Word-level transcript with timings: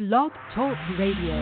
Blog 0.00 0.32
Talk 0.54 0.78
Radio. 0.98 1.36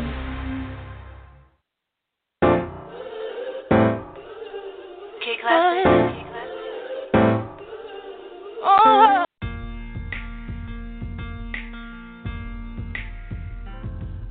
Oh. 8.64 9.24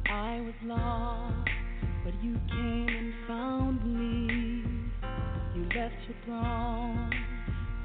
I 0.10 0.42
was 0.42 0.54
lost, 0.66 1.50
but 2.04 2.14
you 2.22 2.38
came 2.50 2.90
and 2.90 3.14
found 3.30 3.80
me. 3.86 4.62
You 5.56 5.64
left 5.74 5.96
your 6.06 6.18
throne, 6.26 7.12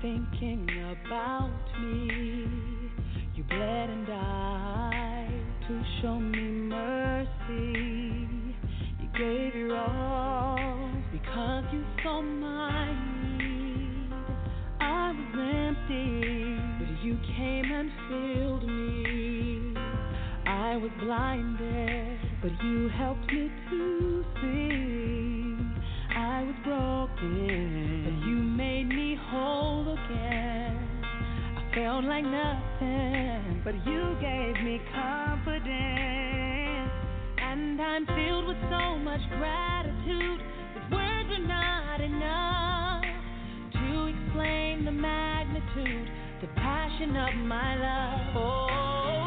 thinking 0.00 0.66
about 1.06 1.52
me. 1.80 2.48
You 3.36 3.44
bled 3.44 3.90
and 3.90 4.06
died 4.08 4.91
to 5.68 5.82
show 6.00 6.18
me 6.18 6.40
mercy. 6.40 8.28
You 9.00 9.08
gave 9.16 9.54
your 9.54 9.76
all 9.76 10.90
because 11.12 11.64
you 11.72 11.84
saw 12.02 12.20
my 12.20 12.92
need. 13.38 14.12
I 14.80 15.12
was 15.12 15.34
empty, 15.38 16.58
but 16.78 17.04
you 17.04 17.16
came 17.36 17.70
and 17.70 17.90
filled 18.08 18.66
me. 18.66 19.74
I 20.46 20.76
was 20.78 20.90
blinded, 21.00 22.18
but 22.42 22.52
you 22.64 22.88
helped 22.88 23.32
me 23.32 23.50
to 23.70 24.24
see. 24.40 25.56
I 26.16 26.42
was 26.42 26.56
broken, 26.64 28.02
but 28.04 28.26
you 28.26 28.36
made 28.36 28.88
me 28.88 29.16
whole 29.30 29.92
again. 29.92 30.81
Felt 31.74 32.04
like 32.04 32.24
nothing, 32.24 33.62
but 33.64 33.74
you 33.86 34.14
gave 34.20 34.62
me 34.62 34.78
confidence. 34.92 35.72
And 37.38 37.80
I'm 37.80 38.04
filled 38.04 38.46
with 38.46 38.58
so 38.68 38.98
much 38.98 39.20
gratitude 39.38 40.40
that 40.74 40.90
words 40.92 41.30
are 41.32 41.46
not 41.48 42.00
enough 42.02 43.04
to 43.72 44.06
explain 44.06 44.84
the 44.84 44.92
magnitude, 44.92 46.10
the 46.42 46.48
passion 46.56 47.16
of 47.16 47.34
my 47.46 47.76
love. 47.76 48.36
Oh, 48.36 49.21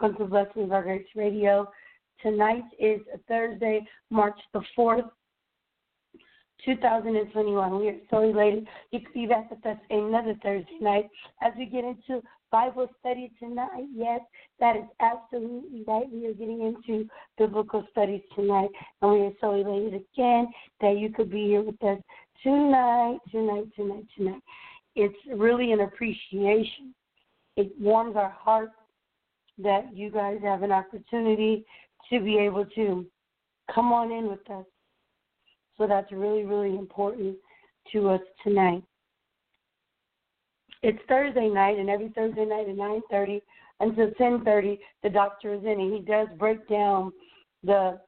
Welcome 0.00 0.18
to 0.18 0.30
Blessings 0.30 0.70
by 0.70 0.82
Grace 0.82 1.06
Radio. 1.16 1.68
Tonight 2.22 2.62
is 2.78 3.00
Thursday, 3.26 3.84
March 4.10 4.38
the 4.52 4.62
4th, 4.76 5.10
2021. 6.64 7.80
We 7.80 7.88
are 7.88 7.96
so 8.08 8.20
elated 8.20 8.68
you 8.92 9.00
could 9.00 9.12
be 9.12 9.26
back 9.26 9.50
with 9.50 9.64
us 9.66 9.76
another 9.90 10.36
Thursday 10.40 10.78
night 10.80 11.08
as 11.42 11.52
we 11.58 11.66
get 11.66 11.82
into 11.84 12.22
Bible 12.52 12.88
study 13.00 13.32
tonight. 13.40 13.86
Yes, 13.92 14.20
that 14.60 14.76
is 14.76 14.84
absolutely 15.00 15.82
right. 15.88 16.06
We 16.12 16.26
are 16.26 16.34
getting 16.34 16.62
into 16.62 17.08
biblical 17.36 17.84
studies 17.90 18.22
tonight, 18.36 18.70
and 19.02 19.12
we 19.12 19.20
are 19.22 19.32
so 19.40 19.54
elated 19.54 19.94
again 20.14 20.46
that 20.80 20.96
you 20.96 21.10
could 21.10 21.30
be 21.30 21.46
here 21.46 21.62
with 21.62 21.82
us 21.82 21.98
tonight, 22.44 23.18
tonight, 23.32 23.66
tonight, 23.74 24.06
tonight. 24.16 24.42
it's 24.94 25.18
really 25.34 25.72
an 25.72 25.80
appreciation. 25.80 26.94
It 27.56 27.72
warms 27.80 28.14
our 28.14 28.30
heart 28.30 28.70
that 29.58 29.94
you 29.94 30.10
guys 30.10 30.38
have 30.42 30.62
an 30.62 30.72
opportunity 30.72 31.64
to 32.10 32.20
be 32.20 32.38
able 32.38 32.64
to 32.74 33.06
come 33.74 33.92
on 33.92 34.12
in 34.12 34.28
with 34.28 34.48
us. 34.50 34.64
So 35.76 35.86
that's 35.86 36.10
really, 36.12 36.44
really 36.44 36.76
important 36.76 37.36
to 37.92 38.10
us 38.10 38.20
tonight. 38.42 38.82
It's 40.82 40.98
Thursday 41.08 41.48
night, 41.48 41.78
and 41.78 41.90
every 41.90 42.08
Thursday 42.10 42.44
night 42.44 42.68
at 42.68 42.76
9:30 42.76 43.42
until 43.80 44.10
10:30, 44.12 44.78
the 45.02 45.10
doctor 45.10 45.54
is 45.54 45.64
in, 45.64 45.80
and 45.80 45.92
he 45.92 46.00
does 46.00 46.28
break 46.38 46.66
down 46.68 47.12
the 47.62 48.00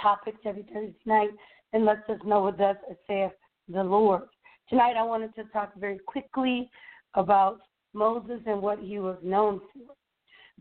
topics 0.00 0.38
every 0.44 0.62
Thursday 0.64 0.94
night 1.04 1.30
and 1.72 1.84
lets 1.84 2.08
us 2.08 2.22
know 2.24 2.42
what 2.42 2.58
thus 2.58 2.76
saith 3.06 3.32
the 3.68 3.82
Lord. 3.82 4.22
Tonight, 4.68 4.96
I 4.96 5.02
wanted 5.02 5.34
to 5.36 5.44
talk 5.44 5.74
very 5.74 5.98
quickly 5.98 6.70
about 7.14 7.60
Moses 7.92 8.40
and 8.46 8.60
what 8.60 8.78
he 8.78 8.98
was 8.98 9.18
known 9.22 9.60
for. 9.72 9.94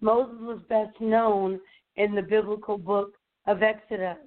Moses 0.02 0.38
was 0.40 0.60
best 0.70 1.00
known 1.00 1.60
in 1.96 2.16
the 2.16 2.22
biblical 2.22 2.78
book 2.78 3.14
of 3.48 3.64
Exodus. 3.64 4.18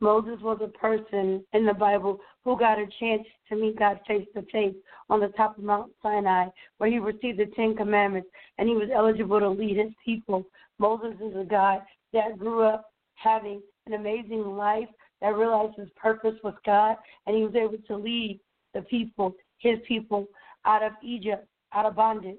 Moses 0.00 0.40
was 0.42 0.58
a 0.60 0.66
person 0.66 1.44
in 1.52 1.64
the 1.64 1.74
Bible 1.74 2.18
who 2.44 2.58
got 2.58 2.78
a 2.78 2.86
chance 2.98 3.22
to 3.48 3.54
meet 3.54 3.78
God 3.78 4.00
face 4.06 4.26
to 4.34 4.42
face 4.50 4.74
on 5.08 5.20
the 5.20 5.28
top 5.28 5.56
of 5.56 5.62
Mount 5.62 5.92
Sinai, 6.02 6.46
where 6.78 6.90
he 6.90 6.98
received 6.98 7.38
the 7.38 7.46
Ten 7.54 7.76
Commandments 7.76 8.28
and 8.58 8.68
he 8.68 8.74
was 8.74 8.88
eligible 8.92 9.38
to 9.38 9.48
lead 9.48 9.76
his 9.76 9.92
people. 10.04 10.44
Moses 10.80 11.14
is 11.20 11.36
a 11.36 11.44
guy 11.44 11.78
that 12.12 12.36
grew 12.36 12.62
up 12.64 12.90
having 13.14 13.62
an 13.86 13.94
amazing 13.94 14.44
life, 14.56 14.88
that 15.20 15.36
realized 15.36 15.76
his 15.76 15.88
purpose 15.94 16.34
was 16.42 16.54
God, 16.66 16.96
and 17.26 17.36
he 17.36 17.44
was 17.44 17.54
able 17.54 17.78
to 17.86 17.96
lead 17.96 18.40
the 18.74 18.82
people, 18.82 19.34
his 19.58 19.78
people, 19.86 20.26
out 20.64 20.82
of 20.82 20.92
Egypt, 21.02 21.46
out 21.72 21.86
of 21.86 21.94
bondage, 21.94 22.38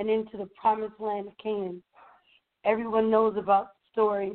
and 0.00 0.08
into 0.08 0.38
the 0.38 0.48
promised 0.58 0.98
land 0.98 1.28
of 1.28 1.34
Canaan. 1.36 1.82
Everyone 2.64 3.10
knows 3.10 3.36
about 3.36 3.66
the 3.74 3.92
story. 3.92 4.32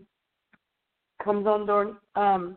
Comes 1.23 1.47
on 1.47 1.65
during 1.65 1.95
um, 2.15 2.55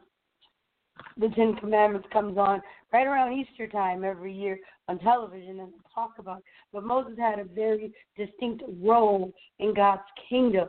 the 1.17 1.31
Ten 1.31 1.57
Commandments 1.57 2.07
comes 2.13 2.37
on 2.37 2.61
right 2.93 3.07
around 3.07 3.33
Easter 3.33 3.67
time 3.67 4.05
every 4.05 4.33
year 4.33 4.59
on 4.89 4.99
television 4.99 5.61
and 5.61 5.73
talk 5.95 6.13
about. 6.19 6.39
It. 6.39 6.45
But 6.71 6.85
Moses 6.85 7.15
had 7.19 7.39
a 7.39 7.45
very 7.45 7.95
distinct 8.15 8.63
role 8.83 9.33
in 9.59 9.73
God's 9.73 10.03
kingdom. 10.29 10.69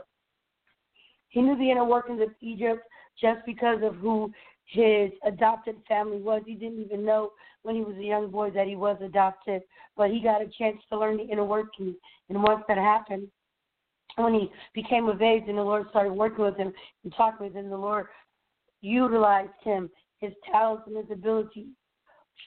He 1.28 1.42
knew 1.42 1.58
the 1.58 1.70
inner 1.70 1.84
workings 1.86 2.22
of 2.22 2.30
Egypt 2.40 2.84
just 3.20 3.46
because 3.46 3.80
of 3.84 3.96
who 3.96 4.32
his 4.70 5.12
adopted 5.26 5.78
family 5.88 6.18
was. 6.18 6.44
He 6.46 6.54
didn't 6.54 6.82
even 6.82 7.04
know 7.04 7.32
when 7.64 7.76
he 7.76 7.82
was 7.82 7.96
a 7.98 8.04
young 8.04 8.30
boy 8.30 8.52
that 8.52 8.68
he 8.68 8.76
was 8.76 8.98
adopted, 9.02 9.64
but 9.98 10.12
he 10.12 10.22
got 10.22 10.44
a 10.44 10.48
chance 10.58 10.78
to 10.90 10.98
learn 10.98 11.18
the 11.18 11.24
inner 11.24 11.44
workings. 11.44 11.96
And 12.30 12.44
once 12.44 12.64
that 12.68 12.78
happened, 12.78 13.28
when 14.16 14.36
he 14.36 14.52
became 14.76 15.10
of 15.10 15.24
age 15.24 15.44
and 15.48 15.58
the 15.58 15.64
Lord 15.64 15.88
started 15.90 16.14
working 16.14 16.46
with 16.46 16.56
him 16.56 16.72
and 17.04 17.14
talking 17.18 17.48
with 17.48 17.56
him, 17.56 17.70
the 17.70 17.78
Lord 17.78 18.06
utilized 18.82 19.50
him, 19.64 19.90
his 20.20 20.34
talents 20.52 20.84
and 20.86 20.98
his 20.98 21.10
abilities 21.12 21.70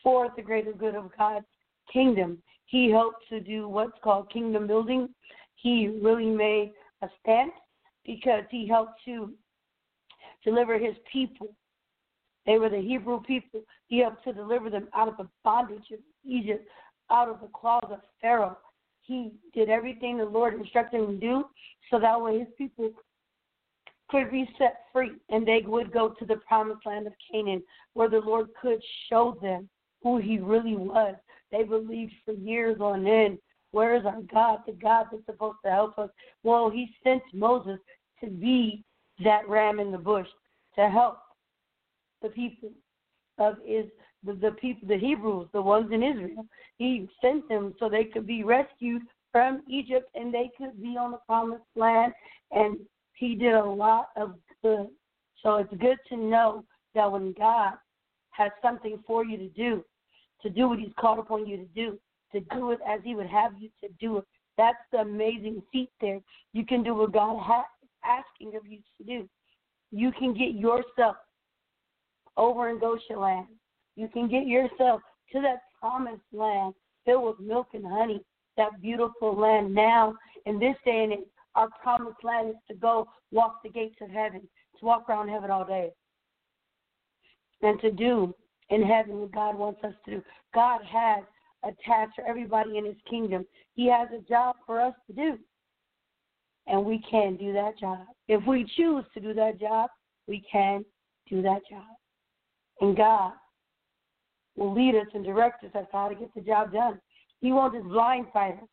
for 0.03 0.29
the 0.37 0.43
greater 0.43 0.73
good 0.73 0.95
of 0.95 1.11
God's 1.19 1.47
kingdom. 1.93 2.39
He 2.67 2.89
helped 2.89 3.29
to 3.31 3.41
do 3.41 3.69
what's 3.69 3.99
called 4.03 4.33
kingdom 4.33 4.69
building. 4.69 5.09
He 5.57 5.89
really 6.01 6.31
made 6.31 6.73
a 7.03 7.09
stand 7.21 7.51
because 8.07 8.45
he 8.49 8.69
helped 8.69 9.01
to 9.07 9.33
deliver 10.45 10.79
his 10.79 10.95
people. 11.13 11.49
They 12.47 12.59
were 12.59 12.69
the 12.69 12.81
Hebrew 12.81 13.21
people. 13.23 13.63
He 13.87 13.99
helped 13.99 14.25
to 14.25 14.33
deliver 14.33 14.71
them 14.71 14.89
out 14.95 15.09
of 15.09 15.17
the 15.17 15.29
bondage 15.45 15.91
of 15.93 16.01
Egypt, 16.25 16.67
out 17.11 17.29
of 17.29 17.41
the 17.41 17.49
claws 17.49 17.89
of 17.91 18.01
Pharaoh. 18.21 18.59
He 19.03 19.33
did 19.55 19.69
everything 19.69 20.19
the 20.19 20.25
Lord 20.25 20.55
instructed 20.55 21.01
him 21.01 21.07
to 21.07 21.21
do 21.21 21.45
so 21.91 21.99
that 21.99 22.21
way 22.21 22.39
his 22.39 22.49
people 22.57 22.91
could 24.09 24.31
be 24.31 24.49
set 24.59 24.85
free 24.93 25.13
and 25.31 25.47
they 25.47 25.63
would 25.67 25.93
go 25.93 26.11
to 26.11 26.25
the 26.25 26.37
promised 26.37 26.87
land 26.87 27.07
of 27.07 27.13
Canaan 27.31 27.63
where 27.95 28.09
the 28.09 28.21
Lord 28.21 28.49
could 28.61 28.81
show 29.09 29.37
them 29.41 29.69
who 30.03 30.19
he 30.19 30.39
really 30.39 30.77
was. 30.77 31.15
They 31.51 31.63
believed 31.65 32.13
for 32.25 32.33
years 32.33 32.79
on 32.81 33.07
end, 33.07 33.39
where 33.73 33.97
is 33.97 34.05
our 34.05 34.21
God, 34.33 34.61
the 34.67 34.73
God 34.73 35.07
that's 35.11 35.25
supposed 35.27 35.59
to 35.65 35.71
help 35.71 35.99
us? 35.99 36.11
Well, 36.43 36.71
he 36.71 36.95
sent 37.03 37.23
Moses 37.33 37.79
to 38.23 38.29
be 38.29 38.85
that 39.25 39.49
ram 39.49 39.81
in 39.81 39.93
the 39.93 39.99
bush 39.99 40.29
to 40.77 40.89
help 40.89 41.19
the 42.23 42.29
people 42.29 42.71
of 43.39 43.57
is 43.67 43.87
the, 44.25 44.35
the 44.35 44.53
people 44.53 44.89
the 44.89 44.99
Hebrews, 44.99 45.49
the 45.53 45.63
ones 45.63 45.91
in 45.93 46.03
Israel. 46.03 46.47
He 46.79 47.09
sent 47.21 47.49
them 47.49 47.75
so 47.79 47.89
they 47.89 48.05
could 48.05 48.27
be 48.27 48.45
rescued 48.45 49.03
from 49.31 49.63
Egypt 49.69 50.11
and 50.15 50.33
they 50.33 50.51
could 50.57 50.81
be 50.81 50.97
on 50.97 51.13
the 51.13 51.19
promised 51.27 51.65
land 51.75 52.13
and 52.51 52.77
he 53.15 53.35
did 53.35 53.55
a 53.55 53.65
lot 53.65 54.09
of 54.17 54.35
good. 54.63 54.89
So 55.43 55.57
it's 55.57 55.75
good 55.81 55.99
to 56.11 56.17
know 56.17 56.65
that 56.95 57.11
when 57.11 57.35
God 57.39 57.75
has 58.31 58.51
something 58.63 59.03
for 59.07 59.25
you 59.25 59.37
to 59.39 59.49
do, 59.49 59.85
to 60.43 60.51
do 60.51 60.69
what 60.69 60.79
he's 60.79 60.93
called 60.99 61.19
upon 61.19 61.47
you 61.47 61.57
to 61.57 61.69
do, 61.75 61.99
to 62.33 62.41
do 62.55 62.71
it 62.71 62.81
as 62.87 63.01
he 63.05 63.15
would 63.15 63.27
have 63.27 63.53
you 63.59 63.69
to 63.83 63.89
do 64.01 64.19
it. 64.19 64.25
That's 64.59 64.79
the 64.91 64.99
amazing 64.99 65.63
feat 65.73 65.91
there. 66.01 66.21
You 66.53 66.67
can 66.67 66.83
do 66.83 66.95
what 66.95 67.13
God 67.13 67.43
has 67.43 67.65
asking 68.05 68.57
of 68.57 68.67
you 68.67 68.79
to 68.99 69.05
do. 69.05 69.29
You 69.91 70.13
can 70.13 70.35
get 70.35 70.55
yourself 70.55 71.17
over 72.37 72.69
in 72.69 72.79
Goshen 72.79 73.19
land. 73.19 73.47
You 73.97 74.09
can 74.09 74.29
get 74.29 74.47
yourself 74.47 75.01
to 75.33 75.41
that 75.43 75.63
promised 75.81 76.23
land 76.33 76.75
filled 77.05 77.25
with 77.25 77.41
milk 77.41 77.69
and 77.75 77.87
honey, 77.87 78.23
that 78.57 78.81
beautiful 78.81 79.39
land 79.39 79.75
now 79.75 80.15
in 80.47 80.59
this 80.59 80.77
day 80.85 81.05
and 81.05 81.13
age. 81.13 81.29
Our 81.55 81.69
promised 81.83 82.23
land 82.25 82.51
is 82.51 82.57
to 82.69 82.75
go 82.75 83.07
walk 83.31 83.63
the 83.63 83.69
gates 83.69 83.97
of 84.01 84.09
heaven, 84.09 84.41
to 84.79 84.85
walk 84.85 85.09
around 85.09 85.29
heaven 85.29 85.51
all 85.51 85.67
day, 85.67 85.91
and 87.61 87.79
to 87.81 87.91
do 87.91 88.35
in 88.71 88.83
heaven 88.83 89.19
what 89.19 89.33
God 89.33 89.59
wants 89.59 89.85
us 89.85 89.93
to 90.07 90.11
do. 90.13 90.23
God 90.55 90.81
has 90.91 91.25
a 91.65 91.73
task 91.87 92.13
for 92.17 92.27
everybody 92.27 92.79
in 92.79 92.87
His 92.87 92.97
kingdom. 93.09 93.45
He 93.75 93.87
has 93.89 94.09
a 94.17 94.23
job 94.27 94.57
for 94.67 94.81
us 94.81 94.95
to 95.09 95.13
do 95.13 95.39
and 96.67 96.85
we 96.85 97.03
can 97.11 97.37
do 97.37 97.53
that 97.53 97.79
job. 97.79 98.07
If 98.29 98.47
we 98.47 98.65
choose 98.77 99.05
to 99.15 99.21
do 99.21 99.35
that 99.35 99.61
job, 99.61 99.91
we 100.27 100.43
can 100.51 100.85
do 101.29 101.43
that 101.43 101.61
job. 101.69 101.85
And 102.83 102.97
God 102.97 103.33
will 104.57 104.75
lead 104.75 104.97
us 104.97 105.07
and 105.15 105.25
direct 105.25 105.63
us 105.63 105.71
as 105.75 105.85
to 105.87 105.93
how 105.93 106.09
to 106.09 106.17
get 106.17 106.35
the 106.35 106.41
job 106.41 106.73
done. 106.73 107.01
He 107.41 107.53
won't 107.53 107.75
just 107.75 107.87
blindside 107.87 108.61
us. 108.61 108.69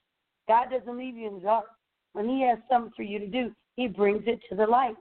God 0.47 0.65
doesn't 0.71 0.97
leave 0.97 1.15
you 1.15 1.27
in 1.27 1.35
the 1.35 1.41
dark. 1.41 1.65
When 2.13 2.27
He 2.27 2.41
has 2.41 2.57
something 2.69 2.91
for 2.95 3.03
you 3.03 3.19
to 3.19 3.27
do, 3.27 3.51
He 3.75 3.87
brings 3.87 4.23
it 4.25 4.39
to 4.49 4.55
the 4.55 4.65
light. 4.65 4.95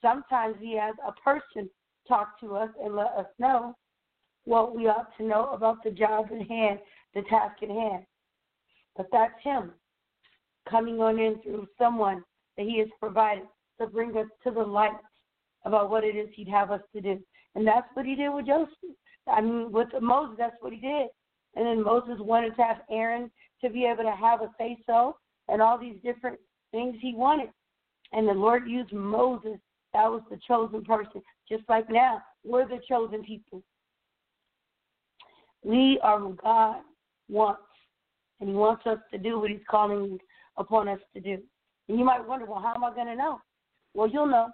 Sometimes 0.00 0.54
He 0.60 0.76
has 0.76 0.94
a 1.06 1.12
person 1.20 1.68
talk 2.06 2.38
to 2.40 2.54
us 2.54 2.68
and 2.82 2.94
let 2.94 3.12
us 3.18 3.26
know 3.40 3.74
what 4.44 4.76
we 4.76 4.86
ought 4.86 5.08
to 5.16 5.24
know 5.24 5.50
about 5.52 5.82
the 5.82 5.90
job 5.90 6.26
at 6.26 6.46
hand, 6.46 6.78
the 7.14 7.22
task 7.22 7.60
at 7.60 7.70
hand. 7.70 8.04
But 8.96 9.08
that's 9.10 9.34
Him 9.42 9.72
coming 10.70 11.00
on 11.00 11.18
in 11.18 11.42
through 11.42 11.66
someone 11.76 12.22
that 12.56 12.66
He 12.66 12.78
has 12.78 12.88
provided 13.00 13.48
to 13.80 13.88
bring 13.88 14.16
us 14.16 14.28
to 14.44 14.52
the 14.52 14.62
light 14.62 14.92
about 15.64 15.90
what 15.90 16.04
it 16.04 16.14
is 16.14 16.28
He'd 16.34 16.48
have 16.48 16.70
us 16.70 16.82
to 16.94 17.00
do. 17.00 17.18
And 17.54 17.66
that's 17.66 17.86
what 17.94 18.06
He 18.06 18.14
did 18.14 18.30
with 18.30 18.46
Joseph. 18.46 18.74
I 19.26 19.40
mean, 19.40 19.72
with 19.72 19.88
Moses, 20.00 20.36
that's 20.38 20.56
what 20.60 20.72
He 20.72 20.80
did. 20.80 21.08
And 21.56 21.66
then 21.66 21.82
Moses 21.82 22.16
wanted 22.18 22.56
to 22.56 22.62
have 22.62 22.78
Aaron 22.90 23.30
to 23.62 23.70
be 23.70 23.84
able 23.84 24.04
to 24.04 24.14
have 24.14 24.42
a 24.42 24.50
say 24.58 24.76
so 24.86 25.16
and 25.48 25.62
all 25.62 25.78
these 25.78 25.96
different 26.02 26.38
things 26.72 26.96
he 27.00 27.14
wanted. 27.14 27.50
And 28.12 28.28
the 28.28 28.32
Lord 28.32 28.68
used 28.68 28.92
Moses. 28.92 29.58
That 29.92 30.10
was 30.10 30.22
the 30.30 30.38
chosen 30.46 30.84
person. 30.84 31.22
Just 31.48 31.62
like 31.68 31.88
now, 31.88 32.20
we're 32.44 32.66
the 32.66 32.80
chosen 32.88 33.22
people. 33.22 33.62
We 35.62 36.00
are 36.02 36.18
who 36.18 36.36
God 36.42 36.80
wants. 37.28 37.62
And 38.40 38.48
He 38.48 38.54
wants 38.54 38.86
us 38.86 38.98
to 39.12 39.18
do 39.18 39.38
what 39.38 39.50
He's 39.50 39.60
calling 39.70 40.18
upon 40.56 40.88
us 40.88 40.98
to 41.14 41.20
do. 41.20 41.38
And 41.88 41.98
you 41.98 42.04
might 42.04 42.26
wonder, 42.26 42.46
well, 42.46 42.60
how 42.60 42.74
am 42.74 42.84
I 42.84 42.94
going 42.94 43.06
to 43.06 43.16
know? 43.16 43.40
Well, 43.94 44.08
you'll 44.08 44.26
know. 44.26 44.48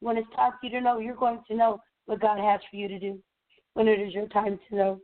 When 0.00 0.16
it's 0.16 0.28
time 0.34 0.52
for 0.52 0.66
you 0.66 0.72
to 0.72 0.80
know, 0.80 0.98
you're 0.98 1.14
going 1.14 1.40
to 1.48 1.56
know 1.56 1.80
what 2.06 2.20
God 2.20 2.38
has 2.38 2.60
for 2.70 2.76
you 2.76 2.88
to 2.88 2.98
do 2.98 3.18
when 3.74 3.88
it 3.88 4.00
is 4.00 4.12
your 4.12 4.28
time 4.28 4.58
to 4.68 4.76
know. 4.76 5.00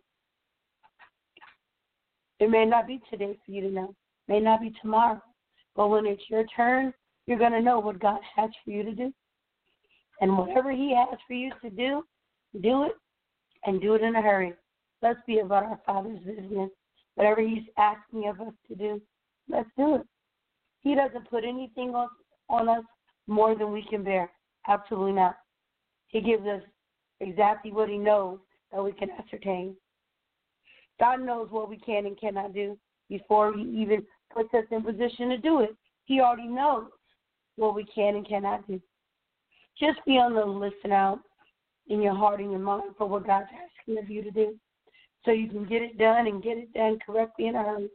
It 2.41 2.51
may 2.51 2.65
not 2.65 2.87
be 2.87 3.01
today 3.11 3.37
for 3.45 3.53
you 3.53 3.63
to 3.63 3.71
know, 3.71 3.95
it 4.29 4.33
may 4.33 4.41
not 4.41 4.61
be 4.61 4.73
tomorrow, 4.81 5.21
but 5.75 5.89
when 5.89 6.07
it's 6.07 6.23
your 6.29 6.45
turn, 6.57 6.93
you're 7.27 7.39
going 7.39 7.53
to 7.53 7.61
know 7.61 7.79
what 7.79 8.01
God 8.01 8.21
has 8.37 8.51
for 8.65 8.71
you 8.71 8.83
to 8.85 8.93
do. 8.93 9.13
And 10.21 10.37
whatever 10.37 10.73
He 10.73 10.95
has 10.97 11.19
for 11.27 11.35
you 11.35 11.53
to 11.63 11.71
do, 11.71 12.03
do 12.63 12.85
it 12.85 12.93
and 13.65 13.81
do 13.81 13.95
it 13.95 14.03
in 14.03 14.17
a 14.17 14.23
hurry. 14.23 14.55
Let's 15.03 15.21
be 15.27 15.39
about 15.39 15.65
our 15.65 15.81
Father's 15.87 16.19
business. 16.21 16.71
Whatever 17.15 17.41
He's 17.41 17.65
asking 17.77 18.29
of 18.29 18.41
us 18.41 18.55
to 18.69 18.75
do, 18.75 19.01
let's 19.49 19.69
do 19.77 19.97
it. 19.97 20.03
He 20.81 20.95
doesn't 20.95 21.29
put 21.29 21.45
anything 21.45 21.91
on, 21.95 22.09
on 22.49 22.69
us 22.69 22.85
more 23.27 23.55
than 23.55 23.73
we 23.73 23.85
can 23.89 24.03
bear. 24.03 24.31
Absolutely 24.67 25.13
not. 25.13 25.37
He 26.09 26.21
gives 26.21 26.47
us 26.47 26.63
exactly 27.21 27.73
what 27.73 27.89
He 27.89 27.99
knows 27.99 28.39
that 28.73 28.83
we 28.83 28.93
can 28.93 29.09
ascertain. 29.11 29.75
God 31.01 31.21
knows 31.21 31.49
what 31.51 31.69
we 31.69 31.79
can 31.79 32.07
and 32.07 32.19
cannot 32.19 32.55
do 32.55 32.77
before 33.09 33.55
He 33.55 33.63
even 33.63 34.05
puts 34.35 34.53
us 34.55 34.65
in 34.71 34.83
position 34.83 35.29
to 35.31 35.39
do 35.39 35.61
it. 35.61 35.77
He 36.05 36.21
already 36.21 36.49
knows 36.49 36.87
what 37.57 37.75
we 37.75 37.85
can 37.85 38.17
and 38.17 38.29
cannot 38.29 38.67
do. 38.67 38.81
Just 39.79 39.99
be 40.07 40.13
on 40.13 40.35
the 40.35 40.45
listen 40.45 40.93
out 40.93 41.21
in 41.89 42.03
your 42.03 42.15
heart 42.15 42.41
and 42.41 42.51
your 42.51 42.61
mind 42.61 42.95
for 42.97 43.07
what 43.09 43.27
God's 43.27 43.49
asking 43.53 44.03
of 44.03 44.11
you 44.11 44.23
to 44.23 44.31
do 44.31 44.59
so 45.25 45.31
you 45.31 45.49
can 45.49 45.65
get 45.65 45.83
it 45.83 45.99
done 45.99 46.27
and 46.27 46.43
get 46.43 46.57
it 46.57 46.73
done 46.73 46.99
correctly 47.05 47.49
and 47.49 47.57
early. 47.57 47.89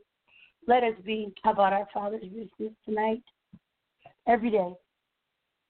Let 0.68 0.84
us 0.84 0.94
be 1.03 1.34
about 1.46 1.74
our 1.74 1.88
Father's 1.94 2.22
business 2.22 2.74
tonight, 2.86 3.24
every 4.27 4.50
day, 4.50 4.74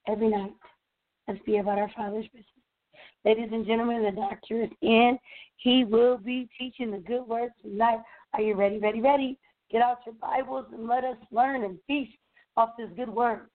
every 0.08 0.28
night. 0.28 0.52
Let's 1.26 1.40
be 1.44 1.56
about 1.56 1.78
our 1.78 1.90
Father's 1.96 2.26
business. 2.26 2.53
Ladies 3.24 3.48
and 3.52 3.66
gentlemen, 3.66 4.02
the 4.02 4.10
doctor 4.10 4.64
is 4.64 4.70
in. 4.82 5.18
He 5.56 5.84
will 5.84 6.18
be 6.18 6.46
teaching 6.58 6.90
the 6.90 6.98
good 6.98 7.26
word 7.26 7.52
tonight. 7.62 8.00
Are 8.34 8.42
you 8.42 8.54
ready, 8.54 8.78
ready, 8.78 9.00
ready? 9.00 9.38
Get 9.70 9.80
out 9.80 10.00
your 10.04 10.14
Bibles 10.16 10.66
and 10.72 10.86
let 10.86 11.04
us 11.04 11.16
learn 11.30 11.64
and 11.64 11.78
feast 11.86 12.12
off 12.58 12.70
this 12.78 12.90
good 12.96 13.08
word. 13.08 13.48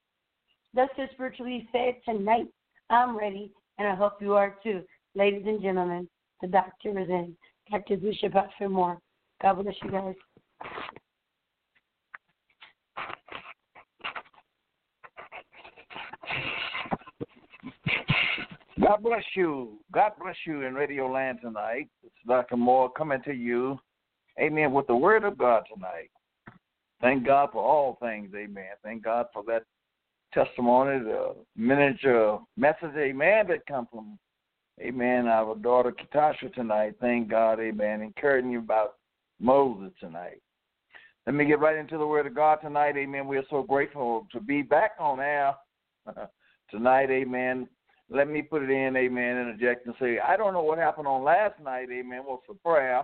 Thus 0.74 0.90
is 0.98 1.10
spiritually 1.14 1.68
said 1.72 1.96
tonight. 2.04 2.48
I'm 2.90 3.16
ready, 3.16 3.52
and 3.78 3.88
I 3.88 3.94
hope 3.94 4.14
you 4.20 4.34
are 4.34 4.56
too. 4.64 4.82
Ladies 5.14 5.44
and 5.46 5.62
gentlemen, 5.62 6.10
the 6.42 6.48
doctor 6.48 6.98
is 6.98 7.10
in. 7.10 7.36
Dr. 7.70 7.98
Bishop 7.98 8.34
Moore. 8.70 9.00
God 9.42 9.62
bless 9.62 9.76
you 9.84 9.92
guys. 9.92 10.16
God 18.90 19.04
bless 19.04 19.24
you. 19.36 19.78
God 19.92 20.14
bless 20.20 20.36
you 20.48 20.64
in 20.64 20.74
Radio 20.74 21.12
Land 21.12 21.38
tonight. 21.44 21.88
It's 22.04 22.16
Dr. 22.28 22.58
Moore 22.58 22.90
coming 22.90 23.22
to 23.22 23.32
you, 23.32 23.78
amen, 24.42 24.74
with 24.74 24.88
the 24.88 24.96
word 24.96 25.24
of 25.24 25.38
God 25.38 25.62
tonight. 25.72 26.10
Thank 27.00 27.24
God 27.24 27.50
for 27.52 27.64
all 27.64 28.00
things, 28.02 28.32
amen. 28.36 28.72
Thank 28.84 29.04
God 29.04 29.28
for 29.32 29.44
that 29.44 29.62
testimony, 30.34 31.04
the 31.04 31.36
miniature 31.56 32.42
message, 32.58 32.96
amen, 32.98 33.46
that 33.50 33.68
come 33.68 33.88
from, 33.92 34.18
amen, 34.82 35.28
our 35.28 35.56
daughter 35.56 35.94
Katasha 35.94 36.52
tonight. 36.56 36.96
Thank 37.00 37.30
God, 37.30 37.60
amen, 37.60 38.02
encouraging 38.02 38.50
you 38.50 38.58
about 38.58 38.96
Moses 39.40 39.94
tonight. 40.00 40.42
Let 41.28 41.36
me 41.36 41.46
get 41.46 41.60
right 41.60 41.78
into 41.78 42.00
the 42.00 42.08
word 42.08 42.26
of 42.26 42.34
God 42.34 42.56
tonight, 42.56 42.98
amen. 42.98 43.28
We 43.28 43.38
are 43.38 43.46
so 43.52 43.62
grateful 43.62 44.26
to 44.32 44.40
be 44.40 44.64
back 44.64 44.94
on 44.98 45.20
air 45.20 45.54
tonight, 46.72 47.12
amen 47.12 47.68
let 48.10 48.28
me 48.28 48.42
put 48.42 48.64
it 48.64 48.70
in, 48.70 48.96
amen, 48.96 49.38
interject 49.38 49.86
and 49.86 49.96
say, 50.00 50.20
I 50.20 50.36
don't 50.36 50.54
know 50.54 50.64
what 50.64 50.78
happened 50.78 51.08
on 51.08 51.24
last 51.24 51.60
night, 51.64 51.90
amen, 51.92 52.24
was 52.26 52.42
for 52.46 52.56
prayer. 52.56 53.04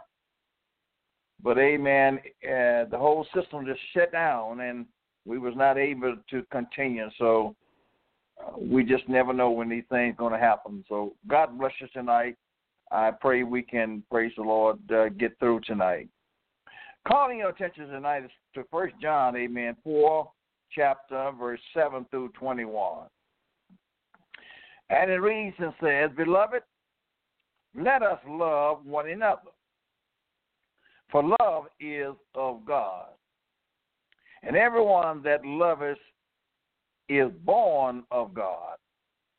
But 1.44 1.58
amen, 1.58 2.20
uh, 2.44 2.86
the 2.90 2.98
whole 2.98 3.28
system 3.36 3.66
just 3.66 3.80
shut 3.94 4.12
down 4.12 4.62
and 4.62 4.86
we 5.26 5.38
was 5.38 5.54
not 5.56 5.78
able 5.78 6.16
to 6.30 6.44
continue. 6.52 7.08
So 7.20 7.56
uh, 8.42 8.58
we 8.58 8.84
just 8.84 9.08
never 9.08 9.34
know 9.34 9.52
when 9.52 9.70
these 9.70 9.84
things 9.90 10.16
going 10.18 10.34
to 10.34 10.40
happen. 10.40 10.84
So 10.88 11.14
God 11.28 11.58
bless 11.60 11.74
you 11.80 11.88
tonight. 11.94 12.38
I 12.92 13.12
pray 13.12 13.44
we 13.44 13.62
can 13.64 14.04
praise 14.10 14.32
the 14.38 14.44
Lord, 14.44 14.80
uh, 14.92 15.10
get 15.10 15.38
through 15.40 15.62
tonight. 15.62 16.08
Calling 17.08 17.40
your 17.40 17.50
attention 17.50 17.88
tonight 17.88 18.24
is 18.24 18.32
to 18.56 18.64
First 18.72 18.96
John, 19.02 19.36
Amen, 19.36 19.76
four 19.84 20.32
chapter 20.72 21.32
verse 21.38 21.60
seven 21.74 22.06
through 22.10 22.30
twenty-one. 22.30 23.08
And 24.90 25.10
it 25.10 25.16
reads 25.16 25.56
and 25.60 25.74
says, 25.82 26.12
Beloved, 26.16 26.62
let 27.76 28.04
us 28.04 28.20
love 28.28 28.86
one 28.86 29.10
another. 29.10 29.52
For 31.12 31.24
love 31.40 31.66
is 31.80 32.14
of 32.34 32.66
God. 32.66 33.08
And 34.44 34.56
everyone 34.56 35.24
that 35.24 35.46
loveth 35.46 35.98
is 37.10 37.32
born 37.44 38.04
of 38.12 38.34
God 38.34 38.78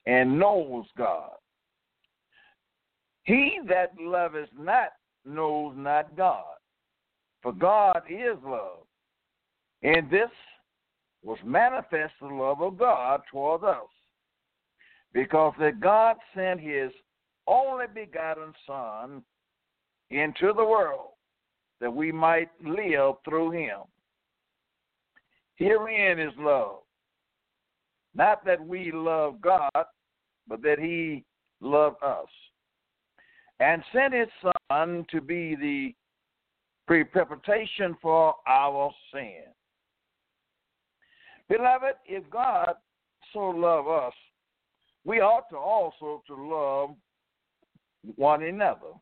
and 0.07 0.39
knows 0.39 0.87
God. 0.97 1.33
He 3.25 3.59
that 3.69 3.93
loveth 4.01 4.49
not 4.59 4.91
knows 5.25 5.75
not 5.77 6.17
God, 6.17 6.45
for 7.43 7.53
God 7.53 8.03
is 8.09 8.37
love. 8.45 8.87
And 9.83 10.09
this 10.11 10.31
was 11.25 11.39
manifest 11.45 12.15
the 12.21 12.29
love 12.29 12.63
of 12.63 12.79
God 12.79 13.23
toward 13.31 13.65
us 13.65 13.89
because 15.17 15.55
that 15.59 15.81
God 15.81 16.17
sent 16.35 16.61
his 16.61 16.91
only 17.47 17.87
begotten 17.93 18.53
Son 18.67 19.23
into 20.11 20.53
the 20.55 20.65
world 20.65 21.13
that 21.81 21.91
we 21.91 22.13
might 22.13 22.51
live 22.63 23.15
through 23.25 23.53
him. 23.53 23.79
Herein 25.55 26.21
is 26.21 26.35
love. 26.39 26.81
Not 28.15 28.45
that 28.45 28.63
we 28.63 28.93
love 28.93 29.41
God, 29.41 29.87
but 30.47 30.61
that 30.61 30.79
he 30.79 31.25
loved 31.63 32.03
us 32.03 32.29
and 33.59 33.83
sent 33.95 34.13
his 34.13 34.29
Son 34.71 35.07
to 35.11 35.23
be 35.23 35.57
the 35.57 35.95
preparation 36.87 37.97
for 38.03 38.35
our 38.47 38.91
sin. 39.15 39.45
Beloved, 41.49 41.95
if 42.05 42.29
God 42.29 42.75
so 43.33 43.49
loved 43.49 43.89
us, 43.89 44.13
we 45.07 45.21
ought 45.21 45.49
to 45.51 45.57
also 45.57 46.23
to 46.27 46.35
love 46.35 46.91
one 48.17 48.43
another. 48.43 48.93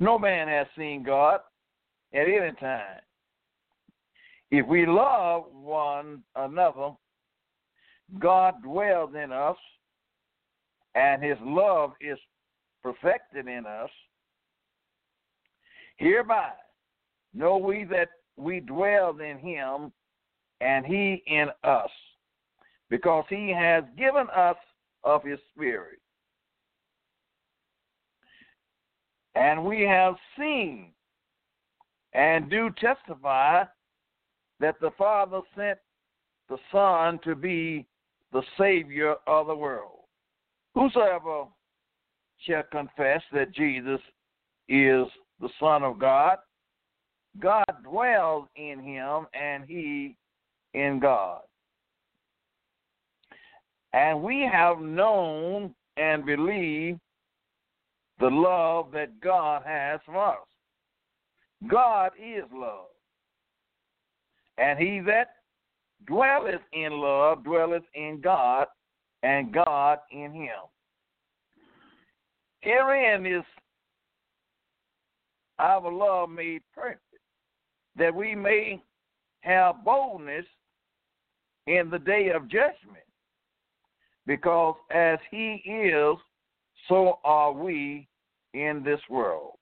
No 0.00 0.18
man 0.18 0.48
has 0.48 0.66
seen 0.76 1.04
God 1.04 1.40
at 2.12 2.26
any 2.26 2.52
time. 2.58 2.98
If 4.50 4.66
we 4.66 4.86
love 4.86 5.44
one 5.52 6.24
another, 6.34 6.90
God 8.18 8.54
dwells 8.64 9.10
in 9.14 9.30
us, 9.30 9.56
and 10.96 11.22
his 11.22 11.38
love 11.42 11.92
is 12.00 12.18
perfected 12.82 13.46
in 13.46 13.64
us. 13.66 13.90
Hereby 15.96 16.50
know 17.32 17.56
we 17.56 17.84
that 17.84 18.08
we 18.36 18.58
dwell 18.58 19.16
in 19.20 19.38
him, 19.38 19.92
and 20.60 20.84
he 20.84 21.22
in 21.28 21.50
us 21.62 21.90
because 22.90 23.24
he 23.28 23.54
has 23.56 23.84
given 23.96 24.26
us 24.36 24.56
of 25.04 25.24
his 25.24 25.38
spirit. 25.54 25.98
And 29.34 29.64
we 29.64 29.82
have 29.82 30.16
seen 30.36 30.92
and 32.12 32.50
do 32.50 32.70
testify 32.80 33.64
that 34.58 34.74
the 34.80 34.90
Father 34.98 35.40
sent 35.56 35.78
the 36.48 36.58
Son 36.72 37.20
to 37.24 37.36
be 37.36 37.86
the 38.32 38.42
Savior 38.58 39.14
of 39.26 39.46
the 39.46 39.54
world. 39.54 40.00
Whosoever 40.74 41.44
shall 42.40 42.64
confess 42.70 43.22
that 43.32 43.54
Jesus 43.54 44.00
is 44.68 45.06
the 45.40 45.48
Son 45.58 45.84
of 45.84 45.98
God, 45.98 46.38
God 47.38 47.64
dwells 47.84 48.46
in 48.56 48.80
him 48.80 49.26
and 49.32 49.64
he 49.64 50.16
in 50.74 50.98
God. 51.00 51.40
And 53.92 54.22
we 54.22 54.48
have 54.50 54.80
known 54.80 55.74
and 55.96 56.24
believed 56.24 57.00
the 58.20 58.28
love 58.28 58.92
that 58.92 59.20
God 59.20 59.62
has 59.66 60.00
for 60.04 60.16
us. 60.16 60.36
God 61.68 62.12
is 62.18 62.44
love. 62.54 62.86
And 64.58 64.78
he 64.78 65.00
that 65.06 65.34
dwelleth 66.06 66.60
in 66.72 66.92
love 66.92 67.44
dwelleth 67.44 67.82
in 67.94 68.20
God, 68.22 68.66
and 69.22 69.52
God 69.52 69.98
in 70.10 70.32
him. 70.32 70.50
Herein 72.60 73.26
is 73.26 73.44
our 75.58 75.90
love 75.92 76.30
made 76.30 76.62
perfect, 76.74 77.02
that 77.96 78.14
we 78.14 78.34
may 78.34 78.82
have 79.40 79.84
boldness 79.84 80.46
in 81.66 81.90
the 81.90 81.98
day 81.98 82.30
of 82.34 82.48
judgment 82.48 83.04
because 84.30 84.76
as 84.92 85.18
he 85.28 85.60
is, 85.66 86.16
so 86.88 87.18
are 87.24 87.50
we 87.50 88.06
in 88.54 88.80
this 88.84 89.00
world. 89.10 89.54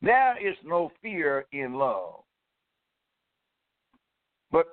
There 0.00 0.38
is 0.38 0.56
no 0.64 0.90
fear 1.02 1.44
in 1.52 1.74
love. 1.74 2.20
But 4.50 4.64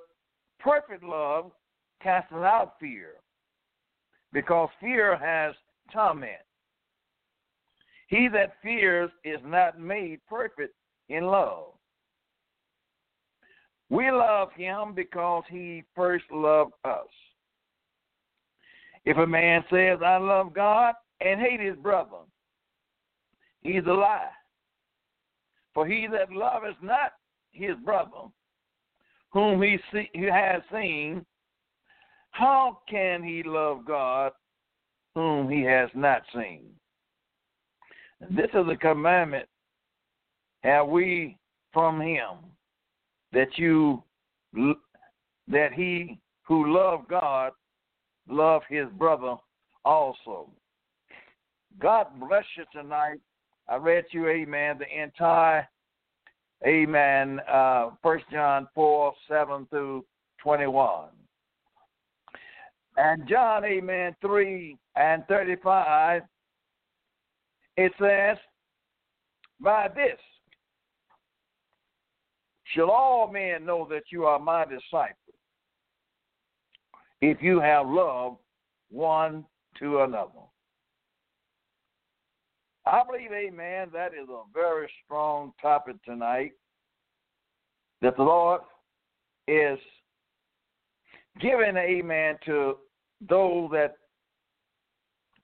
perfect 0.62 1.04
love 1.04 1.52
casts 2.02 2.32
out 2.32 2.76
fear 2.80 3.16
because 4.32 4.70
fear 4.80 5.18
has 5.18 5.54
torment. 5.92 6.32
He 8.08 8.30
that 8.32 8.54
fears 8.64 9.12
is 9.26 9.42
not 9.44 9.78
made 9.78 10.22
perfect 10.26 10.74
in 11.10 11.26
love. 11.26 11.74
We 13.90 14.10
love 14.10 14.54
him 14.56 14.94
because 14.96 15.44
he 15.50 15.84
first 15.94 16.24
loved 16.32 16.72
us. 16.86 17.08
If 19.10 19.18
a 19.18 19.26
man 19.26 19.64
says, 19.72 19.98
I 20.06 20.18
love 20.18 20.54
God 20.54 20.94
and 21.20 21.42
hate 21.42 21.60
his 21.60 21.76
brother, 21.78 22.20
he's 23.64 23.82
a 23.88 23.92
lie. 23.92 24.30
For 25.74 25.88
he 25.88 26.06
that 26.12 26.32
loveth 26.32 26.76
not 26.84 27.14
his 27.52 27.76
brother, 27.84 28.30
whom 29.32 29.64
he, 29.64 29.80
see, 29.92 30.12
he 30.14 30.26
has 30.26 30.62
seen, 30.72 31.26
how 32.30 32.82
can 32.88 33.24
he 33.24 33.42
love 33.42 33.84
God 33.84 34.32
whom 35.16 35.50
he 35.50 35.64
has 35.64 35.90
not 35.96 36.22
seen? 36.32 36.68
This 38.30 38.52
is 38.54 38.68
a 38.72 38.76
commandment 38.76 39.48
have 40.62 40.88
we 40.88 41.36
from 41.74 42.00
him 42.00 42.38
that 43.34 43.58
you 43.58 44.04
that 44.54 45.74
he 45.74 46.20
who 46.44 46.72
love 46.72 47.08
God 47.10 47.54
love 48.30 48.62
his 48.70 48.88
brother 48.98 49.36
also. 49.84 50.50
God 51.80 52.08
bless 52.20 52.46
you 52.58 52.66
tonight. 52.72 53.20
I 53.68 53.76
read 53.76 54.06
to 54.12 54.18
you, 54.18 54.28
amen, 54.28 54.80
the 54.80 55.02
entire, 55.02 55.68
amen, 56.66 57.40
uh, 57.52 57.92
1 58.02 58.20
John 58.32 58.68
4, 58.74 59.14
7 59.28 59.68
through 59.70 60.06
21. 60.42 61.10
And 62.98 63.28
John, 63.30 63.64
amen, 63.64 64.16
3 64.22 64.78
and 64.96 65.24
35, 65.28 66.24
it 67.78 67.92
says, 68.00 68.38
By 69.62 69.88
this 69.88 70.20
shall 72.74 72.90
all 72.90 73.32
men 73.32 73.66
know 73.66 73.88
that 73.90 74.04
you 74.12 74.26
are 74.26 74.40
my 74.40 74.66
disciples, 74.66 75.16
if 77.22 77.42
you 77.42 77.60
have 77.60 77.88
love 77.88 78.38
one 78.90 79.46
to 79.80 80.02
another. 80.02 80.32
I 82.86 83.04
believe, 83.06 83.32
amen, 83.32 83.90
that 83.94 84.14
is 84.14 84.30
a 84.30 84.42
very 84.54 84.90
strong 85.06 85.54
topic 85.62 86.04
tonight 86.04 86.54
that 88.02 88.16
the 88.18 88.24
Lord 88.24 88.62
is 89.48 89.78
giving, 91.40 91.76
amen, 91.78 92.38
to 92.46 92.78
those 93.28 93.70
that 93.72 93.98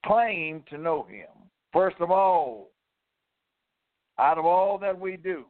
claim 0.04 0.64
to 0.70 0.78
know 0.78 1.06
Him. 1.08 1.28
First 1.72 1.96
of 2.00 2.10
all, 2.10 2.70
out 4.18 4.38
of 4.38 4.46
all 4.46 4.78
that 4.78 4.98
we 4.98 5.16
do, 5.16 5.44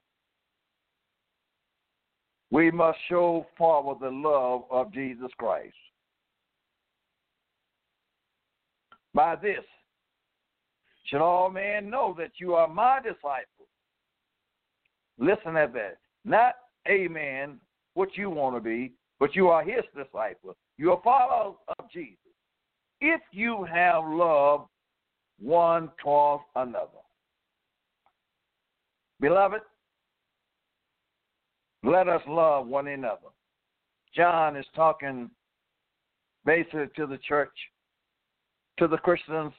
we 2.51 2.71
must 2.71 2.99
show 3.09 3.47
forward 3.57 3.99
the 4.01 4.11
love 4.11 4.63
of 4.71 4.93
Jesus 4.93 5.31
Christ. 5.39 5.75
By 9.17 9.35
this, 9.35 9.65
should 11.07 11.23
all 11.23 11.49
men 11.49 11.89
know 11.89 12.15
that 12.19 12.33
you 12.37 12.53
are 12.55 12.69
my 12.69 12.99
disciples. 12.99 13.47
Listen 15.19 15.57
at 15.57 15.73
that. 15.73 15.97
Not, 16.27 16.57
amen, 16.87 17.59
what 17.95 18.11
you 18.15 18.29
want 18.29 18.57
to 18.57 18.61
be, 18.61 18.93
but 19.19 19.35
you 19.35 19.49
are 19.49 19.65
his 19.65 19.85
disciple. 19.97 20.55
You 20.77 20.93
are 20.93 21.01
followers 21.03 21.57
of 21.79 21.91
Jesus. 21.91 22.19
If 23.01 23.23
you 23.33 23.65
have 23.65 24.05
love 24.07 24.67
one 25.41 25.91
towards 26.03 26.45
another. 26.55 27.01
Beloved, 29.19 29.63
let 31.85 32.07
us 32.07 32.21
love 32.29 32.67
one 32.67 32.89
another. 32.89 33.31
John 34.15 34.57
is 34.57 34.67
talking 34.75 35.31
basically 36.45 36.89
to 36.97 37.07
the 37.07 37.19
church, 37.27 37.57
to 38.79 38.89
the 38.89 38.99
Christians 38.99 39.53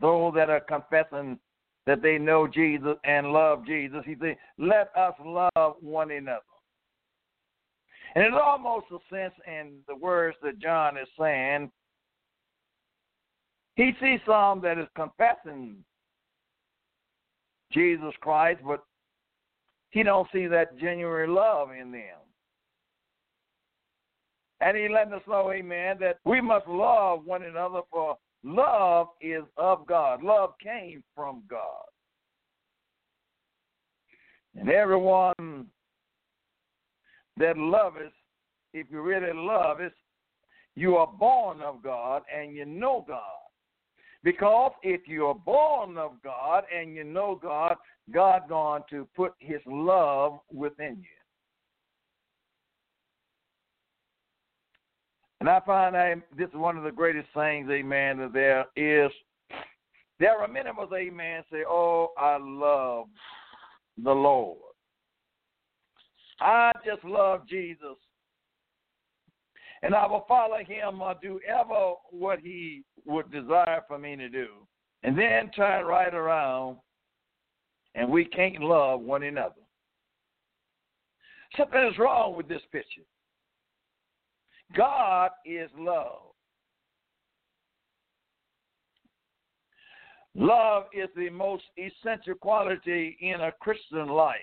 those 0.00 0.34
that 0.34 0.50
are 0.50 0.60
confessing 0.60 1.38
that 1.86 2.02
they 2.02 2.18
know 2.18 2.46
Jesus 2.46 2.96
and 3.04 3.32
love 3.32 3.66
Jesus, 3.66 4.02
he 4.06 4.16
said, 4.20 4.36
let 4.58 4.90
us 4.96 5.14
love 5.24 5.76
one 5.80 6.10
another. 6.10 6.40
And 8.14 8.24
it's 8.24 8.36
almost 8.42 8.86
a 8.92 8.98
sense 9.14 9.34
in 9.46 9.78
the 9.88 9.96
words 9.96 10.36
that 10.42 10.58
John 10.60 10.96
is 10.96 11.08
saying. 11.18 11.70
He 13.76 13.92
sees 14.00 14.20
some 14.24 14.60
that 14.62 14.78
is 14.78 14.86
confessing 14.94 15.76
Jesus 17.72 18.14
Christ, 18.20 18.60
but 18.64 18.84
he 19.90 20.02
don't 20.02 20.28
see 20.32 20.46
that 20.46 20.78
genuine 20.78 21.34
love 21.34 21.70
in 21.72 21.90
them. 21.90 22.18
And 24.60 24.76
he 24.76 24.88
let 24.88 25.12
us 25.12 25.22
know, 25.28 25.52
amen, 25.52 25.96
that 26.00 26.18
we 26.24 26.40
must 26.40 26.68
love 26.68 27.24
one 27.24 27.42
another 27.42 27.80
for 27.90 28.16
Love 28.44 29.08
is 29.22 29.42
of 29.56 29.86
God. 29.86 30.22
Love 30.22 30.52
came 30.62 31.02
from 31.14 31.42
God. 31.48 31.86
And 34.54 34.68
everyone 34.68 35.66
that 37.38 37.56
loveth, 37.56 38.12
if 38.74 38.86
you 38.90 39.00
really 39.00 39.32
love 39.32 39.80
it, 39.80 39.94
you 40.76 40.96
are 40.96 41.06
born 41.06 41.62
of 41.62 41.82
God 41.82 42.22
and 42.32 42.54
you 42.54 42.66
know 42.66 43.04
God. 43.08 43.20
Because 44.22 44.72
if 44.82 45.02
you 45.06 45.26
are 45.26 45.34
born 45.34 45.96
of 45.96 46.12
God 46.22 46.64
and 46.74 46.94
you 46.94 47.04
know 47.04 47.38
God, 47.40 47.76
God 48.12 48.42
going 48.48 48.82
to 48.90 49.08
put 49.16 49.32
his 49.38 49.60
love 49.66 50.38
within 50.52 50.96
you. 51.00 51.23
And 55.44 55.50
I 55.50 55.60
find 55.60 55.94
that 55.94 56.22
this 56.38 56.48
is 56.48 56.54
one 56.54 56.78
of 56.78 56.84
the 56.84 56.90
greatest 56.90 57.28
things, 57.34 57.68
amen, 57.70 58.16
that 58.16 58.32
there 58.32 58.64
is. 58.76 59.12
There 60.18 60.38
are 60.38 60.48
many 60.48 60.70
of 60.70 60.78
us, 60.78 60.88
amen, 60.90 61.42
say, 61.52 61.64
Oh, 61.68 62.12
I 62.16 62.38
love 62.40 63.08
the 64.02 64.10
Lord. 64.10 64.56
I 66.40 66.72
just 66.82 67.04
love 67.04 67.46
Jesus. 67.46 67.98
And 69.82 69.94
I 69.94 70.06
will 70.06 70.24
follow 70.26 70.64
him 70.66 71.02
or 71.02 71.14
do 71.20 71.38
ever 71.46 71.92
what 72.10 72.38
he 72.38 72.82
would 73.04 73.30
desire 73.30 73.82
for 73.86 73.98
me 73.98 74.16
to 74.16 74.30
do. 74.30 74.46
And 75.02 75.14
then 75.14 75.50
turn 75.50 75.84
right 75.84 76.14
around 76.14 76.78
and 77.94 78.08
we 78.08 78.24
can't 78.24 78.62
love 78.62 79.02
one 79.02 79.24
another. 79.24 79.60
Something 81.54 81.86
is 81.92 81.98
wrong 81.98 82.34
with 82.34 82.48
this 82.48 82.62
picture. 82.72 83.02
God 84.76 85.30
is 85.44 85.70
love. 85.78 86.34
Love 90.34 90.84
is 90.92 91.08
the 91.16 91.30
most 91.30 91.62
essential 91.76 92.34
quality 92.34 93.16
in 93.20 93.40
a 93.40 93.52
Christian 93.60 94.08
life. 94.08 94.38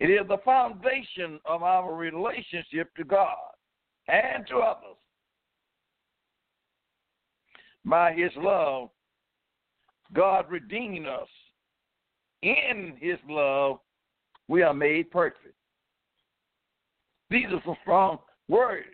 It 0.00 0.06
is 0.06 0.26
the 0.26 0.38
foundation 0.44 1.38
of 1.44 1.62
our 1.62 1.94
relationship 1.94 2.94
to 2.96 3.04
God 3.04 3.36
and 4.08 4.46
to 4.48 4.56
others. 4.56 4.96
By 7.84 8.14
His 8.14 8.30
love, 8.36 8.88
God 10.14 10.46
redeemed 10.50 11.06
us. 11.06 11.28
In 12.42 12.94
His 12.98 13.18
love, 13.28 13.78
we 14.48 14.62
are 14.62 14.74
made 14.74 15.10
perfect. 15.10 15.54
These 17.32 17.46
are 17.46 17.62
some 17.64 17.76
strong 17.80 18.18
words. 18.46 18.88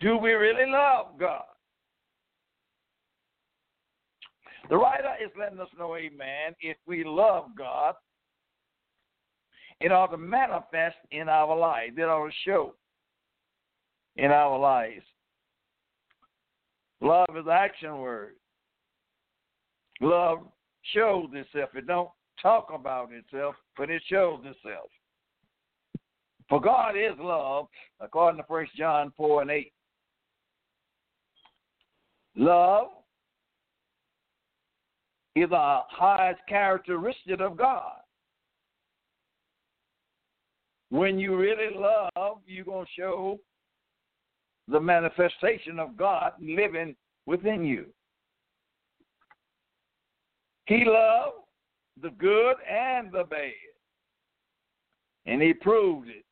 Do 0.00 0.16
we 0.16 0.32
really 0.32 0.68
love 0.68 1.18
God? 1.20 1.44
The 4.68 4.76
writer 4.76 5.14
is 5.24 5.30
letting 5.38 5.60
us 5.60 5.68
know, 5.78 5.94
amen, 5.94 6.56
if 6.60 6.76
we 6.86 7.04
love 7.04 7.50
God, 7.56 7.94
it 9.80 9.92
ought 9.92 10.08
to 10.08 10.16
manifest 10.16 10.96
in 11.12 11.28
our 11.28 11.56
lives. 11.56 11.94
It 11.96 12.02
ought 12.02 12.26
to 12.26 12.32
show 12.44 12.74
in 14.16 14.32
our 14.32 14.58
lives. 14.58 15.04
Love 17.00 17.28
is 17.36 17.46
action 17.50 17.98
word. 17.98 18.34
Love 20.00 20.40
shows 20.92 21.28
itself. 21.34 21.70
It 21.74 21.86
don't 21.86 22.10
talk 22.42 22.68
about 22.74 23.10
itself, 23.12 23.54
but 23.76 23.90
it 23.90 24.02
shows 24.08 24.40
itself. 24.40 24.90
For 26.50 26.60
God 26.60 26.96
is 26.96 27.16
love, 27.20 27.68
according 28.00 28.42
to 28.42 28.44
1 28.48 28.66
John 28.76 29.12
4 29.16 29.42
and 29.42 29.50
8. 29.52 29.72
Love 32.34 32.88
is 35.36 35.48
the 35.48 35.78
highest 35.88 36.40
characteristic 36.48 37.40
of 37.40 37.56
God. 37.56 37.98
When 40.90 41.20
you 41.20 41.36
really 41.36 41.72
love, 41.72 42.38
you're 42.46 42.64
going 42.64 42.84
to 42.84 43.00
show 43.00 43.38
the 44.66 44.80
manifestation 44.80 45.78
of 45.78 45.96
God 45.96 46.32
living 46.40 46.96
within 47.26 47.64
you. 47.64 47.86
He 50.66 50.84
loved 50.84 51.44
the 52.02 52.10
good 52.10 52.56
and 52.68 53.12
the 53.12 53.22
bad, 53.22 53.52
and 55.26 55.40
he 55.40 55.52
proved 55.52 56.08
it 56.08 56.24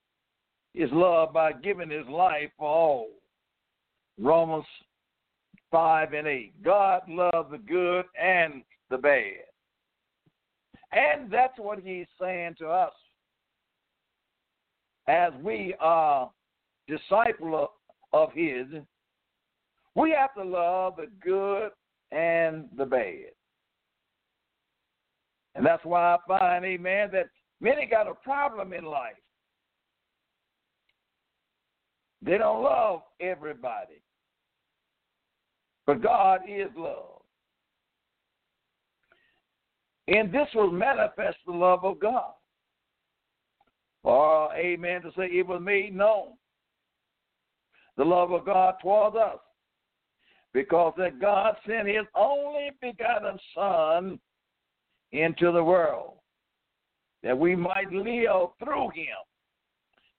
his 0.75 0.91
love 0.93 1.33
by 1.33 1.53
giving 1.53 1.91
his 1.91 2.07
life 2.09 2.51
for 2.59 2.69
all. 2.69 3.09
Romans 4.19 4.65
5 5.71 6.13
and 6.13 6.27
8. 6.27 6.63
God 6.63 7.03
loved 7.09 7.53
the 7.53 7.59
good 7.59 8.05
and 8.21 8.63
the 8.91 8.99
bad. 8.99 9.45
And 10.93 11.31
that's 11.31 11.59
what 11.59 11.79
he's 11.79 12.07
saying 12.21 12.55
to 12.59 12.69
us. 12.69 12.93
As 15.07 15.33
we 15.43 15.75
are 15.81 16.31
disciple 16.87 17.71
of 18.13 18.33
his, 18.33 18.67
we 19.95 20.11
have 20.19 20.35
to 20.35 20.45
love 20.45 20.97
the 20.97 21.07
good 21.23 21.71
and 22.11 22.67
the 22.77 22.87
bad. 22.87 23.33
And 25.55 25.67
that's 25.67 25.85
why 25.85 26.15
I 26.15 26.19
find, 26.27 26.65
amen, 26.65 27.11
that 27.13 27.27
many 27.61 27.85
got 27.85 28.07
a 28.07 28.15
problem 28.15 28.73
in 28.73 28.85
life. 28.85 29.17
They 32.23 32.39
don't 32.39 32.63
love 32.63 33.03
everybody. 33.21 34.03
But 35.87 36.03
God 36.03 36.41
is 36.49 36.69
love. 36.77 37.23
And 40.09 40.33
this 40.33 40.49
will 40.55 40.71
manifest 40.71 41.37
the 41.47 41.53
love 41.53 41.85
of 41.85 42.01
God. 42.01 42.33
Or, 44.05 44.55
amen, 44.55 45.03
to 45.03 45.11
say 45.17 45.27
it 45.27 45.47
was 45.47 45.61
made 45.63 45.95
known. 45.95 46.33
The 47.97 48.05
love 48.05 48.33
of 48.33 48.47
God 48.47 48.75
towards 48.81 49.17
us. 49.17 49.39
Because 50.55 50.95
that 50.97 51.21
God 51.21 51.57
sent 51.67 51.89
his 51.89 52.07
only 52.15 52.71
begotten 52.81 53.39
Son 53.55 54.19
into 55.13 55.53
the 55.53 55.63
world 55.63 56.15
that 57.23 57.37
we 57.37 57.57
might 57.57 57.93
live 57.93 58.49
through 58.63 58.91
him. 58.91 59.19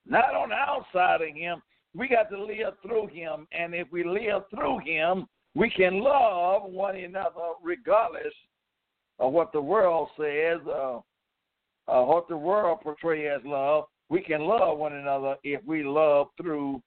Not 0.06 0.36
on 0.36 0.50
the 0.50 0.56
outside 0.56 1.22
of 1.22 1.36
him. 1.36 1.62
We 1.96 2.08
got 2.08 2.30
to 2.30 2.42
live 2.42 2.74
through 2.82 3.08
him. 3.08 3.48
And 3.52 3.74
if 3.74 3.88
we 3.92 4.04
live 4.04 4.44
through 4.54 4.80
him, 4.80 5.28
we 5.56 5.70
can 5.70 6.02
love 6.02 6.64
one 6.64 6.96
another 6.96 7.54
regardless 7.64 8.34
of 9.20 9.34
what 9.34 9.52
the 9.52 9.62
world 9.62 10.10
says, 10.18 10.60
uh, 10.68 11.00
uh, 11.88 12.04
what 12.04 12.28
the 12.28 12.38
world 12.38 12.80
portrays 12.82 13.30
as 13.36 13.46
love. 13.46 13.86
We 14.10 14.22
can 14.22 14.42
love 14.42 14.78
one 14.78 14.94
another 14.94 15.36
if 15.44 15.64
we 15.66 15.84
love 15.84 16.28
through 16.38 16.82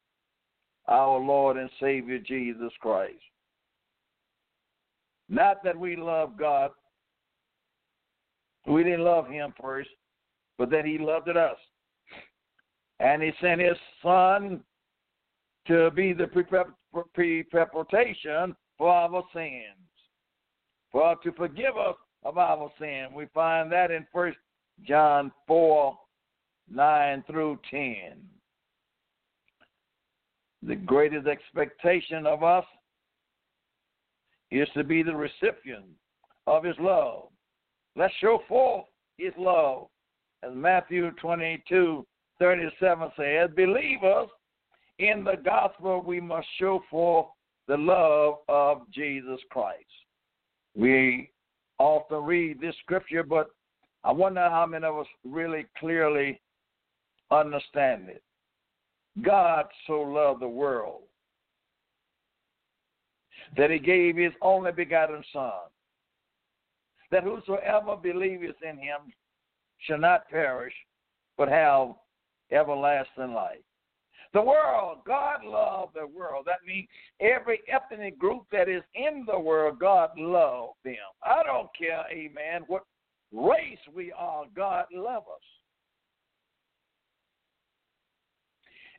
our 0.89 1.19
Lord 1.19 1.57
and 1.57 1.71
Savior 1.81 2.19
Jesus 2.19 2.73
Christ. 2.81 3.21
Not 5.29 5.63
that 5.65 5.79
we 5.79 5.97
love 5.97 6.37
God, 6.39 6.71
we 8.67 8.83
didn't 8.85 9.05
love 9.05 9.29
Him 9.29 9.55
first, 9.61 9.91
but 10.59 10.71
that 10.71 10.85
He 10.85 10.99
loved 10.99 11.29
us. 11.29 11.57
And 13.01 13.23
He 13.23 13.33
sent 13.41 13.61
His 13.61 13.77
Son 14.03 14.61
to 15.67 15.91
be 15.93 16.13
the 16.13 16.27
preparation 16.27 16.75
for 18.79 18.91
our 18.91 19.23
sins, 19.33 19.89
for 20.91 21.17
to 21.23 21.33
forgive 21.33 21.77
us 21.77 21.97
of 22.25 22.39
our 22.39 22.71
sin. 22.79 23.09
We 23.15 23.27
find 23.35 23.71
that 23.73 23.91
in 23.91 24.07
First 24.13 24.39
John 24.87 25.33
four 25.47 25.97
nine 26.71 27.25
through 27.27 27.59
ten. 27.71 28.19
The 30.63 30.77
greatest 30.77 31.27
expectation 31.27 32.27
of 32.27 32.43
us 32.43 32.65
is 34.51 34.69
to 34.75 34.85
be 34.85 35.03
the 35.03 35.15
recipient 35.15 35.87
of 36.47 36.65
His 36.65 36.77
love. 36.79 37.29
Let's 37.97 38.15
show 38.21 38.43
forth 38.49 38.85
His 39.19 39.33
love, 39.37 39.89
as 40.43 40.53
Matthew 40.55 41.11
twenty 41.13 41.63
two 41.69 42.07
thirty 42.39 42.69
seven 42.79 43.11
says. 43.17 43.51
Believers 43.57 44.29
in 45.03 45.25
the 45.25 45.37
gospel, 45.45 46.01
we 46.01 46.21
must 46.21 46.47
show 46.59 46.83
forth 46.89 47.27
the 47.67 47.77
love 47.77 48.37
of 48.49 48.91
Jesus 48.93 49.41
Christ. 49.51 49.85
We 50.77 51.31
often 51.79 52.23
read 52.23 52.61
this 52.61 52.77
scripture, 52.83 53.25
but 53.25 53.51
I 54.05 54.13
wonder 54.13 54.49
how 54.49 54.65
many 54.67 54.85
of 54.85 54.97
us 54.97 55.07
really 55.25 55.67
clearly 55.79 56.41
understand 57.33 58.09
it. 58.09 58.23
God 59.23 59.67
so 59.87 60.01
loved 60.01 60.41
the 60.41 60.49
world 60.49 61.03
that 63.57 63.71
he 63.71 63.79
gave 63.79 64.17
his 64.17 64.33
only 64.41 64.71
begotten 64.73 65.23
Son, 65.33 65.51
that 67.11 67.25
whosoever 67.25 67.97
believeth 67.97 68.57
in 68.63 68.79
him 68.79 69.13
shall 69.79 69.99
not 69.99 70.29
perish, 70.31 70.75
but 71.37 71.49
have 71.49 71.89
everlasting 72.53 73.35
life. 73.35 73.59
The 74.33 74.43
world, 74.43 74.99
God 75.07 75.45
loved 75.45 75.95
the 75.95 76.07
world. 76.07 76.47
That 76.47 76.67
means 76.67 76.89
every 77.21 77.61
ethnic 77.69 78.19
group 78.19 78.45
that 78.51 78.69
is 78.69 78.83
in 78.95 79.25
the 79.27 79.39
world, 79.39 79.79
God 79.79 80.11
loved 80.17 80.79
them. 80.85 80.95
I 81.23 81.43
don't 81.43 81.69
care, 81.79 82.05
amen, 82.11 82.63
what 82.67 82.85
race 83.31 83.79
we 83.95 84.11
are, 84.13 84.45
God 84.57 84.87
loves 84.93 85.27
us. 85.27 85.43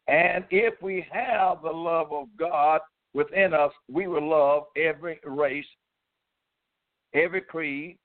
And 0.08 0.46
if 0.52 0.80
we 0.82 1.06
have 1.12 1.62
the 1.64 1.72
love 1.72 2.12
of 2.12 2.28
God 2.38 2.82
within 3.14 3.54
us, 3.54 3.72
we 3.90 4.08
will 4.08 4.28
love 4.30 4.64
every 4.76 5.20
race, 5.24 5.66
every 7.16 7.42
creed, 7.42 7.98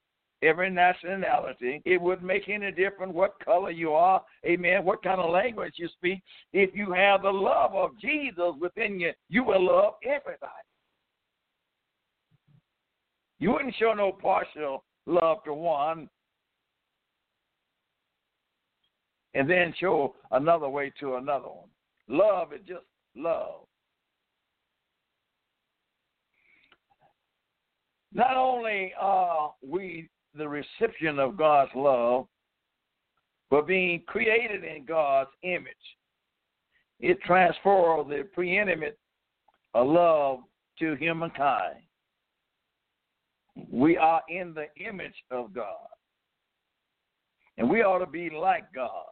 every 0.43 0.71
nationality. 0.71 1.83
It 1.85 2.01
wouldn't 2.01 2.27
make 2.27 2.49
any 2.49 2.71
difference 2.71 3.13
what 3.13 3.43
color 3.45 3.71
you 3.71 3.93
are, 3.93 4.23
amen, 4.47 4.85
what 4.85 5.03
kind 5.03 5.21
of 5.21 5.31
language 5.31 5.75
you 5.77 5.89
speak. 5.89 6.21
If 6.53 6.75
you 6.75 6.93
have 6.93 7.23
the 7.23 7.31
love 7.31 7.75
of 7.75 7.91
Jesus 8.01 8.55
within 8.61 9.01
you, 9.01 9.13
you 9.29 9.45
will 9.45 9.65
love 9.65 9.95
everybody. 10.05 10.53
You 13.41 13.53
wouldn't 13.53 13.75
show 13.79 13.95
no 13.95 14.13
partial 14.13 14.85
love 15.07 15.45
to 15.45 15.55
one 15.55 16.09
and 19.35 19.49
then 19.49 19.73
show 19.79 20.15
another 20.33 20.69
way 20.69 20.93
to 21.01 21.17
another 21.17 21.47
one. 21.47 21.69
Love 22.09 22.53
is 22.53 22.61
just 22.67 22.85
love. 23.15 23.61
Not 28.13 28.37
only 28.37 28.93
are 28.99 29.53
we 29.63 30.09
the 30.39 30.49
reception 30.49 31.19
of 31.19 31.37
God's 31.37 31.71
love, 31.75 32.27
but 33.51 33.67
being 33.67 34.03
created 34.07 34.65
in 34.65 34.85
God's 34.85 35.31
image. 35.43 35.75
It 37.01 37.21
transfers 37.23 38.07
the 38.09 38.27
preeminent 38.33 38.95
love 39.75 40.41
to 40.79 40.95
humankind. 40.95 41.77
We 43.71 43.97
are 43.97 44.23
in 44.29 44.55
the 44.55 44.67
image 44.85 45.15
of 45.31 45.53
God. 45.53 45.89
And 47.57 47.69
we 47.69 47.83
ought 47.83 47.99
to 47.99 48.07
be 48.07 48.31
like 48.31 48.73
God. 48.73 49.07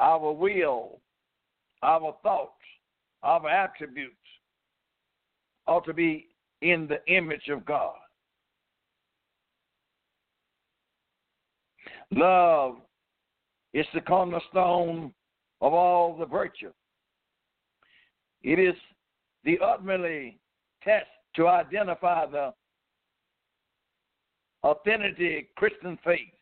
Our 0.00 0.32
will, 0.32 1.00
our 1.82 2.16
thoughts, 2.22 2.52
our 3.22 3.48
attributes 3.48 4.14
ought 5.66 5.84
to 5.86 5.94
be 5.94 6.28
in 6.62 6.88
the 6.88 7.04
image 7.12 7.48
of 7.48 7.64
God. 7.64 7.94
Love 12.16 12.76
is 13.72 13.86
the 13.92 14.00
cornerstone 14.00 15.12
of 15.60 15.72
all 15.72 16.16
the 16.16 16.26
virtue. 16.26 16.70
It 18.42 18.60
is 18.60 18.74
the 19.44 19.58
ultimately 19.58 20.38
test 20.84 21.06
to 21.34 21.48
identify 21.48 22.26
the 22.26 22.54
authentic 24.62 25.52
Christian 25.56 25.98
faith. 26.04 26.32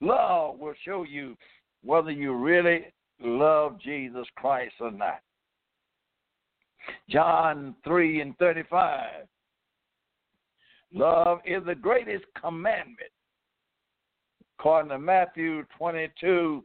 Love 0.00 0.58
will 0.58 0.74
show 0.84 1.04
you 1.04 1.34
whether 1.82 2.10
you 2.10 2.34
really 2.34 2.92
love 3.20 3.80
Jesus 3.80 4.26
Christ 4.36 4.74
or 4.80 4.90
not. 4.90 5.20
John 7.08 7.74
3 7.84 8.20
and 8.20 8.36
35. 8.36 9.26
Love 10.92 11.38
is 11.46 11.64
the 11.64 11.74
greatest 11.74 12.24
commandment 12.38 13.12
according 14.62 14.90
to 14.90 14.98
Matthew 14.98 15.64
22 15.76 16.62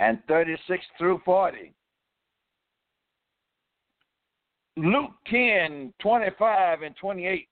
and 0.00 0.18
36 0.26 0.84
through 0.98 1.20
40. 1.24 1.72
Luke 4.76 5.12
10, 5.28 5.94
25 6.00 6.82
and 6.82 6.96
28. 6.96 7.48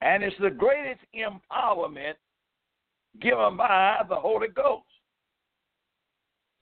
And 0.00 0.22
it's 0.22 0.36
the 0.40 0.50
greatest 0.50 1.00
empowerment 1.12 2.14
given 3.20 3.56
by 3.56 3.96
the 4.08 4.14
Holy 4.14 4.46
Ghost. 4.54 4.84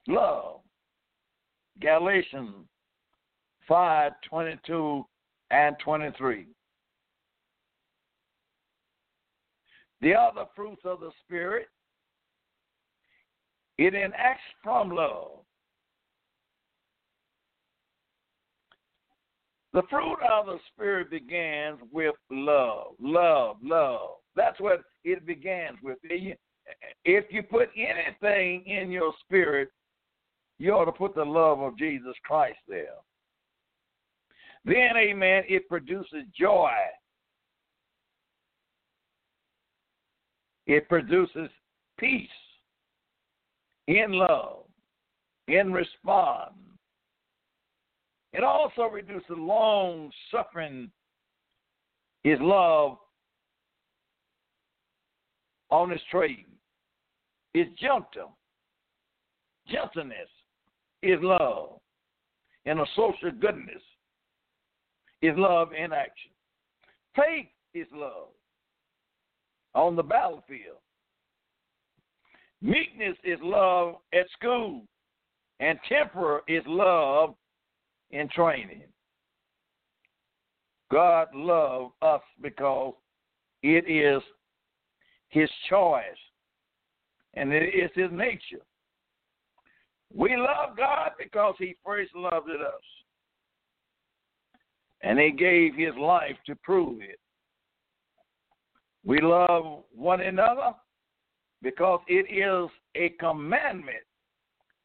Love. 0.08 0.60
Galatians 1.82 2.64
5, 3.68 4.12
22 4.30 5.04
and 5.50 5.76
23. 5.84 6.46
The 10.00 10.14
other 10.14 10.44
fruits 10.54 10.82
of 10.84 11.00
the 11.00 11.10
Spirit, 11.24 11.68
it 13.78 13.94
enacts 13.94 14.42
from 14.62 14.90
love. 14.90 15.38
The 19.72 19.82
fruit 19.90 20.18
of 20.30 20.46
the 20.46 20.58
Spirit 20.72 21.10
begins 21.10 21.78
with 21.92 22.14
love, 22.30 22.94
love, 22.98 23.56
love, 23.62 24.10
That's 24.34 24.58
what 24.60 24.80
it 25.04 25.26
begins 25.26 25.76
with. 25.82 25.98
If 27.04 27.24
you 27.30 27.42
put 27.42 27.68
anything 27.76 28.64
in 28.66 28.90
your 28.90 29.12
spirit, 29.20 29.68
you 30.58 30.72
ought 30.72 30.86
to 30.86 30.92
put 30.92 31.14
the 31.14 31.24
love 31.24 31.60
of 31.60 31.76
Jesus 31.76 32.14
Christ 32.24 32.58
there. 32.66 32.96
Then, 34.64 34.96
amen, 34.96 35.44
it 35.48 35.68
produces 35.68 36.24
joy. 36.38 36.70
It 40.66 40.88
produces 40.88 41.48
peace 41.98 42.28
in 43.86 44.12
love, 44.12 44.64
in 45.48 45.72
response. 45.72 46.54
It 48.32 48.42
also 48.42 48.82
reduces 48.82 49.30
long 49.30 50.10
suffering, 50.30 50.90
is 52.24 52.38
love 52.40 52.98
on 55.70 55.92
its 55.92 56.02
trade. 56.10 56.46
It's 57.54 57.70
gentle. 57.80 58.36
Gentleness 59.68 60.28
is 61.02 61.18
love. 61.22 61.78
And 62.66 62.80
a 62.80 62.86
social 62.96 63.30
goodness 63.40 63.82
is 65.22 65.32
love 65.36 65.68
in 65.72 65.92
action. 65.92 66.32
Faith 67.14 67.46
is 67.74 67.86
love 67.92 68.35
on 69.76 69.94
the 69.94 70.02
battlefield. 70.02 70.78
Meekness 72.62 73.16
is 73.22 73.38
love 73.42 73.96
at 74.12 74.26
school, 74.32 74.82
and 75.60 75.78
temper 75.88 76.40
is 76.48 76.62
love 76.66 77.34
in 78.10 78.28
training. 78.30 78.82
God 80.90 81.28
loved 81.34 81.92
us 82.00 82.22
because 82.40 82.94
it 83.62 83.88
is 83.88 84.22
His 85.28 85.50
choice 85.68 86.02
and 87.34 87.52
it 87.52 87.74
is 87.74 87.90
His 87.94 88.10
nature. 88.12 88.64
We 90.14 90.36
love 90.36 90.76
God 90.76 91.10
because 91.18 91.54
He 91.58 91.76
first 91.84 92.14
loved 92.14 92.48
us. 92.48 92.82
And 95.02 95.18
He 95.18 95.32
gave 95.32 95.74
His 95.74 95.94
life 96.00 96.36
to 96.46 96.54
prove 96.56 97.02
it. 97.02 97.18
We 99.06 99.20
love 99.20 99.84
one 99.94 100.20
another 100.20 100.74
because 101.62 102.00
it 102.08 102.26
is 102.28 102.68
a 102.96 103.10
commandment 103.20 104.02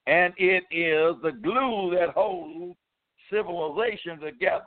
and 0.05 0.31
it 0.37 0.63
is 0.69 1.15
the 1.23 1.31
glue 1.31 1.95
that 1.97 2.09
holds 2.13 2.77
civilization 3.31 4.19
together. 4.19 4.63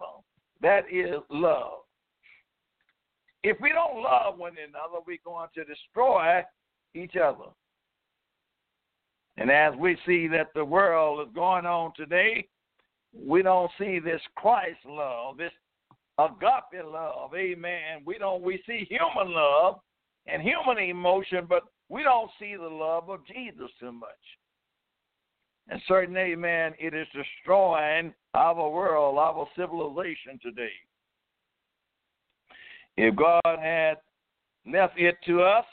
That 0.60 0.84
is 0.90 1.20
love. 1.30 1.82
If 3.44 3.56
we 3.60 3.70
don't 3.70 4.02
love 4.02 4.38
one 4.38 4.56
another, 4.58 5.04
we're 5.06 5.18
going 5.24 5.48
to 5.54 5.64
destroy 5.64 6.42
each 6.94 7.14
other. 7.16 7.50
And 9.36 9.50
as 9.50 9.74
we 9.78 9.96
see 10.04 10.26
that 10.28 10.48
the 10.54 10.64
world 10.64 11.26
is 11.28 11.32
going 11.34 11.66
on 11.66 11.92
today, 11.96 12.48
we 13.16 13.42
don't 13.42 13.70
see 13.78 14.00
this 14.00 14.22
Christ 14.34 14.78
love, 14.84 15.36
this 15.36 15.52
agape 16.18 16.84
love. 16.84 17.34
Amen. 17.34 18.02
We 18.04 18.18
don't 18.18 18.42
we 18.42 18.62
see 18.66 18.86
human 18.88 19.34
love 19.34 19.80
and 20.26 20.42
human 20.42 20.78
emotion, 20.78 21.46
but 21.48 21.64
we 21.88 22.02
don't 22.02 22.30
see 22.38 22.56
the 22.56 22.62
love 22.62 23.10
of 23.10 23.26
Jesus 23.26 23.70
too 23.78 23.92
much. 23.92 24.10
And 25.68 25.80
certainly, 25.88 26.20
amen, 26.20 26.74
it 26.78 26.92
is 26.92 27.06
destroying 27.14 28.12
our 28.34 28.70
world, 28.70 29.18
our 29.18 29.46
civilization 29.56 30.38
today. 30.42 30.72
If 32.96 33.16
God 33.16 33.40
had 33.44 33.94
left 34.70 34.98
it 34.98 35.16
to 35.26 35.42
us 35.42 35.64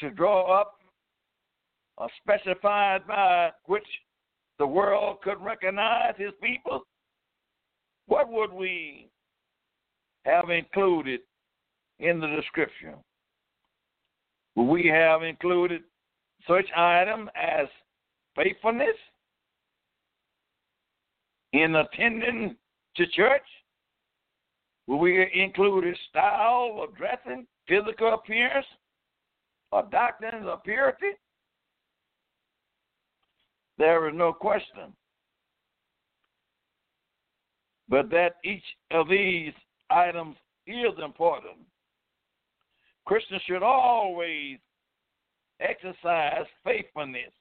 to 0.00 0.10
draw 0.10 0.60
up 0.60 0.74
a 1.98 2.08
specified 2.22 3.06
by 3.06 3.50
which 3.66 3.86
the 4.58 4.66
world 4.66 5.18
could 5.22 5.40
recognize 5.40 6.14
his 6.16 6.32
people, 6.42 6.82
what 8.06 8.30
would 8.30 8.52
we 8.52 9.08
have 10.24 10.50
included 10.50 11.20
in 11.98 12.20
the 12.20 12.26
description? 12.28 12.94
We 14.56 14.86
have 14.88 15.22
included 15.22 15.82
such 16.46 16.66
items 16.76 17.28
as 17.34 17.66
faithfulness 18.36 18.96
in 21.52 21.74
attending 21.76 22.56
to 22.96 23.06
church? 23.08 23.42
We 24.86 25.30
include 25.34 25.84
a 25.84 25.92
style 26.08 26.80
of 26.82 26.96
dressing, 26.96 27.46
physical 27.68 28.14
appearance, 28.14 28.66
or 29.72 29.84
doctrines 29.90 30.46
of 30.46 30.64
purity? 30.64 31.12
There 33.78 34.08
is 34.08 34.14
no 34.16 34.32
question. 34.32 34.92
But 37.88 38.10
that 38.10 38.36
each 38.44 38.64
of 38.90 39.08
these 39.08 39.52
items 39.90 40.36
is 40.66 40.92
important. 41.02 41.58
Christians 43.06 43.42
should 43.46 43.62
always 43.62 44.58
exercise 45.60 46.46
faithfulness 46.64 47.32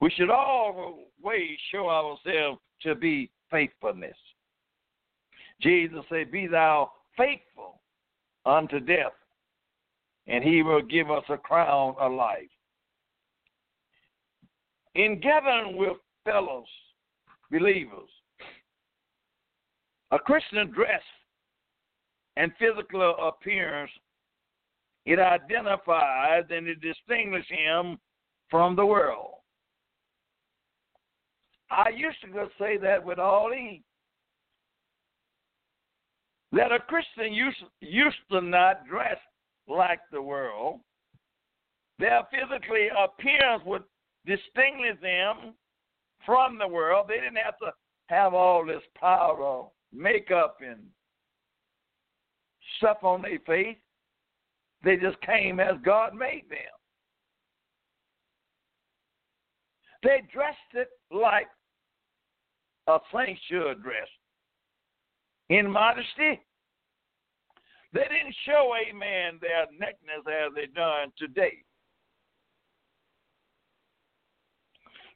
We 0.00 0.10
should 0.10 0.30
always 0.30 1.58
show 1.72 1.88
ourselves 1.88 2.60
to 2.82 2.94
be 2.94 3.30
faithfulness. 3.50 4.16
Jesus 5.60 6.04
said, 6.10 6.30
Be 6.30 6.46
thou 6.46 6.92
faithful 7.16 7.80
unto 8.44 8.78
death, 8.78 9.14
and 10.26 10.44
he 10.44 10.62
will 10.62 10.82
give 10.82 11.10
us 11.10 11.24
a 11.28 11.38
crown 11.38 11.94
of 11.98 12.12
life. 12.12 12.42
In 14.94 15.20
gathering 15.20 15.76
with 15.76 15.96
fellows, 16.24 16.66
believers, 17.50 18.08
a 20.10 20.18
Christian 20.18 20.70
dress 20.70 21.02
and 22.36 22.52
physical 22.58 23.14
appearance, 23.28 23.90
it 25.04 25.18
identifies 25.18 26.44
and 26.50 26.66
it 26.66 26.80
distinguishes 26.80 27.48
him 27.48 27.98
from 28.50 28.76
the 28.76 28.86
world. 28.86 29.34
I 31.70 31.88
used 31.90 32.18
to 32.22 32.46
say 32.58 32.76
that 32.78 33.04
with 33.04 33.18
all 33.18 33.52
ease. 33.52 33.82
That 36.52 36.72
a 36.72 36.78
Christian 36.78 37.32
used, 37.32 37.58
used 37.80 38.16
to 38.30 38.40
not 38.40 38.86
dress 38.86 39.18
like 39.68 40.00
the 40.12 40.22
world. 40.22 40.80
Their 41.98 42.22
physically 42.30 42.88
appearance 42.88 43.62
would 43.66 43.82
distinguish 44.26 45.00
them 45.02 45.54
from 46.24 46.58
the 46.58 46.68
world. 46.68 47.06
They 47.08 47.16
didn't 47.16 47.36
have 47.36 47.58
to 47.58 47.72
have 48.08 48.34
all 48.34 48.64
this 48.64 48.82
powder, 48.98 49.68
makeup, 49.92 50.58
and 50.60 50.80
stuff 52.78 52.98
on 53.02 53.22
their 53.22 53.38
face. 53.46 53.76
They 54.84 54.96
just 54.96 55.20
came 55.22 55.60
as 55.60 55.74
God 55.84 56.14
made 56.14 56.44
them. 56.48 56.58
They 60.02 60.22
dressed 60.32 60.56
it 60.74 60.88
like 61.10 61.48
a 62.86 62.98
saint 63.12 63.38
should 63.48 63.82
dress 63.82 64.08
in 65.48 65.70
modesty. 65.70 66.40
They 67.92 68.02
didn't 68.02 68.36
show, 68.44 68.72
amen, 68.76 69.38
their 69.40 69.66
nakedness 69.72 70.26
as 70.26 70.52
they 70.54 70.66
done 70.74 71.12
today. 71.18 71.62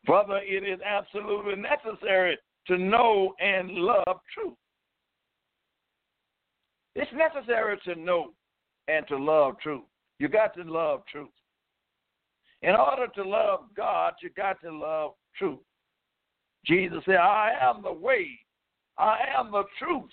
Brother, 0.07 0.41
it 0.43 0.65
is 0.65 0.81
absolutely 0.85 1.57
necessary 1.57 2.39
to 2.69 2.79
know 2.79 3.35
and 3.39 3.71
love 3.71 4.21
truth. 4.33 4.55
It's 6.95 7.11
necessary 7.13 7.79
to 7.85 7.95
know 7.95 8.33
and 8.89 9.07
to 9.09 9.17
love 9.17 9.59
truth. 9.63 9.85
You 10.19 10.29
got 10.29 10.55
to 10.55 10.63
love 10.65 11.03
truth. 11.11 11.29
In 12.63 12.75
order 12.75 13.07
to 13.15 13.23
love 13.23 13.61
God, 13.77 14.15
you 14.23 14.31
got 14.37 14.61
to 14.63 14.71
love 14.71 15.13
truth. 15.37 15.61
Jesus 16.67 16.99
said, 17.07 17.17
I 17.17 17.53
am 17.61 17.83
the 17.83 17.93
way, 17.93 18.29
I 18.99 19.19
am 19.39 19.51
the 19.51 19.65
truth, 19.79 20.11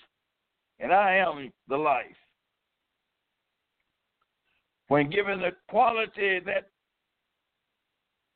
and 0.80 0.92
I 0.92 1.16
am 1.16 1.52
the 1.68 1.76
life. 1.76 2.06
When 4.88 5.10
given 5.10 5.40
the 5.40 5.50
quality 5.68 6.40
that 6.46 6.70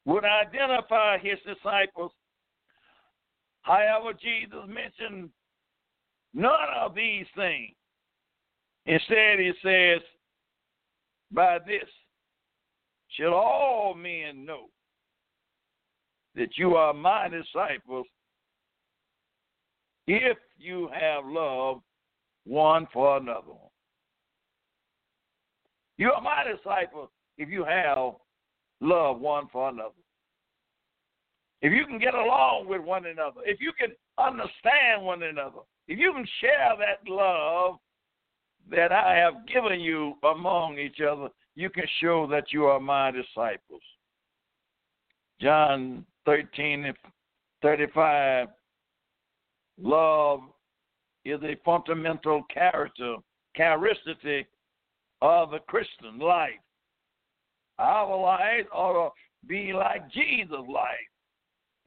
would 0.04 0.24
identify 0.24 1.16
his 1.16 1.38
disciples, 1.46 2.12
however, 3.62 4.12
Jesus 4.12 4.58
mentioned 4.66 5.30
none 6.34 6.68
of 6.78 6.94
these 6.94 7.26
things. 7.34 7.74
Instead, 8.86 9.38
he 9.38 9.52
says, 9.62 10.00
By 11.30 11.58
this 11.66 11.88
shall 13.08 13.34
all 13.34 13.94
men 13.94 14.44
know 14.44 14.66
that 16.34 16.56
you 16.56 16.74
are 16.74 16.94
my 16.94 17.28
disciples 17.28 18.06
if 20.06 20.38
you 20.58 20.88
have 20.92 21.24
love 21.24 21.80
one 22.44 22.88
for 22.92 23.18
another. 23.18 23.52
You 25.98 26.10
are 26.12 26.22
my 26.22 26.44
disciple 26.50 27.10
if 27.38 27.48
you 27.48 27.64
have 27.64 28.14
love 28.80 29.20
one 29.20 29.46
for 29.52 29.68
another. 29.68 29.90
If 31.60 31.72
you 31.72 31.86
can 31.86 31.98
get 31.98 32.14
along 32.14 32.66
with 32.66 32.80
one 32.80 33.06
another, 33.06 33.40
if 33.44 33.60
you 33.60 33.72
can 33.78 33.90
understand 34.18 35.04
one 35.04 35.22
another, 35.22 35.60
if 35.86 35.98
you 35.98 36.12
can 36.12 36.26
share 36.40 36.74
that 36.78 37.08
love 37.08 37.76
that 38.70 38.92
I 38.92 39.16
have 39.16 39.46
given 39.46 39.80
you 39.80 40.14
among 40.22 40.78
each 40.78 41.00
other, 41.00 41.28
you 41.54 41.70
can 41.70 41.84
show 42.00 42.26
that 42.28 42.52
you 42.52 42.64
are 42.64 42.80
my 42.80 43.10
disciples. 43.10 43.82
John 45.40 46.06
13 46.24 46.84
and 46.86 46.96
35 47.62 48.48
Love 49.78 50.40
is 51.24 51.40
a 51.42 51.56
fundamental 51.64 52.42
character, 52.52 53.16
characteristic 53.56 54.46
of 55.20 55.50
the 55.50 55.58
Christian 55.60 56.18
life. 56.18 56.50
Our 57.78 58.16
lives 58.20 58.68
ought 58.72 59.08
to 59.08 59.48
be 59.48 59.72
like 59.72 60.10
Jesus' 60.10 60.50
life. 60.68 61.08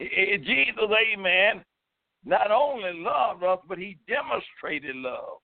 Jesus, 0.00 0.90
amen, 1.14 1.64
not 2.24 2.50
only 2.50 2.92
loved 2.94 3.44
us, 3.44 3.58
but 3.66 3.78
he 3.78 3.96
demonstrated 4.06 4.96
love. 4.96 5.38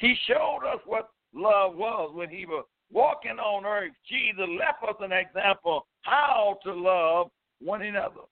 He 0.00 0.16
showed 0.26 0.62
us 0.66 0.80
what 0.86 1.10
love 1.34 1.76
was 1.76 2.10
when 2.14 2.30
he 2.30 2.46
was 2.46 2.64
walking 2.90 3.38
on 3.38 3.66
earth. 3.66 3.92
Jesus 4.08 4.48
left 4.58 4.82
us 4.82 4.96
an 5.00 5.12
example 5.12 5.86
how 6.02 6.58
to 6.64 6.72
love 6.72 7.30
one 7.60 7.82
another. 7.82 8.22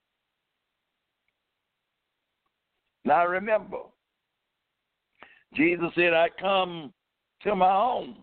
Now 3.04 3.26
remember, 3.26 3.80
Jesus 5.54 5.90
said, 5.94 6.14
I 6.14 6.28
come 6.40 6.92
to 7.42 7.54
my 7.54 7.74
own, 7.74 8.16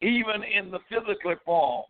even 0.00 0.42
in 0.42 0.70
the 0.70 0.80
physical 0.88 1.34
form, 1.44 1.84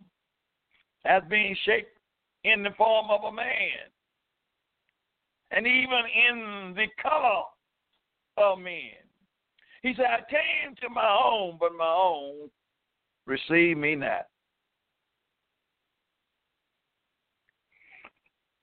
as 1.04 1.22
being 1.30 1.56
shaped 1.64 1.96
in 2.42 2.64
the 2.64 2.70
form 2.76 3.06
of 3.08 3.22
a 3.22 3.32
man, 3.32 3.86
and 5.52 5.64
even 5.64 6.02
in 6.28 6.74
the 6.74 6.86
color 7.00 7.42
of 8.40 8.58
men. 8.58 8.98
He 9.82 9.94
said, 9.94 10.06
I 10.06 10.20
came 10.30 10.74
to 10.82 10.88
my 10.88 11.18
own, 11.24 11.56
but 11.60 11.72
my 11.76 11.86
own 11.86 12.50
received 13.26 13.78
me 13.78 13.94
not. 13.94 14.26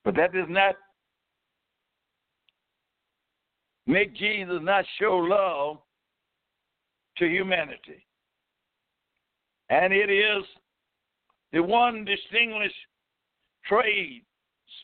But 0.04 0.16
that 0.16 0.34
does 0.34 0.48
not 0.50 0.76
make 3.88 4.16
Jesus 4.16 4.60
not 4.62 4.86
show 5.00 5.18
love 5.18 5.78
to 7.18 7.26
humanity. 7.26 8.06
And 9.70 9.94
it 9.94 10.10
is 10.10 10.44
the 11.54 11.64
one 11.64 12.06
distinguished 12.06 12.76
trade 13.68 14.24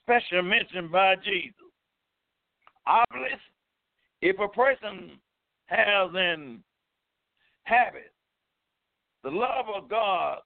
special 0.01 0.41
mentioned 0.41 0.91
by 0.91 1.15
Jesus. 1.17 1.53
Obviously, 2.87 3.37
if 4.21 4.39
a 4.39 4.47
person 4.47 5.11
has 5.67 6.09
an 6.13 6.63
habit, 7.63 8.11
the 9.23 9.29
love 9.29 9.65
of 9.75 9.89
God, 9.89 10.39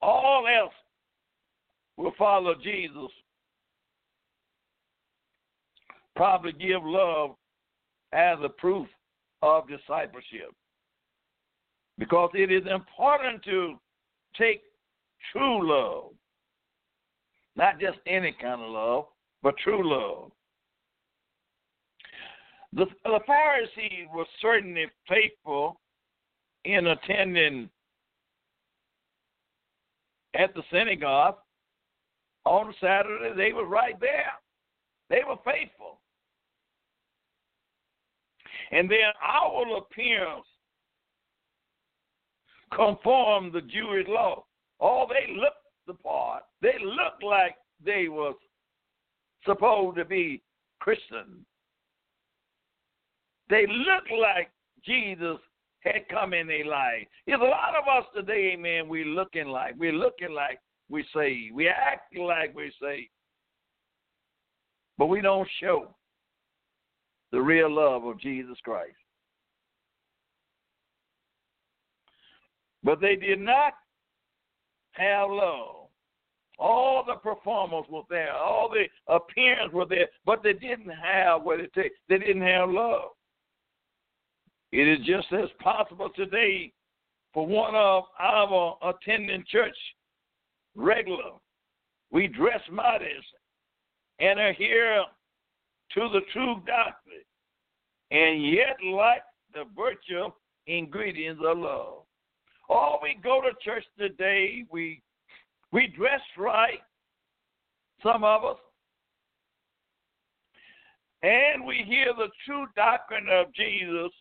all 0.00 0.46
else 0.46 0.74
will 1.96 2.12
follow 2.18 2.54
Jesus 2.54 3.10
probably 6.16 6.52
give 6.52 6.82
love 6.84 7.30
as 8.12 8.38
a 8.44 8.48
proof 8.48 8.86
of 9.42 9.64
discipleship. 9.68 10.52
Because 11.98 12.30
it 12.34 12.50
is 12.50 12.62
important 12.70 13.42
to 13.44 13.78
take 14.36 14.62
true 15.32 15.68
love, 15.68 16.12
not 17.56 17.80
just 17.80 17.98
any 18.06 18.34
kind 18.40 18.60
of 18.60 18.70
love, 18.70 19.04
but 19.42 19.56
true 19.58 19.88
love. 19.88 20.30
The, 22.74 22.86
the 23.04 23.20
Pharisees 23.26 24.08
were 24.14 24.24
certainly 24.40 24.86
faithful 25.08 25.80
in 26.64 26.86
attending 26.86 27.68
at 30.34 30.54
the 30.54 30.62
synagogue 30.72 31.36
on 32.44 32.74
Saturday. 32.80 33.34
They 33.36 33.52
were 33.52 33.66
right 33.66 33.98
there. 34.00 34.32
They 35.10 35.20
were 35.26 35.36
faithful. 35.44 36.00
And 38.70 38.90
then 38.90 39.12
our 39.22 39.76
appearance 39.76 40.46
conformed 42.74 43.52
the 43.52 43.60
Jewish 43.60 44.06
law. 44.08 44.44
Oh, 44.80 45.06
they 45.08 45.30
looked 45.34 45.56
the 45.86 45.94
part. 45.94 46.44
They 46.62 46.74
looked 46.82 47.22
like 47.22 47.56
they 47.84 48.08
was 48.08 48.34
supposed 49.44 49.98
to 49.98 50.06
be 50.06 50.42
Christian. 50.80 51.44
They 53.52 53.66
look 53.66 54.04
like 54.18 54.50
Jesus 54.82 55.36
had 55.80 56.08
come 56.08 56.32
in 56.32 56.46
their 56.46 56.64
life. 56.64 57.06
There's 57.26 57.38
a 57.38 57.44
lot 57.44 57.74
of 57.78 57.86
us 57.86 58.08
today, 58.16 58.56
man, 58.56 58.88
we 58.88 59.04
looking 59.04 59.48
like, 59.48 59.74
we're 59.76 59.92
looking 59.92 60.32
like 60.32 60.58
we 60.88 61.04
say, 61.14 61.50
we 61.52 61.68
acting 61.68 62.22
like 62.22 62.56
we 62.56 62.72
saved. 62.80 63.10
but 64.96 65.08
we 65.08 65.20
don't 65.20 65.46
show 65.60 65.94
the 67.30 67.42
real 67.42 67.70
love 67.70 68.04
of 68.06 68.18
Jesus 68.18 68.56
Christ. 68.64 68.96
But 72.82 73.02
they 73.02 73.16
did 73.16 73.38
not 73.38 73.74
have 74.92 75.28
love. 75.28 75.88
All 76.58 77.04
the 77.06 77.16
performance 77.16 77.86
was 77.90 78.06
there, 78.08 78.32
all 78.32 78.70
the 78.70 78.84
appearance 79.12 79.74
was 79.74 79.88
there, 79.90 80.08
but 80.24 80.42
they 80.42 80.54
didn't 80.54 80.88
have 80.88 81.42
what 81.42 81.60
it 81.60 81.74
takes. 81.74 81.96
They 82.08 82.16
didn't 82.16 82.40
have 82.40 82.70
love. 82.70 83.10
It 84.72 84.88
is 84.88 85.06
just 85.06 85.30
as 85.32 85.50
possible 85.60 86.08
today 86.16 86.72
for 87.34 87.46
one 87.46 87.74
of 87.74 88.04
our 88.18 88.78
attending 88.82 89.44
church 89.50 89.76
regular. 90.74 91.32
We 92.10 92.26
dress 92.26 92.60
modest 92.70 93.26
and 94.18 94.40
are 94.40 94.54
here 94.54 95.04
to 95.94 96.08
the 96.08 96.20
true 96.32 96.62
doctrine, 96.66 97.24
and 98.10 98.50
yet 98.50 98.76
lack 98.84 99.24
the 99.52 99.64
virtue 99.76 100.32
ingredients 100.66 101.42
of 101.46 101.58
love. 101.58 102.02
Oh, 102.70 102.98
we 103.02 103.18
go 103.22 103.42
to 103.42 103.50
church 103.62 103.84
today, 103.98 104.64
we 104.70 105.02
we 105.70 105.86
dress 105.86 106.20
right, 106.38 106.80
some 108.02 108.24
of 108.24 108.44
us, 108.44 108.58
and 111.22 111.64
we 111.66 111.84
hear 111.86 112.12
the 112.16 112.28
true 112.46 112.66
doctrine 112.74 113.26
of 113.30 113.52
Jesus 113.54 114.12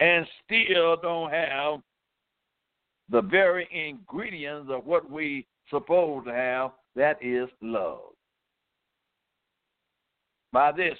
and 0.00 0.26
still 0.44 0.96
don't 0.96 1.30
have 1.30 1.80
the 3.10 3.22
very 3.22 3.68
ingredients 3.72 4.70
of 4.70 4.84
what 4.84 5.10
we 5.10 5.46
supposed 5.70 6.26
to 6.26 6.32
have, 6.32 6.72
that 6.94 7.22
is 7.22 7.48
love. 7.60 8.00
By 10.52 10.72
this, 10.72 10.98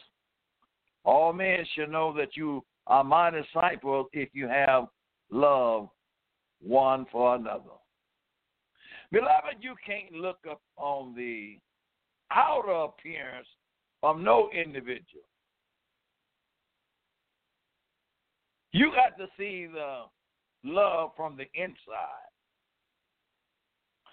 all 1.05 1.33
men 1.33 1.65
should 1.75 1.91
know 1.91 2.13
that 2.17 2.37
you 2.37 2.65
are 2.87 3.05
my 3.05 3.31
disciples 3.31 4.07
if 4.13 4.29
you 4.33 4.49
have 4.49 4.87
love 5.31 5.89
one 6.61 7.07
for 7.11 7.35
another. 7.37 7.63
Beloved, 9.13 9.57
you 9.61 9.75
can't 9.85 10.13
look 10.13 10.39
up 10.51 10.61
on 10.77 11.15
the 11.15 11.59
outer 12.31 12.73
appearance 12.73 13.47
of 14.03 14.19
no 14.19 14.51
individual. 14.51 15.25
You 18.77 18.91
got 18.91 19.17
to 19.17 19.27
see 19.39 19.67
the 19.73 20.03
love 20.63 21.13
from 21.17 21.39
the 21.39 21.47
inside 21.55 22.29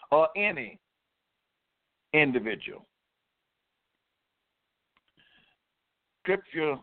or 0.10 0.30
any 0.38 0.80
individual. 2.14 2.86
scripture 6.22 6.78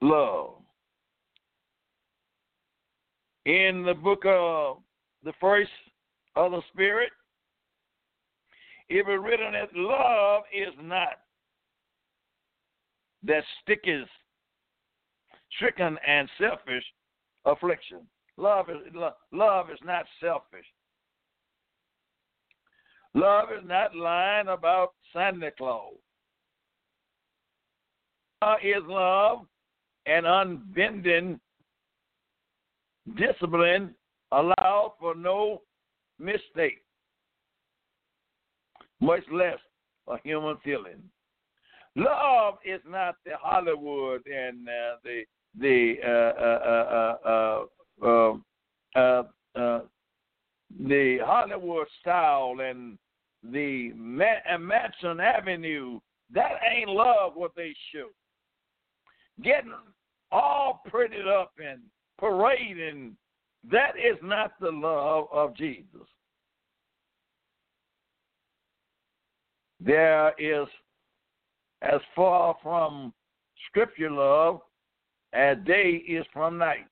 love. 0.00 0.54
In 3.44 3.84
the 3.84 3.92
book 3.92 4.22
of 4.24 4.78
the 5.24 5.34
first 5.38 5.70
of 6.36 6.52
the 6.52 6.62
Spirit, 6.72 7.10
it 8.88 9.06
was 9.06 9.20
written 9.22 9.52
that 9.52 9.68
love 9.74 10.44
is 10.54 10.72
not 10.82 11.18
that 13.24 13.44
sticketh, 13.62 14.08
stricken 15.56 15.98
and 16.06 16.28
selfish 16.38 16.84
affliction. 17.44 18.00
Love 18.36 18.68
is 18.70 18.76
love 19.32 19.70
is 19.70 19.78
not 19.84 20.04
selfish. 20.20 20.66
Love 23.14 23.48
is 23.50 23.66
not 23.66 23.96
lying 23.96 24.48
about 24.48 24.92
Santa 25.12 25.50
Claus. 25.56 25.94
There 28.42 28.76
is 28.76 28.82
love 28.86 29.46
and 30.04 30.26
unbending 30.26 31.40
discipline 33.18 33.94
allowed 34.32 34.92
for 35.00 35.14
no 35.14 35.62
mistake, 36.18 36.82
much 39.00 39.22
less 39.32 39.58
a 40.08 40.18
human 40.22 40.58
feeling. 40.62 41.02
Love 41.94 42.56
is 42.66 42.82
not 42.86 43.16
the 43.24 43.32
Hollywood 43.40 44.26
and 44.26 44.68
uh, 44.68 44.96
the 45.02 45.22
the 45.58 45.94
uh, 46.04 47.26
uh, 47.26 47.64
uh, 48.96 49.22
uh 49.56 49.80
the 50.84 51.18
Hollywood 51.24 51.86
style 52.00 52.56
and 52.60 52.98
the 53.42 53.92
Madison 53.94 55.20
Avenue. 55.20 56.00
That 56.32 56.52
ain't 56.70 56.90
love 56.90 57.32
what 57.34 57.52
they 57.56 57.74
show. 57.92 58.08
Getting 59.42 59.72
all 60.32 60.82
prettied 60.92 61.28
up 61.28 61.52
and 61.64 61.80
parading, 62.18 63.16
that 63.70 63.92
is 63.96 64.18
not 64.22 64.52
the 64.60 64.70
love 64.70 65.28
of 65.32 65.56
Jesus. 65.56 66.08
There 69.78 70.32
is 70.38 70.66
as 71.82 72.00
far 72.14 72.56
from 72.62 73.12
scripture 73.68 74.10
love 74.10 74.60
as 75.32 75.56
day 75.64 76.02
is 76.08 76.24
from 76.32 76.58
night. 76.58 76.86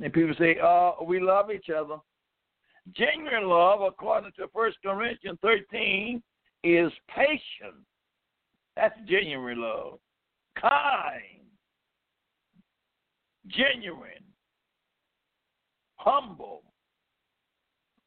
And 0.00 0.12
people 0.12 0.34
say, 0.38 0.56
oh, 0.62 0.96
we 1.06 1.20
love 1.20 1.50
each 1.50 1.68
other. 1.68 1.96
Genuine 2.96 3.48
love, 3.48 3.80
according 3.82 4.32
to 4.36 4.46
1 4.52 4.72
Corinthians 4.84 5.38
13, 5.42 6.22
is 6.64 6.90
patient. 7.14 7.76
That's 8.76 8.98
genuine 9.06 9.60
love. 9.60 9.98
Kind. 10.58 11.42
Genuine. 13.46 14.24
Humble. 15.96 16.62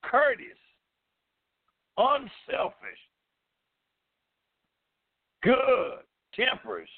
Courteous. 0.03 0.57
Unselfish. 1.97 2.99
Good. 5.43 5.99
Temperance. 6.33 6.89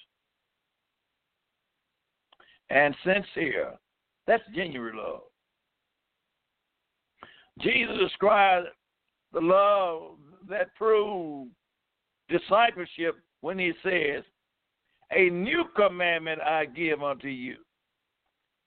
And 2.69 2.95
sincere. 3.03 3.73
That's 4.25 4.43
genuine 4.53 4.97
love. 4.97 5.21
Jesus 7.59 7.97
described 7.99 8.67
the 9.33 9.39
love 9.39 10.17
that 10.49 10.75
proved 10.75 11.51
discipleship 12.29 13.15
when 13.41 13.57
he 13.57 13.71
says, 13.83 14.23
A 15.11 15.29
new 15.29 15.63
commandment 15.75 16.41
I 16.41 16.65
give 16.65 17.01
unto 17.01 17.29
you, 17.29 17.55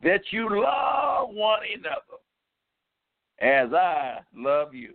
that 0.02 0.22
you 0.30 0.48
love 0.48 1.28
one 1.30 1.60
another 1.76 2.20
as 3.40 3.72
I 3.72 4.18
love 4.34 4.74
you. 4.74 4.94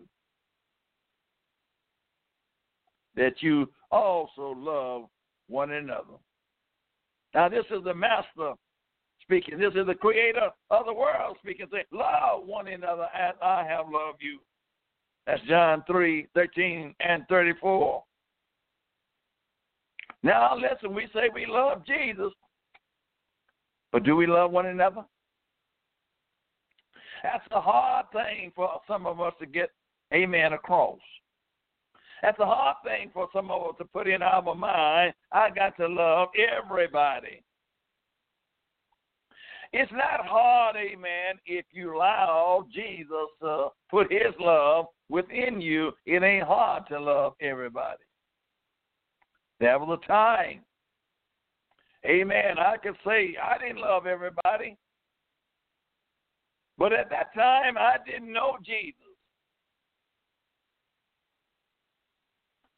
That 3.15 3.41
you 3.41 3.69
also 3.91 4.53
love 4.57 5.03
one 5.47 5.71
another. 5.71 6.17
Now, 7.33 7.49
this 7.49 7.65
is 7.69 7.83
the 7.83 7.93
master 7.93 8.53
speaking. 9.25 9.59
This 9.59 9.73
is 9.75 9.87
the 9.87 9.95
creator 9.95 10.49
of 10.69 10.85
the 10.85 10.93
world 10.93 11.37
speaking, 11.41 11.67
saying, 11.71 11.85
Love 11.91 12.45
one 12.45 12.67
another 12.67 13.07
as 13.13 13.35
I 13.41 13.65
have 13.67 13.85
loved 13.91 14.21
you. 14.21 14.39
That's 15.25 15.41
John 15.49 15.83
3 15.87 16.27
13 16.33 16.95
and 16.99 17.23
34. 17.27 18.03
Now, 20.23 20.55
listen, 20.55 20.93
we 20.95 21.07
say 21.13 21.29
we 21.33 21.45
love 21.47 21.85
Jesus, 21.85 22.31
but 23.91 24.03
do 24.03 24.15
we 24.15 24.27
love 24.27 24.51
one 24.51 24.67
another? 24.67 25.03
That's 27.23 27.45
a 27.51 27.61
hard 27.61 28.05
thing 28.11 28.51
for 28.55 28.81
some 28.87 29.05
of 29.07 29.19
us 29.19 29.33
to 29.39 29.45
get, 29.45 29.69
amen, 30.13 30.53
across. 30.53 30.99
That's 32.21 32.39
a 32.39 32.45
hard 32.45 32.77
thing 32.83 33.11
for 33.13 33.27
some 33.33 33.51
of 33.51 33.61
us 33.63 33.75
to 33.79 33.85
put 33.85 34.07
in 34.07 34.21
our 34.21 34.55
mind. 34.55 35.13
I 35.31 35.49
got 35.49 35.75
to 35.77 35.87
love 35.87 36.29
everybody. 36.35 37.43
It's 39.77 39.91
not 39.91 40.25
hard, 40.25 40.77
amen, 40.77 41.37
if 41.45 41.65
you 41.73 41.97
allow 41.97 42.65
Jesus 42.73 43.27
to 43.41 43.67
put 43.91 44.09
his 44.09 44.33
love 44.39 44.85
within 45.09 45.59
you. 45.59 45.91
It 46.05 46.23
ain't 46.23 46.47
hard 46.47 46.87
to 46.87 46.97
love 46.97 47.33
everybody. 47.41 48.05
There 49.59 49.77
was 49.77 49.99
a 50.01 50.07
time, 50.07 50.61
amen, 52.05 52.57
I 52.57 52.77
could 52.77 52.95
say 53.05 53.35
I 53.35 53.57
didn't 53.57 53.81
love 53.81 54.07
everybody. 54.07 54.77
But 56.77 56.93
at 56.93 57.09
that 57.09 57.33
time, 57.35 57.77
I 57.77 57.97
didn't 58.05 58.31
know 58.31 58.55
Jesus. 58.65 58.95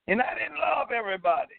And 0.08 0.20
I 0.20 0.34
didn't 0.34 0.60
love 0.60 0.88
everybody. 0.92 1.54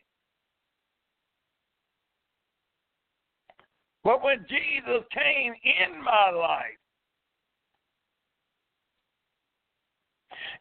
But 4.09 4.25
when 4.25 4.39
Jesus 4.49 5.05
came 5.13 5.53
in 5.53 6.03
my 6.03 6.31
life 6.31 6.81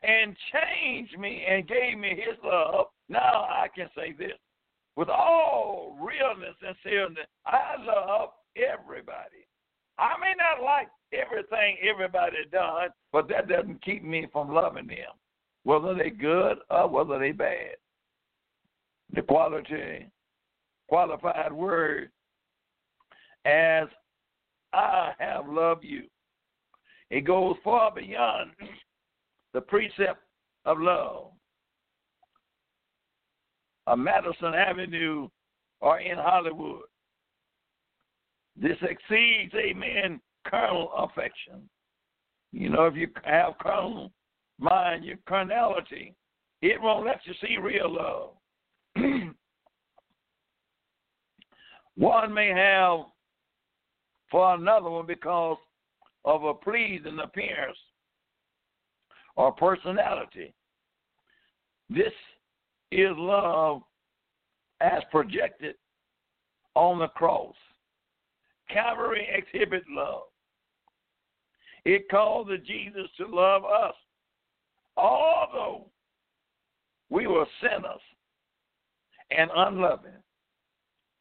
and 0.03 0.35
changed 0.51 1.17
me 1.17 1.45
and 1.49 1.65
gave 1.65 1.97
me 1.97 2.09
his 2.09 2.37
love, 2.43 2.87
now 3.07 3.45
I 3.49 3.67
can 3.73 3.87
say 3.95 4.11
this. 4.11 4.33
With 4.97 5.07
all 5.07 5.97
realness 5.97 6.55
and 6.61 6.75
sincerity, 6.83 7.21
I 7.45 7.75
love 7.85 8.31
everybody. 8.57 9.47
I 9.97 10.15
may 10.19 10.33
not 10.37 10.61
like 10.61 10.89
everything 11.13 11.77
everybody 11.89 12.35
done, 12.51 12.89
but 13.13 13.29
that 13.29 13.47
doesn't 13.47 13.81
keep 13.81 14.03
me 14.03 14.27
from 14.33 14.53
loving 14.53 14.87
them, 14.87 15.15
whether 15.63 15.95
they're 15.95 16.09
good 16.09 16.57
or 16.69 16.89
whether 16.89 17.17
they're 17.17 17.33
bad. 17.33 17.77
The 19.13 19.21
quality, 19.21 20.11
qualified 20.89 21.53
word 21.53 22.09
as 23.47 23.87
I 24.73 25.13
have 25.19 25.47
loved 25.47 25.83
you. 25.83 26.03
It 27.09 27.21
goes 27.21 27.55
far 27.63 27.91
beyond 27.91 28.51
the 29.53 29.61
precept 29.61 30.19
of 30.65 30.79
love. 30.79 31.31
A 33.87 33.95
Madison 33.95 34.53
Avenue 34.53 35.29
or 35.79 35.99
in 35.99 36.17
Hollywood. 36.17 36.81
This 38.59 38.77
exceeds, 38.81 39.53
amen, 39.53 40.19
carnal 40.49 40.91
affection. 40.97 41.69
You 42.51 42.69
know, 42.69 42.85
if 42.85 42.95
you 42.95 43.07
have 43.23 43.57
carnal 43.61 44.11
mind, 44.59 45.05
your 45.05 45.17
carnality, 45.27 46.15
it 46.61 46.81
won't 46.81 47.05
let 47.05 47.21
you 47.25 47.33
see 47.39 47.57
real 47.61 47.93
love. 47.93 48.31
One 51.95 52.33
may 52.33 52.49
have 52.49 53.05
for 54.29 54.55
another 54.55 54.89
one 54.89 55.05
because 55.05 55.57
of 56.25 56.43
a 56.43 56.53
pleasing 56.53 57.19
appearance 57.23 57.77
or 59.35 59.51
personality. 59.53 60.53
This 61.89 62.13
is 62.91 63.11
love 63.15 63.81
as 64.81 65.01
projected 65.11 65.75
on 66.75 66.99
the 66.99 67.07
cross. 67.09 67.55
Calvary 68.69 69.27
exhibit 69.33 69.83
love. 69.89 70.23
It 71.85 72.09
called 72.09 72.49
the 72.49 72.57
Jesus 72.57 73.09
to 73.17 73.27
love 73.27 73.63
us, 73.63 73.95
although 74.97 75.85
we 77.09 77.27
were 77.27 77.45
sinners 77.61 78.01
and 79.31 79.49
unloving. 79.55 80.11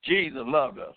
Jesus 0.05 0.43
loved 0.45 0.81
us. 0.81 0.97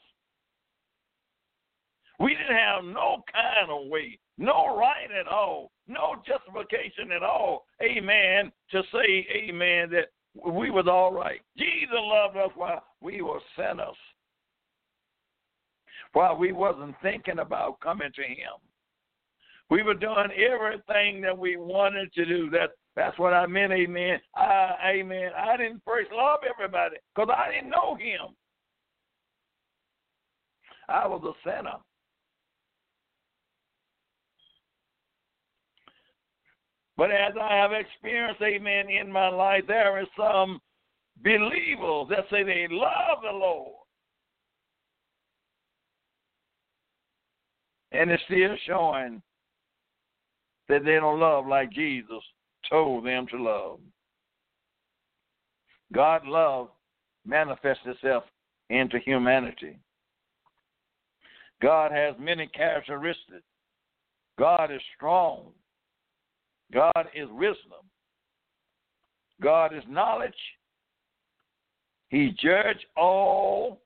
We 2.19 2.35
didn't 2.35 2.57
have 2.57 2.83
no 2.83 3.23
kind 3.31 3.71
of 3.71 3.89
way, 3.89 4.19
no 4.37 4.75
right 4.75 5.07
at 5.17 5.27
all, 5.27 5.71
no 5.87 6.15
justification 6.27 7.13
at 7.13 7.23
all, 7.23 7.65
amen, 7.81 8.51
to 8.71 8.83
say, 8.91 9.25
amen, 9.33 9.89
that 9.91 10.07
we 10.45 10.69
was 10.69 10.85
all 10.87 11.13
right. 11.13 11.39
Jesus 11.57 11.89
loved 11.93 12.35
us 12.35 12.51
while 12.55 12.83
we 13.01 13.21
were 13.21 13.39
sinners, 13.55 13.95
while 16.11 16.35
we 16.35 16.51
wasn't 16.51 16.95
thinking 17.01 17.39
about 17.39 17.79
coming 17.79 18.11
to 18.13 18.21
him. 18.21 18.59
We 19.69 19.83
were 19.83 19.93
doing 19.93 20.29
everything 20.35 21.21
that 21.21 21.37
we 21.37 21.55
wanted 21.55 22.11
to 22.13 22.25
do. 22.25 22.49
That 22.49 22.71
that's 22.95 23.17
what 23.19 23.33
I 23.33 23.45
meant, 23.45 23.71
amen. 23.71 24.19
I, 24.35 24.73
amen. 24.95 25.29
I 25.37 25.55
didn't 25.57 25.83
first 25.85 26.11
love 26.11 26.39
everybody 26.49 26.97
because 27.15 27.29
I 27.33 27.51
didn't 27.53 27.69
know 27.69 27.95
him. 27.95 28.35
I 30.89 31.07
was 31.07 31.21
a 31.23 31.47
sinner. 31.47 31.77
But 36.99 37.11
as 37.11 37.31
I 37.41 37.55
have 37.55 37.71
experienced, 37.71 38.41
amen, 38.41 38.89
in 38.89 39.09
my 39.09 39.29
life, 39.29 39.63
there 39.69 39.97
are 39.97 40.05
some 40.17 40.59
believers 41.23 42.07
that 42.09 42.25
say 42.29 42.43
they 42.43 42.67
love 42.69 43.19
the 43.23 43.31
Lord. 43.31 43.71
And 47.93 48.11
it's 48.11 48.21
still 48.25 48.53
showing 48.67 49.21
that 50.67 50.83
they 50.83 50.95
don't 50.95 51.21
love 51.21 51.47
like 51.47 51.71
Jesus 51.71 52.21
told 52.69 53.05
them 53.05 53.27
to 53.27 53.41
love. 53.41 53.79
God 55.93 56.27
love 56.27 56.67
manifests 57.25 57.83
itself 57.85 58.25
into 58.69 58.99
humanity. 58.99 59.79
God 61.61 61.93
has 61.93 62.15
many 62.19 62.47
characteristics. 62.47 63.45
God 64.37 64.69
is 64.69 64.81
strong. 64.97 65.53
God 66.73 67.07
is 67.15 67.27
wisdom. 67.31 67.83
God 69.41 69.73
is 69.75 69.83
knowledge. 69.87 70.33
He 72.09 72.35
judged 72.41 72.85
all. 72.97 73.81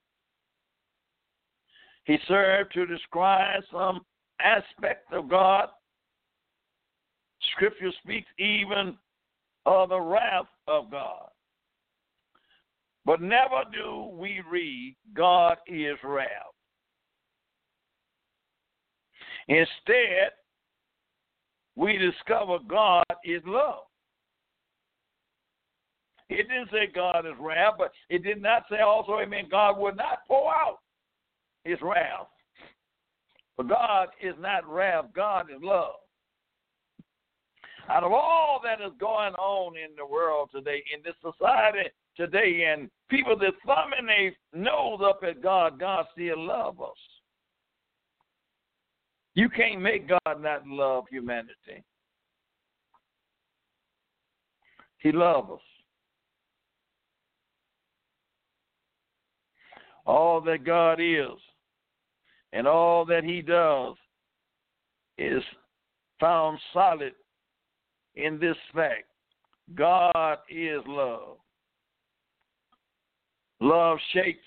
He 2.06 2.18
served 2.28 2.74
to 2.74 2.86
describe 2.86 3.64
some 3.72 4.02
aspect 4.42 5.12
of 5.14 5.30
God. 5.30 5.70
Scripture 7.54 7.92
speaks 8.04 8.28
even 8.40 8.98
of 9.66 9.90
the 9.90 10.00
wrath 10.00 10.48
of 10.68 10.92
God. 10.92 11.30
But 13.06 13.22
never 13.22 13.64
do 13.72 14.10
we 14.14 14.42
read 14.50 14.96
God 15.14 15.58
is 15.68 15.98
wrath. 16.04 16.30
Instead, 19.48 20.32
we 21.76 21.98
discover 21.98 22.58
God 22.68 23.06
is 23.24 23.42
love. 23.46 23.84
It 26.30 26.48
didn't 26.48 26.70
say 26.72 26.92
God 26.94 27.26
is 27.26 27.34
wrath, 27.40 27.76
but 27.78 27.92
it 28.10 28.24
did 28.24 28.42
not 28.42 28.64
say 28.70 28.80
also, 28.80 29.20
amen, 29.20 29.46
God 29.52 29.78
would 29.78 29.98
not 29.98 30.20
pour 30.28 30.54
out 30.54 30.80
his 31.64 31.78
wrath. 31.82 32.28
But 33.58 33.70
God 33.70 34.08
is 34.22 34.34
not 34.40 34.68
wrath, 34.68 35.06
God 35.16 35.48
is 35.52 35.62
love. 35.62 35.96
Out 37.90 38.04
of 38.04 38.14
all 38.14 38.62
that 38.64 38.82
is 38.82 38.94
going 39.00 39.34
on 39.34 39.76
in 39.78 39.96
the 39.98 40.06
world 40.06 40.50
today, 40.54 40.84
in 40.94 41.02
this 41.04 41.16
society 41.22 41.90
today, 42.16 42.74
and 42.74 42.90
people 43.10 43.38
that 43.38 43.54
thumbing 43.66 44.08
their 44.08 44.32
nose 44.60 45.02
up 45.04 45.20
at 45.28 45.44
God, 45.44 45.80
God 45.80 46.06
still 46.14 46.40
loves 46.48 46.80
us. 46.80 46.93
You 49.36 49.50
can't 49.50 49.82
make 49.82 50.08
God 50.08 50.42
not 50.42 50.68
love 50.68 51.06
humanity. 51.10 51.84
He 55.00 55.12
loves 55.12 55.52
us. 55.52 55.60
All 60.06 60.42
that 60.42 60.66
God 60.66 61.00
is 61.00 61.40
and 62.52 62.68
all 62.68 63.06
that 63.06 63.24
He 63.24 63.42
does 63.42 63.96
is 65.18 65.44
found 66.20 66.60
solid 66.72 67.14
in 68.16 68.40
this 68.40 68.58
fact 68.74 69.06
God 69.76 70.38
is 70.50 70.82
love. 70.86 71.38
Love 73.60 73.98
shapes 74.14 74.46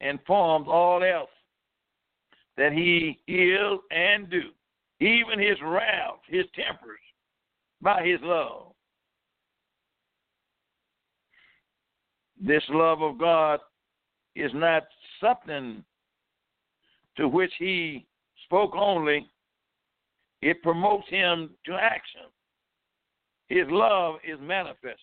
and 0.00 0.18
forms 0.26 0.66
all 0.68 1.02
else 1.02 1.30
that 2.56 2.72
he 2.72 3.18
is 3.26 3.78
and 3.90 4.30
do, 4.30 4.42
even 5.00 5.38
his 5.38 5.58
wrath, 5.62 6.18
his 6.26 6.44
tempers, 6.54 7.00
by 7.82 8.04
his 8.04 8.20
love. 8.22 8.72
This 12.40 12.62
love 12.68 13.02
of 13.02 13.18
God 13.18 13.60
is 14.34 14.50
not 14.54 14.84
something 15.20 15.82
to 17.16 17.28
which 17.28 17.52
he 17.58 18.06
spoke 18.44 18.74
only, 18.74 19.28
it 20.42 20.62
promotes 20.62 21.08
him 21.08 21.50
to 21.64 21.74
action. 21.74 22.22
His 23.48 23.64
love 23.68 24.16
is 24.26 24.38
manifested. 24.40 24.98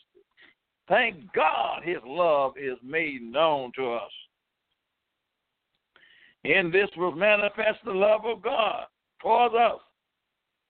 Thank 0.88 1.32
God 1.34 1.82
his 1.84 1.98
love 2.06 2.54
is 2.58 2.78
made 2.84 3.22
known 3.22 3.72
to 3.76 3.94
us. 3.94 4.12
In 6.44 6.72
this 6.72 6.90
was 6.98 7.14
manifest 7.18 7.80
the 7.86 7.92
love 7.92 8.26
of 8.26 8.42
God 8.42 8.86
towards 9.22 9.56
us, 9.56 9.80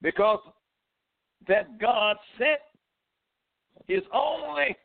because 0.01 0.39
that 1.47 1.79
God 1.79 2.15
sent 2.37 2.59
his 3.87 4.03
only 4.13 4.75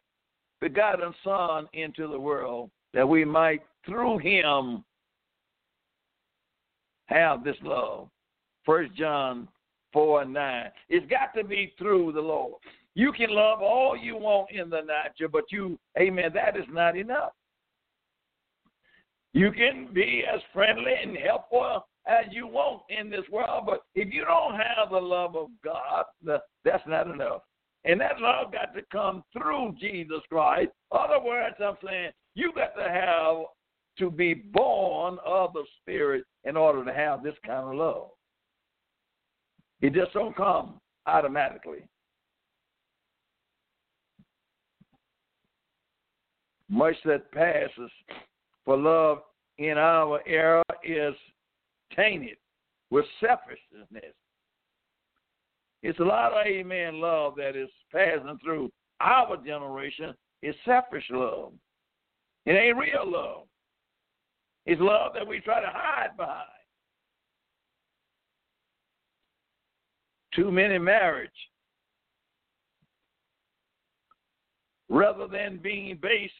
begotten 0.60 1.14
Son 1.22 1.68
into 1.72 2.08
the 2.08 2.18
world 2.18 2.70
that 2.94 3.08
we 3.08 3.24
might 3.24 3.62
through 3.84 4.18
him 4.18 4.84
have 7.06 7.44
this 7.44 7.56
love. 7.62 8.08
First 8.64 8.94
John 8.94 9.48
four 9.92 10.22
and 10.22 10.32
nine. 10.32 10.70
It's 10.88 11.06
got 11.10 11.34
to 11.38 11.44
be 11.44 11.72
through 11.78 12.12
the 12.12 12.20
Lord. 12.20 12.54
You 12.94 13.12
can 13.12 13.30
love 13.30 13.62
all 13.62 13.96
you 13.96 14.16
want 14.16 14.50
in 14.50 14.68
the 14.68 14.80
natural, 14.80 15.30
but 15.30 15.44
you, 15.50 15.78
amen, 15.98 16.32
that 16.34 16.56
is 16.56 16.66
not 16.70 16.96
enough. 16.96 17.32
You 19.32 19.52
can 19.52 19.88
be 19.92 20.24
as 20.32 20.40
friendly 20.52 20.92
and 21.02 21.16
helpful 21.16 21.86
as 22.06 22.24
you 22.30 22.46
want 22.46 22.82
in 22.88 23.10
this 23.10 23.28
world, 23.30 23.64
but 23.66 23.82
if 23.94 24.12
you 24.12 24.24
don't 24.24 24.54
have 24.54 24.90
the 24.90 24.98
love 24.98 25.36
of 25.36 25.48
God, 25.62 26.04
that's 26.64 26.86
not 26.86 27.06
enough. 27.08 27.42
And 27.84 28.00
that 28.00 28.20
love 28.20 28.52
got 28.52 28.74
to 28.74 28.82
come 28.90 29.22
through 29.32 29.74
Jesus 29.80 30.20
Christ. 30.28 30.70
Other 30.90 31.22
words, 31.22 31.56
I'm 31.62 31.76
saying 31.84 32.10
you 32.34 32.52
got 32.54 32.74
to 32.82 32.90
have 32.90 33.44
to 33.98 34.10
be 34.10 34.34
born 34.34 35.18
of 35.24 35.52
the 35.52 35.64
Spirit 35.80 36.24
in 36.44 36.56
order 36.56 36.84
to 36.84 36.92
have 36.92 37.22
this 37.22 37.36
kind 37.44 37.68
of 37.68 37.74
love. 37.74 38.08
It 39.80 39.92
just 39.92 40.12
don't 40.12 40.36
come 40.36 40.80
automatically. 41.06 41.88
Much 46.68 46.96
that 47.04 47.30
passes 47.32 47.90
for 48.68 48.76
love 48.76 49.22
in 49.56 49.78
our 49.78 50.20
era 50.26 50.62
is 50.84 51.14
tainted 51.96 52.36
with 52.90 53.06
selfishness. 53.18 54.12
It's 55.82 55.98
a 56.00 56.04
lot 56.04 56.32
of 56.32 56.46
amen 56.46 57.00
love 57.00 57.32
that 57.36 57.56
is 57.56 57.70
passing 57.90 58.38
through 58.44 58.70
our 59.00 59.38
generation. 59.38 60.12
It's 60.42 60.58
selfish 60.66 61.06
love. 61.08 61.52
It 62.44 62.50
ain't 62.50 62.76
real 62.76 63.10
love. 63.10 63.44
It's 64.66 64.82
love 64.82 65.12
that 65.14 65.26
we 65.26 65.40
try 65.40 65.62
to 65.62 65.72
hide 65.72 66.14
behind. 66.18 66.44
Too 70.34 70.52
many 70.52 70.76
marriage 70.76 71.30
rather 74.90 75.26
than 75.26 75.56
being 75.56 75.98
based 76.02 76.34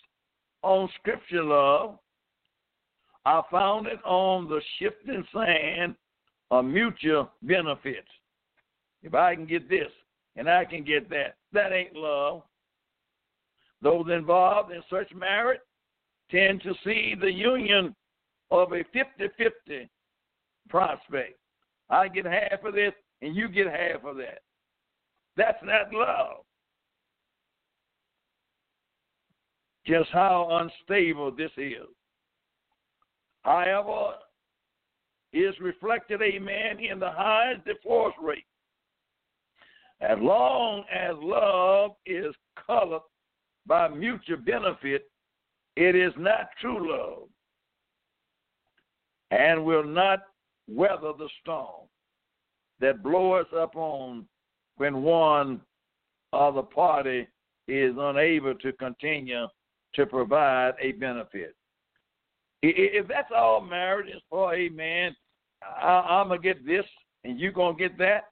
on 0.62 0.90
scripture 1.00 1.42
love 1.42 1.98
are 3.28 3.44
founded 3.50 3.98
on 4.06 4.48
the 4.48 4.58
shifting 4.78 5.22
sand 5.34 5.94
of 6.50 6.64
mutual 6.64 7.30
benefits. 7.42 8.08
If 9.02 9.12
I 9.12 9.34
can 9.34 9.44
get 9.44 9.68
this 9.68 9.90
and 10.36 10.48
I 10.48 10.64
can 10.64 10.82
get 10.82 11.10
that, 11.10 11.36
that 11.52 11.72
ain't 11.72 11.94
love. 11.94 12.40
Those 13.82 14.06
involved 14.10 14.72
in 14.72 14.82
such 14.88 15.14
marriage 15.14 15.60
tend 16.30 16.62
to 16.62 16.72
see 16.82 17.14
the 17.20 17.30
union 17.30 17.94
of 18.50 18.72
a 18.72 18.82
50 18.94 19.28
50 19.36 19.90
prospect. 20.70 21.38
I 21.90 22.08
get 22.08 22.24
half 22.24 22.64
of 22.64 22.74
this 22.74 22.94
and 23.20 23.36
you 23.36 23.48
get 23.48 23.66
half 23.66 24.04
of 24.06 24.16
that. 24.16 24.40
That's 25.36 25.62
not 25.62 25.92
love. 25.92 26.36
Just 29.86 30.08
how 30.12 30.62
unstable 30.62 31.30
this 31.30 31.50
is. 31.58 31.88
However, 33.42 34.14
is 35.32 35.54
reflected, 35.60 36.22
amen, 36.22 36.78
in 36.80 36.98
the 36.98 37.10
highest 37.10 37.64
divorce 37.64 38.14
rate. 38.20 38.44
As 40.00 40.18
long 40.20 40.84
as 40.92 41.14
love 41.20 41.92
is 42.06 42.34
colored 42.66 43.02
by 43.66 43.88
mutual 43.88 44.38
benefit, 44.38 45.10
it 45.76 45.94
is 45.94 46.12
not 46.16 46.48
true 46.60 46.90
love 46.90 47.28
and 49.30 49.64
will 49.64 49.84
not 49.84 50.20
weather 50.68 51.12
the 51.18 51.28
storm 51.40 51.86
that 52.80 53.02
blows 53.02 53.46
up 53.56 53.76
on 53.76 54.26
when 54.76 55.02
one 55.02 55.60
of 56.32 56.54
the 56.54 56.62
party 56.62 57.26
is 57.66 57.94
unable 57.98 58.54
to 58.54 58.72
continue 58.72 59.46
to 59.94 60.06
provide 60.06 60.72
a 60.80 60.92
benefit. 60.92 61.54
If 62.62 63.06
that's 63.08 63.30
all 63.34 63.60
marriage 63.60 64.08
is 64.08 64.22
for, 64.28 64.54
amen, 64.54 65.14
I, 65.62 66.20
am 66.20 66.28
going 66.28 66.42
to 66.42 66.48
get 66.54 66.66
this 66.66 66.84
and 67.24 67.38
you're 67.38 67.52
going 67.52 67.76
to 67.76 67.88
get 67.88 67.98
that, 67.98 68.24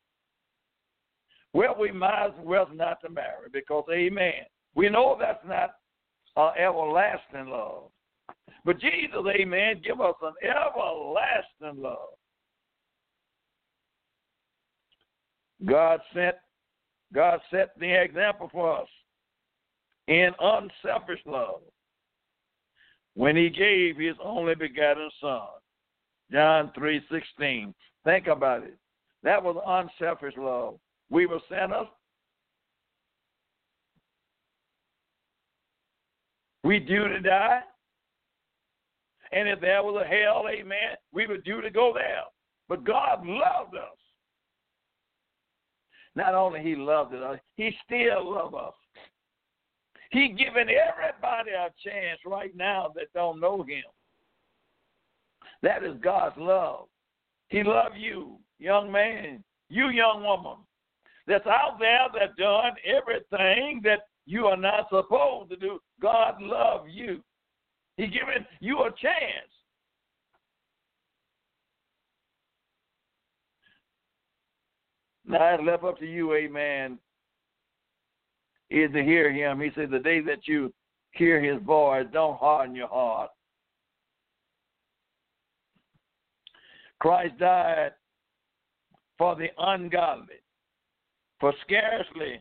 well, 1.53 1.77
we 1.79 1.93
might 1.93 2.27
as 2.27 2.33
well 2.45 2.69
not 2.73 3.01
to 3.03 3.09
marry 3.09 3.49
because, 3.53 3.85
amen, 3.93 4.45
we 4.75 4.89
know 4.89 5.17
that's 5.19 5.45
not 5.47 5.71
uh, 6.37 6.53
everlasting 6.59 7.47
love. 7.47 7.85
But 8.65 8.81
Jesus, 8.81 9.25
amen, 9.41 9.81
give 9.85 10.01
us 10.01 10.15
an 10.23 10.33
everlasting 10.43 11.83
love. 11.83 12.17
God 15.65 16.01
sent 16.13 16.37
God 17.15 17.41
set 17.51 17.71
the 17.79 18.03
example 18.03 18.51
for 18.53 18.81
us 18.81 18.89
in 20.09 20.31
unselfish 20.41 21.21
love 21.25 21.61
when 23.17 23.35
he 23.35 23.49
gave 23.49 23.97
his 23.97 24.15
only 24.23 24.55
begotten 24.55 25.11
son. 25.21 25.49
John 26.31 26.71
3:16. 26.77 27.75
Think 28.05 28.27
about 28.27 28.63
it. 28.63 28.77
That 29.23 29.43
was 29.43 29.57
unselfish 29.67 30.37
love. 30.37 30.79
We 31.09 31.27
were 31.27 31.41
sinners. 31.49 31.89
We 36.63 36.79
due 36.79 37.09
to 37.09 37.21
die. 37.21 37.63
And 39.33 39.49
if 39.49 39.61
there 39.61 39.83
was 39.83 40.01
a 40.05 40.07
hell, 40.07 40.47
amen, 40.49 40.97
we 41.13 41.27
were 41.27 41.39
due 41.39 41.61
to 41.61 41.71
go 41.71 41.93
there. 41.93 42.25
But 42.69 42.85
God 42.85 43.27
loved 43.27 43.77
us. 43.77 43.99
Not 46.15 46.35
only 46.35 46.61
he 46.61 46.77
loved 46.77 47.15
us, 47.15 47.39
he 47.57 47.77
still 47.85 48.35
loves 48.35 48.55
us. 48.55 48.75
He 50.11 50.29
giving 50.29 50.69
everybody 50.69 51.51
a 51.51 51.71
chance 51.83 52.21
right 52.25 52.55
now 52.57 52.93
that 52.95 53.13
don't 53.15 53.41
know 53.41 53.63
him. 53.63 53.85
That 55.63 55.83
is 55.83 55.97
God's 56.03 56.37
love. 56.39 56.87
He 57.49 57.63
loves 57.63 57.95
you, 57.97 58.39
young 58.59 58.91
man, 58.91 59.43
you 59.69 59.89
young 59.91 60.23
woman, 60.23 60.59
that's 61.27 61.47
out 61.47 61.79
there 61.79 62.07
that 62.19 62.37
done 62.37 62.73
everything 62.85 63.81
that 63.85 64.01
you 64.27 64.47
are 64.47 64.57
not 64.57 64.89
supposed 64.91 65.51
to 65.51 65.57
do. 65.57 65.79
God 66.01 66.41
loves 66.41 66.89
you. 66.93 67.23
He 67.97 68.07
giving 68.07 68.45
you 68.61 68.81
a 68.81 68.91
chance. 68.91 69.51
Now 75.25 75.55
it's 75.55 75.65
left 75.65 75.83
up 75.83 75.99
to 75.99 76.07
you, 76.07 76.35
amen, 76.35 76.99
is 78.71 78.93
to 78.93 79.03
hear 79.03 79.33
him. 79.33 79.61
He 79.61 79.71
said, 79.75 79.91
the 79.91 79.99
day 79.99 80.21
that 80.21 80.47
you 80.47 80.73
hear 81.13 81.41
his 81.41 81.63
voice, 81.63 82.07
don't 82.13 82.39
harden 82.39 82.75
your 82.75 82.89
heart. 82.89 83.31
Christ 86.99 87.39
died 87.39 87.93
for 89.19 89.37
the 89.37 89.49
ungodly, 89.59 90.41
for 91.41 91.53
scarcely 91.63 92.41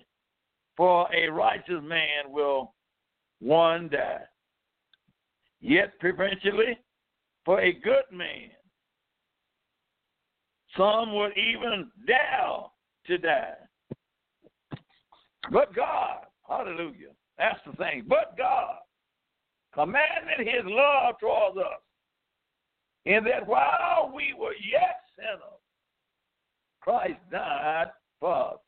for 0.78 1.08
a 1.14 1.30
righteous 1.30 1.82
man 1.82 2.30
will 2.30 2.74
one 3.40 3.90
die. 3.90 4.22
Yet 5.62 5.98
provincially, 6.00 6.78
for 7.44 7.62
a 7.62 7.74
good 7.74 8.06
man, 8.12 8.50
some 10.78 11.14
would 11.16 11.32
even 11.38 11.90
dare 12.06 12.66
to 13.08 13.18
die. 13.18 13.54
But 15.52 15.76
God, 15.76 16.26
hallelujah, 16.48 17.12
that's 17.38 17.60
the 17.66 17.74
thing. 17.74 18.04
But 18.08 18.36
God 18.38 18.78
commanded 19.74 20.48
his 20.48 20.64
love 20.66 21.16
towards 21.20 21.58
us, 21.58 21.82
in 23.06 23.24
that 23.26 23.46
while 23.46 24.12
we 24.16 24.34
were 24.38 24.54
yet 24.72 25.02
sinners, 25.16 25.62
Christ 26.82 27.20
died 27.32 27.92
for 28.20 28.54
us. 28.54 28.60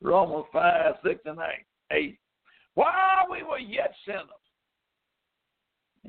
Romans 0.00 0.44
5, 0.52 0.94
6, 1.04 1.20
and 1.24 1.38
8. 1.38 1.96
8. 1.96 2.18
While 2.74 3.26
we 3.30 3.42
were 3.42 3.58
yet 3.58 3.92
sinners, 4.06 4.22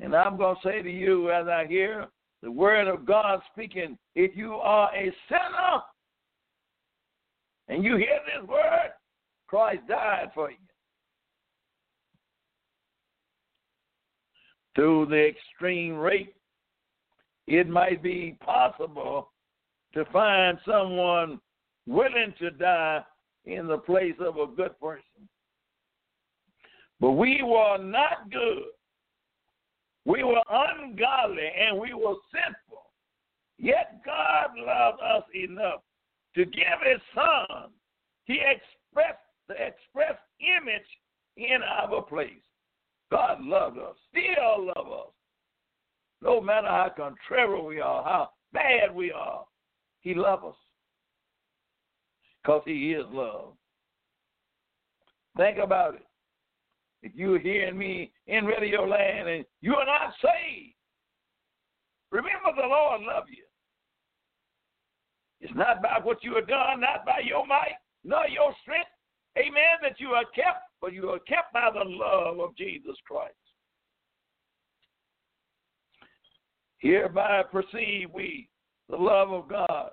and 0.00 0.14
I'm 0.14 0.36
going 0.36 0.56
to 0.56 0.68
say 0.68 0.82
to 0.82 0.90
you 0.90 1.30
as 1.30 1.48
I 1.48 1.66
hear 1.66 2.06
the 2.42 2.50
word 2.50 2.86
of 2.86 3.04
God 3.04 3.40
speaking, 3.52 3.98
if 4.14 4.36
you 4.36 4.54
are 4.54 4.90
a 4.94 5.12
sinner 5.28 5.82
and 7.68 7.84
you 7.84 7.96
hear 7.96 8.18
this 8.26 8.48
word, 8.48 8.92
Christ 9.50 9.82
died 9.88 10.30
for 10.32 10.52
you. 10.52 10.56
Through 14.76 15.06
the 15.06 15.26
extreme 15.26 15.96
rate, 15.96 16.36
it 17.48 17.68
might 17.68 18.00
be 18.00 18.36
possible 18.44 19.32
to 19.92 20.04
find 20.12 20.56
someone 20.64 21.40
willing 21.88 22.32
to 22.38 22.52
die 22.52 23.02
in 23.44 23.66
the 23.66 23.78
place 23.78 24.14
of 24.20 24.36
a 24.36 24.46
good 24.46 24.78
person. 24.80 25.28
But 27.00 27.12
we 27.12 27.42
were 27.42 27.78
not 27.78 28.30
good. 28.30 28.68
We 30.04 30.22
were 30.22 30.42
ungodly 30.48 31.48
and 31.58 31.76
we 31.76 31.92
were 31.92 32.14
sinful. 32.32 32.84
Yet 33.58 34.00
God 34.06 34.50
loved 34.56 35.00
us 35.02 35.24
enough 35.34 35.80
to 36.36 36.44
give 36.44 36.78
his 36.84 37.00
son. 37.16 37.70
He 38.26 38.34
expressed 38.34 39.18
the 39.50 39.56
express 39.66 40.16
image 40.40 40.86
in 41.36 41.60
our 41.62 42.02
place. 42.02 42.30
God 43.10 43.42
loved 43.42 43.78
us, 43.78 43.96
still 44.10 44.66
loves 44.66 44.90
us. 44.90 45.12
No 46.22 46.40
matter 46.40 46.68
how 46.68 46.92
contrary 46.96 47.60
we 47.60 47.80
are, 47.80 48.04
how 48.04 48.30
bad 48.52 48.94
we 48.94 49.10
are, 49.10 49.44
he 50.02 50.14
loves 50.14 50.44
us 50.44 50.54
because 52.42 52.62
he 52.64 52.92
is 52.92 53.04
love. 53.10 53.54
Think 55.36 55.58
about 55.58 55.94
it. 55.94 56.06
If 57.02 57.12
you're 57.14 57.38
hearing 57.38 57.78
me 57.78 58.12
in 58.26 58.44
radio 58.44 58.84
land 58.84 59.28
and 59.28 59.44
you're 59.60 59.86
not 59.86 60.12
saved, 60.22 60.74
remember 62.12 62.50
the 62.54 62.68
Lord 62.68 63.00
loves 63.00 63.28
you. 63.30 63.44
It's 65.40 65.54
not 65.56 65.82
by 65.82 65.98
what 66.02 66.22
you 66.22 66.34
have 66.36 66.46
done, 66.46 66.80
not 66.80 67.04
by 67.04 67.22
your 67.24 67.46
might, 67.46 67.78
nor 68.04 68.28
your 68.28 68.54
strength, 68.62 68.90
amen, 69.38 69.78
that 69.82 69.98
you 69.98 70.08
are 70.08 70.24
kept, 70.34 70.64
but 70.80 70.92
you 70.92 71.10
are 71.10 71.18
kept 71.20 71.52
by 71.52 71.70
the 71.72 71.84
love 71.84 72.40
of 72.40 72.56
Jesus 72.56 72.96
Christ. 73.06 73.34
Hereby 76.78 77.42
perceive 77.50 78.10
we 78.12 78.48
the 78.88 78.96
love 78.96 79.30
of 79.30 79.48
God 79.48 79.90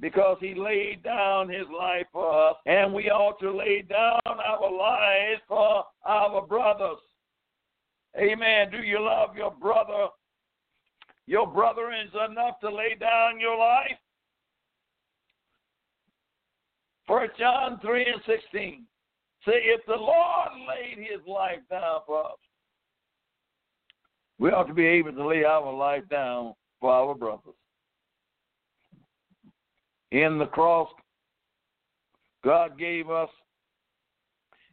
because 0.00 0.36
he 0.40 0.54
laid 0.54 1.02
down 1.02 1.48
his 1.48 1.66
life 1.76 2.06
for 2.12 2.50
us, 2.50 2.56
and 2.66 2.92
we 2.92 3.08
ought 3.08 3.38
to 3.40 3.56
lay 3.56 3.82
down 3.82 4.20
our 4.26 4.70
lives 4.70 5.40
for 5.46 5.84
our 6.04 6.44
brothers. 6.46 6.98
Amen. 8.18 8.70
Do 8.70 8.78
you 8.78 9.00
love 9.00 9.36
your 9.36 9.52
brother? 9.52 10.08
Your 11.26 11.46
brother 11.46 11.92
is 11.92 12.10
enough 12.28 12.58
to 12.60 12.74
lay 12.74 12.96
down 12.98 13.40
your 13.40 13.56
life? 13.56 13.96
First 17.12 17.38
John 17.38 17.78
3 17.82 18.06
and 18.06 18.22
16. 18.26 18.86
Say, 19.44 19.52
if 19.52 19.84
the 19.86 19.96
Lord 19.96 20.48
laid 20.68 20.98
his 20.98 21.20
life 21.26 21.58
down 21.68 22.00
for 22.06 22.24
us, 22.24 22.38
we 24.38 24.50
ought 24.50 24.64
to 24.64 24.74
be 24.74 24.86
able 24.86 25.12
to 25.12 25.26
lay 25.26 25.44
our 25.44 25.72
life 25.72 26.08
down 26.08 26.54
for 26.80 26.90
our 26.90 27.14
brothers 27.14 27.54
in 30.12 30.38
the 30.38 30.46
cross, 30.46 30.88
God 32.44 32.78
gave 32.78 33.08
us 33.10 33.30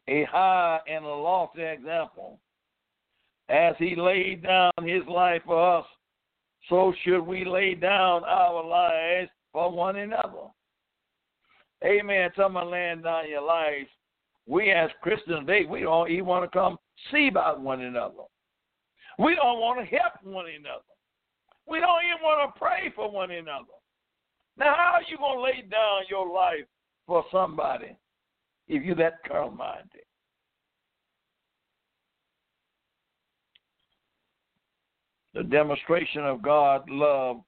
a 0.07 0.25
high 0.25 0.79
and 0.87 1.05
a 1.05 1.07
lofty 1.07 1.63
example. 1.63 2.39
As 3.47 3.73
He 3.79 3.95
laid 3.95 4.43
down 4.43 4.71
His 4.83 5.03
life 5.07 5.41
for 5.45 5.79
us, 5.79 5.85
so 6.67 6.93
should 7.03 7.21
we 7.21 7.45
lay 7.45 7.73
down 7.73 8.23
our 8.25 8.63
lives 8.63 9.31
for 9.53 9.71
one 9.71 9.95
another. 9.95 10.49
Amen. 11.83 12.29
Someone 12.35 12.71
laying 12.71 13.01
down 13.01 13.29
your 13.29 13.41
life. 13.41 13.87
We 14.47 14.71
as 14.71 14.89
Christians 15.01 15.39
today, 15.45 15.65
we 15.65 15.81
don't 15.81 16.09
even 16.09 16.25
want 16.25 16.49
to 16.49 16.57
come 16.57 16.77
see 17.11 17.27
about 17.27 17.61
one 17.61 17.81
another. 17.81 18.23
We 19.17 19.35
don't 19.35 19.59
want 19.59 19.79
to 19.79 19.85
help 19.85 20.13
one 20.23 20.45
another. 20.47 20.81
We 21.67 21.79
don't 21.79 22.03
even 22.05 22.23
want 22.23 22.53
to 22.53 22.59
pray 22.59 22.91
for 22.95 23.11
one 23.11 23.31
another. 23.31 23.65
Now, 24.57 24.75
how 24.75 24.93
are 24.95 25.03
you 25.07 25.17
going 25.17 25.37
to 25.37 25.43
lay 25.43 25.61
down 25.69 26.01
your 26.09 26.31
life 26.33 26.65
for 27.05 27.23
somebody 27.31 27.95
if 28.67 28.83
you're 28.83 28.95
that 28.95 29.23
carnal 29.27 29.51
minded? 29.51 30.03
The 35.33 35.43
demonstration 35.43 36.25
of 36.25 36.41
God's 36.41 36.85
love 36.89 37.41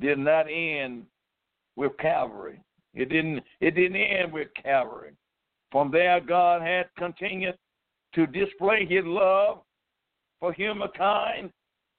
did 0.00 0.18
not 0.18 0.46
end 0.50 1.04
with 1.76 1.96
Calvary. 1.98 2.60
It 2.96 3.08
didn't 3.10 3.42
it 3.60 3.76
didn't 3.76 3.96
end 3.96 4.32
with 4.32 4.48
Calvary. 4.60 5.12
From 5.70 5.90
there 5.90 6.20
God 6.20 6.62
had 6.62 6.86
continued 6.98 7.56
to 8.14 8.26
display 8.26 8.86
his 8.86 9.04
love 9.04 9.60
for 10.40 10.52
humankind 10.52 11.50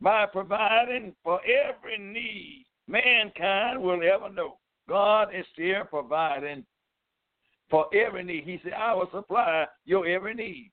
by 0.01 0.25
providing 0.25 1.13
for 1.23 1.39
every 1.45 1.97
need 1.97 2.65
mankind 2.87 3.81
will 3.81 4.01
ever 4.03 4.29
know. 4.29 4.57
God 4.89 5.29
is 5.35 5.45
still 5.53 5.83
providing 5.89 6.65
for 7.69 7.93
every 7.93 8.23
need. 8.23 8.43
He 8.45 8.59
said, 8.63 8.73
I 8.73 8.93
will 8.93 9.09
supply 9.11 9.65
your 9.85 10.07
every 10.07 10.33
need. 10.33 10.71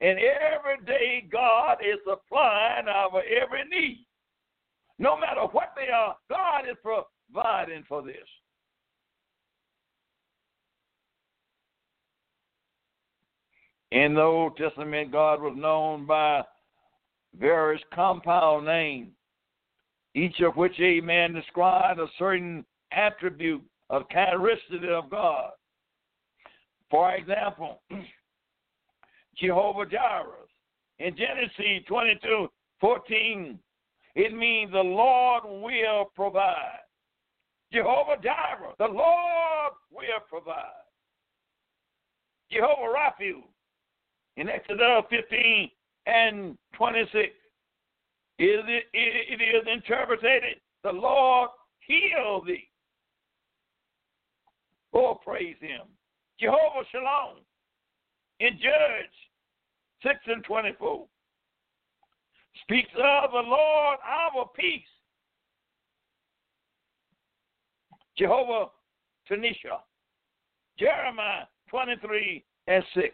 And 0.00 0.18
every 0.18 0.84
day, 0.86 1.26
God 1.30 1.78
is 1.80 1.98
supplying 2.06 2.86
our 2.86 3.22
every 3.22 3.64
need. 3.68 4.06
No 4.98 5.18
matter 5.18 5.42
what 5.52 5.72
they 5.74 5.90
are, 5.90 6.16
God 6.30 6.64
is 6.70 6.76
providing 6.82 7.82
for 7.88 8.02
this. 8.02 8.16
In 13.92 14.14
the 14.14 14.22
Old 14.22 14.56
Testament, 14.56 15.12
God 15.12 15.40
was 15.40 15.54
known 15.56 16.06
by 16.06 16.42
various 17.38 17.82
compound 17.94 18.66
names, 18.66 19.12
each 20.14 20.40
of 20.40 20.56
which, 20.56 20.78
amen, 20.80 21.34
described 21.34 22.00
a 22.00 22.06
certain 22.18 22.64
attribute 22.92 23.62
of 23.90 24.08
characteristic 24.08 24.82
of 24.90 25.10
God. 25.10 25.50
For 26.90 27.14
example, 27.14 27.80
Jehovah 29.38 29.86
Jireh. 29.86 30.46
In 30.98 31.14
Genesis 31.14 31.84
22 31.88 32.48
14, 32.80 33.58
it 34.14 34.34
means 34.34 34.72
the 34.72 34.78
Lord 34.78 35.42
will 35.44 36.06
provide. 36.14 36.80
Jehovah 37.72 38.16
Jireh, 38.22 38.72
the 38.78 38.86
Lord 38.86 39.72
will 39.92 40.20
provide. 40.28 40.64
Jehovah 42.50 42.94
Rapha, 42.96 43.42
in 44.36 44.48
Exodus 44.48 45.04
15 45.10 45.70
and 46.06 46.58
26, 46.74 47.32
it, 48.38 48.64
it, 48.68 48.84
it 48.92 49.42
is 49.42 49.62
interpreted, 49.72 50.56
the 50.84 50.92
Lord 50.92 51.50
heal 51.80 52.42
thee. 52.46 52.68
Oh, 54.92 55.18
praise 55.24 55.56
him. 55.60 55.82
Jehovah 56.38 56.84
Shalom, 56.92 57.38
in 58.40 58.50
Judge 58.58 59.12
6 60.02 60.14
and 60.26 60.44
24, 60.44 61.06
speaks 62.62 62.90
of 62.94 63.30
the 63.32 63.38
Lord 63.38 63.98
our 64.06 64.48
peace. 64.54 64.82
Jehovah 68.18 68.66
Tanisha, 69.30 69.80
Jeremiah 70.78 71.44
23 71.68 72.44
and 72.66 72.84
6. 72.94 73.06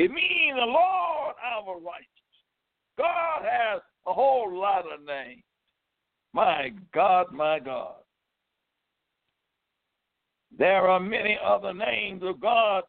It 0.00 0.10
means 0.10 0.56
the 0.56 0.64
Lord 0.64 1.34
our 1.44 1.78
righteous. 1.78 2.08
God 2.96 3.42
has 3.42 3.82
a 4.06 4.14
whole 4.14 4.50
lot 4.50 4.90
of 4.90 5.04
names. 5.04 5.42
My 6.32 6.72
God, 6.94 7.26
my 7.34 7.58
God. 7.58 7.96
There 10.58 10.88
are 10.88 11.00
many 11.00 11.38
other 11.44 11.74
names 11.74 12.22
of 12.24 12.40
God 12.40 12.84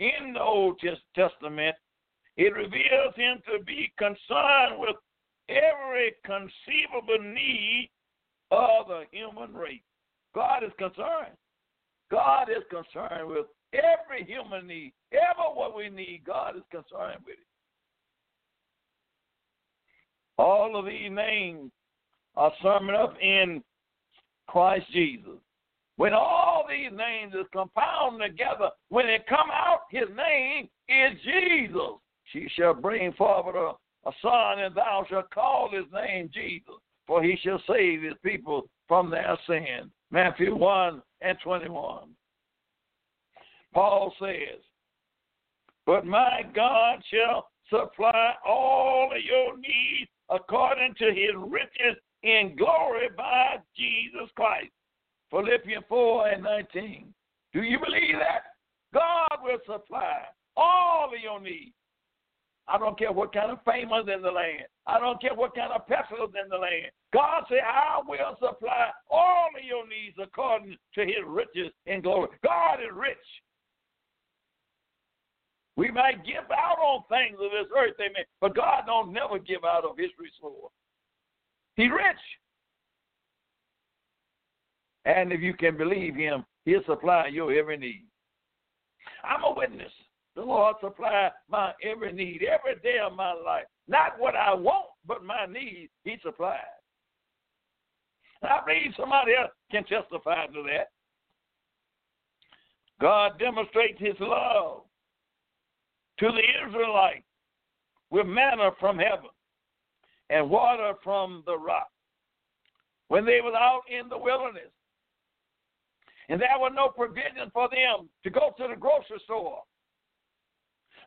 in 0.00 0.32
the 0.34 0.40
Old 0.40 0.80
Testament. 1.14 1.76
It 2.36 2.52
reveals 2.52 3.14
him 3.14 3.38
to 3.46 3.62
be 3.64 3.92
concerned 3.96 4.80
with 4.80 4.96
every 5.48 6.14
conceivable 6.24 7.32
need 7.32 7.90
of 8.50 8.88
the 8.88 9.04
human 9.12 9.54
race. 9.54 9.78
God 10.34 10.64
is 10.64 10.72
concerned. 10.78 11.36
God 12.10 12.48
is 12.50 12.64
concerned 12.70 13.28
with 13.28 13.46
every 13.72 14.24
human 14.24 14.66
need. 14.66 14.92
Ever 15.12 15.54
what 15.54 15.76
we 15.76 15.88
need, 15.88 16.22
God 16.26 16.56
is 16.56 16.62
concerned 16.70 17.22
with 17.24 17.34
it. 17.34 17.46
All 20.38 20.78
of 20.78 20.84
these 20.84 21.10
names 21.10 21.70
are 22.36 22.52
summed 22.62 22.90
up 22.90 23.14
in 23.20 23.62
Christ 24.46 24.86
Jesus. 24.92 25.38
When 25.96 26.12
all 26.12 26.66
these 26.68 26.96
names 26.96 27.32
is 27.32 27.46
compounded 27.52 28.32
together, 28.32 28.68
when 28.90 29.06
it 29.06 29.26
come 29.26 29.50
out, 29.50 29.82
his 29.90 30.08
name 30.14 30.68
is 30.88 31.18
Jesus. 31.24 31.98
She 32.32 32.48
shall 32.54 32.74
bring 32.74 33.12
forward 33.14 33.56
a, 33.56 34.08
a 34.08 34.12
son, 34.20 34.58
and 34.58 34.74
thou 34.74 35.06
shalt 35.08 35.30
call 35.30 35.70
his 35.72 35.86
name 35.92 36.28
Jesus, 36.34 36.74
for 37.06 37.22
he 37.22 37.38
shall 37.42 37.62
save 37.66 38.02
his 38.02 38.14
people 38.22 38.68
from 38.88 39.10
their 39.10 39.38
sin. 39.46 39.90
Matthew 40.10 40.54
1 40.54 41.02
and 41.22 41.38
21. 41.42 42.10
Paul 43.74 44.12
says, 44.20 44.60
But 45.84 46.06
my 46.06 46.42
God 46.54 47.02
shall 47.12 47.48
supply 47.70 48.32
all 48.46 49.10
of 49.12 49.22
your 49.22 49.56
needs 49.56 50.10
according 50.30 50.94
to 50.98 51.06
his 51.06 51.34
riches 51.36 51.96
in 52.22 52.56
glory 52.56 53.08
by 53.16 53.56
Jesus 53.76 54.30
Christ. 54.34 54.70
Philippians 55.30 55.84
4 55.88 56.28
and 56.28 56.42
19. 56.42 57.14
Do 57.52 57.62
you 57.62 57.78
believe 57.78 58.16
that? 58.18 58.42
God 58.94 59.42
will 59.42 59.58
supply 59.66 60.22
all 60.56 61.06
of 61.06 61.20
your 61.22 61.40
needs. 61.40 61.74
I 62.68 62.78
don't 62.78 62.98
care 62.98 63.12
what 63.12 63.32
kind 63.32 63.50
of 63.50 63.58
fame 63.64 63.90
is 63.92 64.08
in 64.12 64.22
the 64.22 64.30
land. 64.30 64.64
I 64.86 64.98
don't 64.98 65.20
care 65.20 65.34
what 65.34 65.54
kind 65.54 65.72
of 65.72 65.86
pestilence 65.86 66.34
in 66.40 66.48
the 66.48 66.56
land. 66.56 66.90
God 67.12 67.44
said, 67.48 67.62
I 67.64 68.00
will 68.06 68.34
supply 68.40 68.90
all 69.10 69.48
of 69.56 69.64
your 69.64 69.86
needs 69.86 70.16
according 70.20 70.76
to 70.94 71.00
his 71.02 71.22
riches 71.26 71.72
in 71.86 72.02
glory. 72.02 72.28
God 72.42 72.80
is 72.80 72.90
rich. 72.92 73.25
We 75.76 75.90
might 75.90 76.24
give 76.24 76.50
out 76.50 76.78
on 76.78 77.04
things 77.08 77.38
of 77.38 77.50
this 77.50 77.70
earth, 77.76 77.96
amen, 78.00 78.24
but 78.40 78.56
God 78.56 78.84
don't 78.86 79.12
never 79.12 79.38
give 79.38 79.64
out 79.64 79.84
of 79.84 79.98
his 79.98 80.10
resource. 80.18 80.72
He's 81.76 81.90
rich. 81.90 82.16
And 85.04 85.32
if 85.32 85.40
you 85.40 85.52
can 85.54 85.76
believe 85.76 86.16
him, 86.16 86.44
he'll 86.64 86.84
supply 86.86 87.26
your 87.26 87.52
every 87.52 87.76
need. 87.76 88.06
I'm 89.22 89.44
a 89.44 89.54
witness. 89.54 89.92
The 90.34 90.42
Lord 90.42 90.76
supply 90.80 91.30
my 91.48 91.72
every 91.82 92.12
need 92.12 92.42
every 92.42 92.80
day 92.82 92.98
of 93.04 93.14
my 93.14 93.32
life. 93.32 93.64
Not 93.88 94.18
what 94.18 94.34
I 94.36 94.52
want, 94.54 94.86
but 95.06 95.24
my 95.24 95.46
need, 95.46 95.88
He 96.04 96.16
supplies. 96.22 96.60
I 98.42 98.60
believe 98.66 98.92
somebody 98.98 99.32
else 99.40 99.50
can 99.70 99.84
testify 99.84 100.46
to 100.46 100.62
that. 100.64 100.88
God 103.00 103.38
demonstrates 103.38 103.98
His 103.98 104.14
love 104.20 104.82
to 106.18 106.26
the 106.26 106.66
Israelites 106.66 107.24
with 108.10 108.26
manna 108.26 108.70
from 108.78 108.98
heaven 108.98 109.30
and 110.30 110.50
water 110.50 110.94
from 111.02 111.42
the 111.46 111.56
rock 111.56 111.88
when 113.08 113.24
they 113.24 113.40
were 113.42 113.54
out 113.56 113.82
in 113.88 114.08
the 114.08 114.18
wilderness. 114.18 114.72
And 116.28 116.40
there 116.40 116.58
was 116.58 116.72
no 116.74 116.88
provision 116.88 117.50
for 117.52 117.68
them 117.68 118.08
to 118.24 118.30
go 118.30 118.52
to 118.58 118.68
the 118.68 118.76
grocery 118.76 119.20
store 119.24 119.62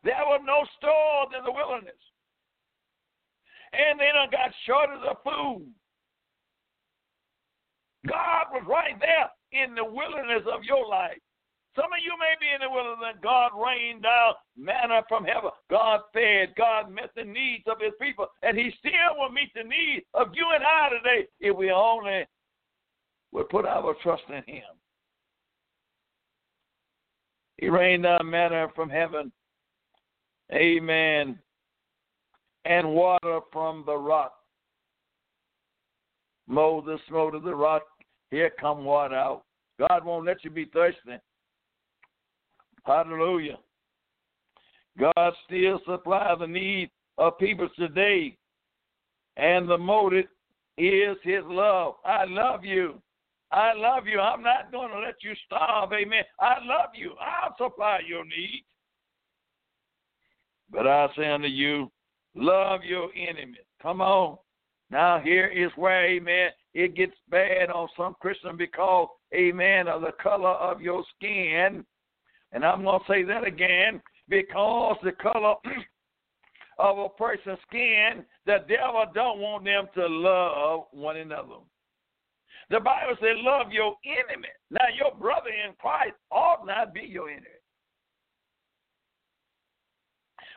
there 0.04 0.24
were 0.28 0.40
no 0.46 0.64
stores 0.78 1.36
in 1.38 1.44
the 1.44 1.52
wilderness. 1.52 2.00
And 3.74 4.00
they 4.00 4.10
done 4.14 4.32
got 4.32 4.52
shortage 4.66 5.04
of 5.04 5.18
the 5.18 5.18
food. 5.24 5.68
God 8.08 8.46
was 8.52 8.64
right 8.66 8.96
there 9.00 9.30
in 9.52 9.76
the 9.76 9.84
wilderness 9.84 10.48
of 10.52 10.64
your 10.64 10.88
life. 10.88 11.20
Some 11.76 11.86
of 11.86 12.04
you 12.04 12.14
may 12.20 12.36
be 12.40 12.54
in 12.54 12.62
the 12.62 12.70
wilderness. 12.70 13.18
God 13.22 13.52
rained 13.56 14.04
down 14.04 14.34
manna 14.58 15.04
from 15.08 15.24
heaven. 15.24 15.52
God 15.70 16.02
fed. 16.14 16.54
God 16.58 16.92
met 16.92 17.12
the 17.16 17.24
needs 17.24 17.64
of 17.68 17.80
his 17.80 17.94
people. 18.02 18.28
And 18.42 18.58
he 18.58 18.72
still 18.80 19.18
will 19.18 19.32
meet 19.32 19.54
the 19.54 19.64
needs 19.64 20.06
of 20.14 20.30
you 20.34 20.46
and 20.54 20.64
I 20.64 20.90
today 20.90 21.28
if 21.40 21.56
we 21.56 21.72
only 21.72 22.26
would 23.32 23.50
put 23.50 23.66
our 23.66 23.96
trust 24.02 24.24
in 24.30 24.44
him. 24.52 24.64
He 27.58 27.70
rained 27.70 28.04
down 28.04 28.30
manna 28.30 28.68
from 28.76 28.90
heaven 28.90 29.32
Amen. 30.52 31.38
And 32.66 32.90
water 32.90 33.40
from 33.52 33.84
the 33.86 33.96
rock. 33.96 34.34
Moses 36.48 37.00
smote 37.08 37.36
of 37.36 37.44
the 37.44 37.56
rock. 37.56 37.84
Here 38.32 38.52
come 38.60 38.84
water 38.84 39.16
out. 39.16 39.44
God 39.80 40.04
won't 40.04 40.26
let 40.26 40.44
you 40.44 40.50
be 40.50 40.66
thirsty. 40.66 41.18
Hallelujah. 42.86 43.58
God 45.00 45.34
still 45.46 45.80
supplies 45.86 46.38
the 46.40 46.48
need 46.48 46.90
of 47.18 47.38
people 47.38 47.70
today. 47.78 48.38
And 49.38 49.70
the 49.70 49.78
motive 49.78 50.26
is 50.78 51.18
his 51.24 51.44
love. 51.46 51.96
I 52.06 52.26
love 52.26 52.66
you. 52.66 53.02
I 53.52 53.74
love 53.74 54.06
you. 54.06 54.20
I'm 54.20 54.44
not 54.44 54.72
going 54.72 54.92
to 54.92 55.00
let 55.00 55.16
you 55.22 55.34
starve. 55.46 55.92
Amen. 55.94 56.24
I 56.40 56.56
love 56.64 56.92
you. 56.94 57.14
I'll 57.20 57.56
supply 57.58 58.00
your 58.08 58.24
needs. 58.26 58.66
But 60.72 60.88
I 60.88 61.08
say 61.18 61.28
unto 61.30 61.48
you, 61.48 61.92
love 62.36 62.82
your 62.84 63.10
enemies. 63.16 63.66
Come 63.82 64.02
on. 64.02 64.38
Now 64.92 65.20
here 65.20 65.48
is 65.48 65.72
where, 65.76 66.06
amen, 66.06 66.50
it 66.74 66.96
gets 66.96 67.16
bad 67.30 67.70
on 67.70 67.88
some 67.98 68.16
Christian 68.22 68.58
because, 68.58 69.08
amen, 69.34 69.88
of 69.88 70.02
the 70.02 70.12
color 70.22 70.50
of 70.50 70.82
your 70.82 71.04
skin. 71.16 71.86
And 72.52 72.66
I'm 72.66 72.84
going 72.84 73.00
to 73.00 73.06
say 73.08 73.24
that 73.24 73.46
again 73.46 74.02
because 74.28 74.98
the 75.04 75.12
color 75.12 75.56
of 76.80 76.98
a 76.98 77.10
person's 77.10 77.60
skin, 77.68 78.24
the 78.46 78.58
devil 78.68 79.06
don't 79.14 79.40
want 79.40 79.66
them 79.66 79.88
to 79.96 80.08
love 80.08 80.86
one 80.92 81.18
another. 81.18 81.62
The 82.70 82.80
Bible 82.80 83.16
says, 83.20 83.36
love 83.38 83.72
your 83.72 83.96
enemy. 84.06 84.48
Now, 84.70 84.86
your 84.96 85.16
brother 85.20 85.50
in 85.50 85.74
Christ 85.80 86.14
ought 86.32 86.66
not 86.66 86.94
be 86.94 87.02
your 87.02 87.30
enemy. 87.30 87.48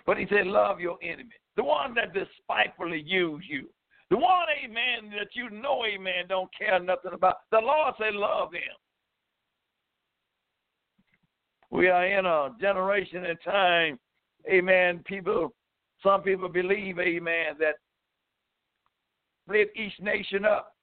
But 0.07 0.18
he 0.18 0.26
said, 0.28 0.47
Love 0.47 0.80
your 0.80 0.99
enemy. 1.03 1.30
The 1.57 1.64
one 1.64 1.95
that 1.95 2.14
despitefully 2.14 3.03
use 3.07 3.45
you. 3.49 3.68
The 4.11 4.16
one, 4.16 4.47
amen, 4.64 5.11
that 5.18 5.28
you 5.34 5.49
know, 5.51 5.84
amen, 5.84 6.26
don't 6.28 6.51
care 6.57 6.78
nothing 6.80 7.12
about. 7.14 7.36
The 7.51 7.59
Lord 7.59 7.95
said, 7.99 8.14
Love 8.14 8.53
him. 8.53 8.61
We 11.72 11.88
are 11.88 12.06
in 12.06 12.26
a 12.26 12.50
generation 12.60 13.24
and 13.24 13.38
time 13.44 13.98
amen, 14.50 15.02
people, 15.04 15.52
some 16.02 16.22
people 16.22 16.48
believe, 16.48 16.98
amen, 16.98 17.54
that 17.58 17.74
split 19.44 19.70
each 19.76 19.92
nation 20.00 20.44
up. 20.44 20.74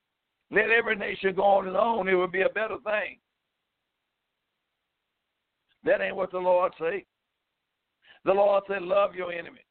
Let 0.51 0.69
every 0.69 0.95
nation 0.95 1.35
go 1.35 1.43
on 1.43 1.67
its 1.67 1.77
own. 1.79 2.07
It 2.07 2.15
would 2.15 2.31
be 2.31 2.41
a 2.41 2.49
better 2.49 2.77
thing. 2.83 3.19
That 5.83 6.01
ain't 6.01 6.15
what 6.15 6.31
the 6.31 6.39
Lord 6.39 6.73
say. 6.79 7.05
The 8.25 8.33
Lord 8.33 8.63
said, 8.67 8.81
love 8.81 9.15
your 9.15 9.31
enemy. 9.31 9.61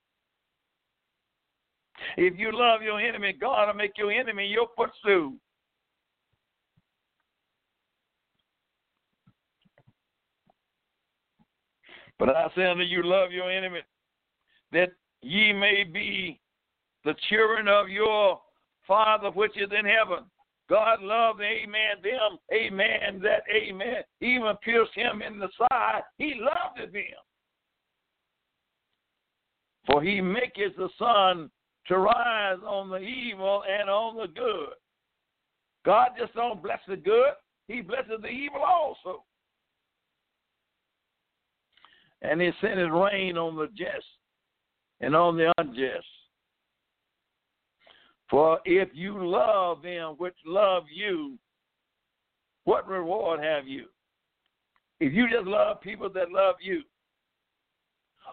If 2.16 2.38
you 2.38 2.50
love 2.52 2.80
your 2.80 3.00
enemy, 3.00 3.34
God 3.38 3.66
will 3.66 3.74
make 3.74 3.98
your 3.98 4.12
enemy 4.12 4.46
your 4.46 4.68
footstool. 4.76 5.34
But 12.18 12.30
I 12.30 12.48
say 12.56 12.66
unto 12.66 12.82
you, 12.82 13.02
love 13.02 13.30
your 13.30 13.50
enemy, 13.50 13.80
that 14.72 14.90
ye 15.22 15.52
may 15.52 15.84
be 15.84 16.40
the 17.04 17.14
children 17.28 17.68
of 17.68 17.88
your 17.88 18.40
Father 18.86 19.30
which 19.30 19.56
is 19.56 19.70
in 19.76 19.84
heaven. 19.84 20.24
God 20.68 21.00
loved, 21.00 21.40
amen, 21.40 22.02
them, 22.02 22.38
amen, 22.52 23.22
that, 23.22 23.42
amen, 23.54 24.02
even 24.20 24.54
pierced 24.62 24.94
him 24.94 25.22
in 25.22 25.38
the 25.38 25.48
side. 25.56 26.02
He 26.18 26.34
loved 26.38 26.92
them. 26.92 27.02
For 29.86 30.02
he 30.02 30.20
maketh 30.20 30.76
the 30.76 30.90
sun 30.98 31.50
to 31.86 31.98
rise 31.98 32.58
on 32.66 32.90
the 32.90 32.98
evil 32.98 33.62
and 33.66 33.88
on 33.88 34.16
the 34.16 34.26
good. 34.26 34.74
God 35.86 36.10
just 36.18 36.34
don't 36.34 36.62
bless 36.62 36.80
the 36.86 36.96
good, 36.96 37.32
he 37.68 37.80
blesses 37.80 38.20
the 38.20 38.28
evil 38.28 38.60
also. 38.60 39.24
And 42.22 42.40
he 42.40 42.50
sent 42.60 42.78
his 42.78 42.90
rain 42.90 43.38
on 43.38 43.56
the 43.56 43.68
just 43.76 44.06
and 45.00 45.14
on 45.14 45.36
the 45.36 45.52
unjust. 45.58 46.06
For 48.30 48.58
if 48.64 48.88
you 48.92 49.26
love 49.26 49.82
them 49.82 50.14
which 50.18 50.36
love 50.44 50.84
you, 50.92 51.38
what 52.64 52.86
reward 52.86 53.40
have 53.42 53.66
you? 53.66 53.86
If 55.00 55.12
you 55.12 55.30
just 55.30 55.46
love 55.46 55.80
people 55.80 56.10
that 56.10 56.30
love 56.30 56.56
you, 56.60 56.82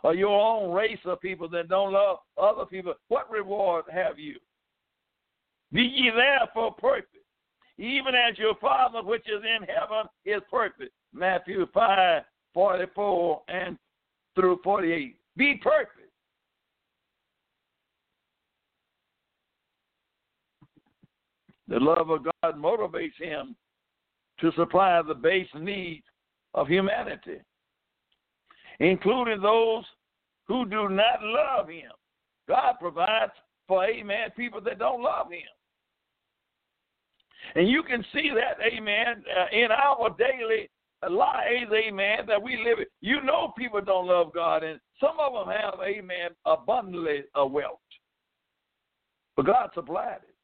or 0.03 0.13
your 0.13 0.39
own 0.39 0.73
race 0.73 0.99
of 1.05 1.21
people 1.21 1.47
that 1.49 1.69
don't 1.69 1.93
love 1.93 2.17
other 2.37 2.65
people, 2.65 2.93
what 3.07 3.29
reward 3.29 3.85
have 3.91 4.19
you? 4.19 4.35
Be 5.71 5.83
ye 5.83 6.11
therefore 6.13 6.73
perfect, 6.73 7.15
even 7.77 8.13
as 8.13 8.37
your 8.37 8.55
Father 8.55 9.01
which 9.01 9.25
is 9.27 9.43
in 9.43 9.65
heaven 9.67 10.05
is 10.25 10.41
perfect. 10.51 10.91
Matthew 11.13 11.65
5 11.73 12.23
44 12.55 13.41
and 13.49 13.77
through 14.33 14.59
48. 14.63 15.15
Be 15.37 15.59
perfect. 15.61 15.91
The 21.67 21.79
love 21.79 22.09
of 22.09 22.23
God 22.23 22.55
motivates 22.55 23.19
him 23.19 23.55
to 24.39 24.51
supply 24.55 25.01
the 25.01 25.13
base 25.13 25.47
needs 25.59 26.05
of 26.53 26.67
humanity, 26.67 27.39
including 28.79 29.41
those 29.41 29.83
who 30.47 30.65
do 30.65 30.89
not 30.89 31.21
love 31.21 31.67
him. 31.67 31.91
God 32.47 32.75
provides 32.79 33.31
for, 33.67 33.83
amen, 33.85 34.29
people 34.37 34.61
that 34.61 34.79
don't 34.79 35.01
love 35.01 35.31
him. 35.31 35.41
And 37.55 37.67
you 37.67 37.83
can 37.83 38.05
see 38.13 38.31
that, 38.33 38.63
amen, 38.63 39.23
uh, 39.39 39.55
in 39.55 39.71
our 39.71 40.15
daily 40.17 40.69
lives, 41.09 41.71
amen, 41.73 42.19
that 42.27 42.41
we 42.41 42.57
live 42.63 42.79
in. 42.79 42.85
You 43.01 43.21
know 43.21 43.53
people 43.57 43.81
don't 43.81 44.07
love 44.07 44.33
God, 44.33 44.63
and 44.63 44.79
some 44.99 45.17
of 45.19 45.33
them 45.33 45.55
have, 45.55 45.79
amen, 45.85 46.31
abundantly 46.45 47.23
of 47.35 47.51
wealth. 47.51 47.79
But 49.35 49.45
God 49.45 49.69
supplied 49.73 50.19
it. 50.27 50.35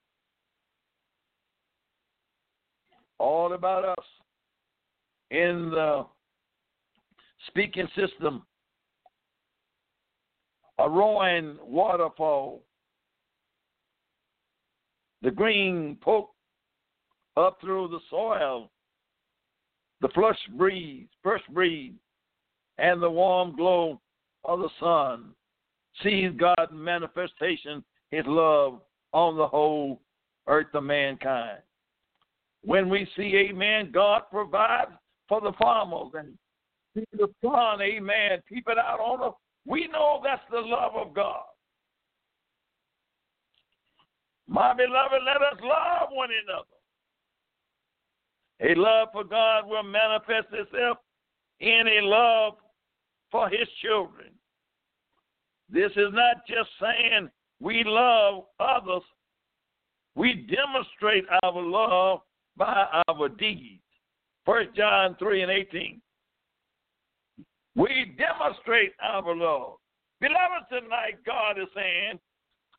all 3.22 3.54
about 3.54 3.86
us 3.86 4.06
in 5.30 5.70
the 5.70 6.06
speaking 7.48 7.88
system, 7.96 8.44
a 10.80 10.90
roaring 10.90 11.58
waterfall, 11.64 12.64
the 15.22 15.30
green 15.30 15.98
poke 16.02 16.32
up 17.38 17.60
through 17.62 17.90
the 17.90 18.00
soil, 18.10 18.72
the 20.02 20.10
flush 20.10 20.40
breeze, 20.58 21.08
first 21.24 21.48
breeze, 21.54 21.94
and 22.78 23.02
the 23.02 23.10
warm 23.10 23.56
glow 23.56 24.02
of 24.44 24.60
the 24.60 24.70
sun 24.80 25.32
sees 26.04 26.32
God's 26.38 26.72
manifestation, 26.74 27.84
His 28.10 28.26
love 28.26 28.82
on 29.14 29.38
the 29.38 29.48
whole 29.48 30.02
earth 30.48 30.74
of 30.74 30.84
mankind. 30.84 31.60
When 32.64 32.90
we 32.90 33.08
see, 33.16 33.48
amen, 33.50 33.92
God 33.94 34.24
provides 34.32 34.92
for 35.28 35.42
the 35.42 35.54
farmers 35.60 36.12
and 36.16 36.36
the 36.96 37.28
sun, 37.44 37.82
amen, 37.82 38.42
keep 38.50 38.68
it 38.68 38.78
out 38.78 39.00
on 39.00 39.30
us, 39.30 39.36
we 39.66 39.88
know 39.88 40.22
that's 40.24 40.42
the 40.52 40.60
love 40.60 40.94
of 40.96 41.14
God. 41.14 41.44
My 44.48 44.74
beloved, 44.74 45.22
let 45.26 45.38
us 45.38 45.60
love 45.62 46.10
one 46.12 46.30
another. 46.44 46.81
A 48.62 48.76
love 48.76 49.10
for 49.12 49.24
God 49.24 49.68
will 49.68 49.84
manifest 49.84 50.48
itself 50.54 50.98
in 51.60 51.84
a 51.88 52.06
love 52.06 52.54
for 53.32 53.50
his 53.50 53.68
children. 53.82 54.30
This 55.70 55.92
is 55.92 56.10
not 56.12 56.46
just 56.48 56.70
saying 56.80 57.30
we 57.60 57.84
love 57.86 58.44
others, 58.60 59.04
we 60.16 60.48
demonstrate 60.50 61.26
our 61.44 61.62
love 61.62 62.20
by 62.58 63.04
our 63.08 63.30
deeds. 63.30 63.82
First 64.46 64.76
John 64.76 65.16
3 65.18 65.44
and 65.44 65.52
18. 65.52 66.02
We 67.76 68.16
demonstrate 68.18 68.94
our 69.02 69.36
love. 69.36 69.76
Beloved, 70.20 70.68
tonight 70.70 71.24
God 71.26 71.60
is 71.60 71.70
saying, 71.74 72.20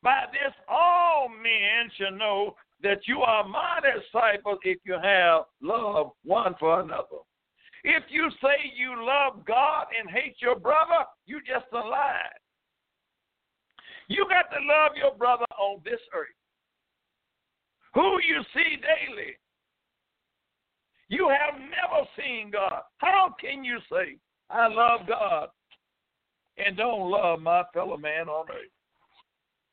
by 0.02 0.24
this 0.32 0.52
all 0.68 1.28
men 1.28 1.90
shall 1.96 2.12
know 2.12 2.54
that 2.82 3.06
you 3.06 3.20
are 3.20 3.46
my 3.46 3.80
disciples 3.80 4.58
if 4.64 4.78
you 4.84 4.96
have 5.02 5.42
love 5.60 6.10
one 6.24 6.54
for 6.58 6.80
another. 6.80 7.22
If 7.84 8.04
you 8.10 8.28
say 8.40 8.72
you 8.76 9.04
love 9.04 9.44
God 9.44 9.86
and 9.98 10.10
hate 10.10 10.36
your 10.40 10.58
brother, 10.58 11.04
you 11.26 11.40
just 11.40 11.66
a 11.72 11.76
lie. 11.76 12.28
You 14.08 14.26
got 14.28 14.54
to 14.54 14.64
love 14.64 14.92
your 14.96 15.14
brother 15.16 15.46
on 15.58 15.80
this 15.84 16.00
earth. 16.14 16.28
Who 17.94 18.18
you 18.26 18.42
see 18.54 18.76
daily, 18.76 19.36
you 21.08 21.28
have 21.28 21.60
never 21.60 22.06
seen 22.16 22.50
God. 22.50 22.82
How 22.98 23.34
can 23.40 23.64
you 23.64 23.78
say, 23.90 24.16
I 24.48 24.68
love 24.68 25.00
God 25.06 25.48
and 26.58 26.76
don't 26.76 27.10
love 27.10 27.40
my 27.40 27.64
fellow 27.74 27.96
man 27.96 28.28
on 28.28 28.46
earth? 28.48 28.70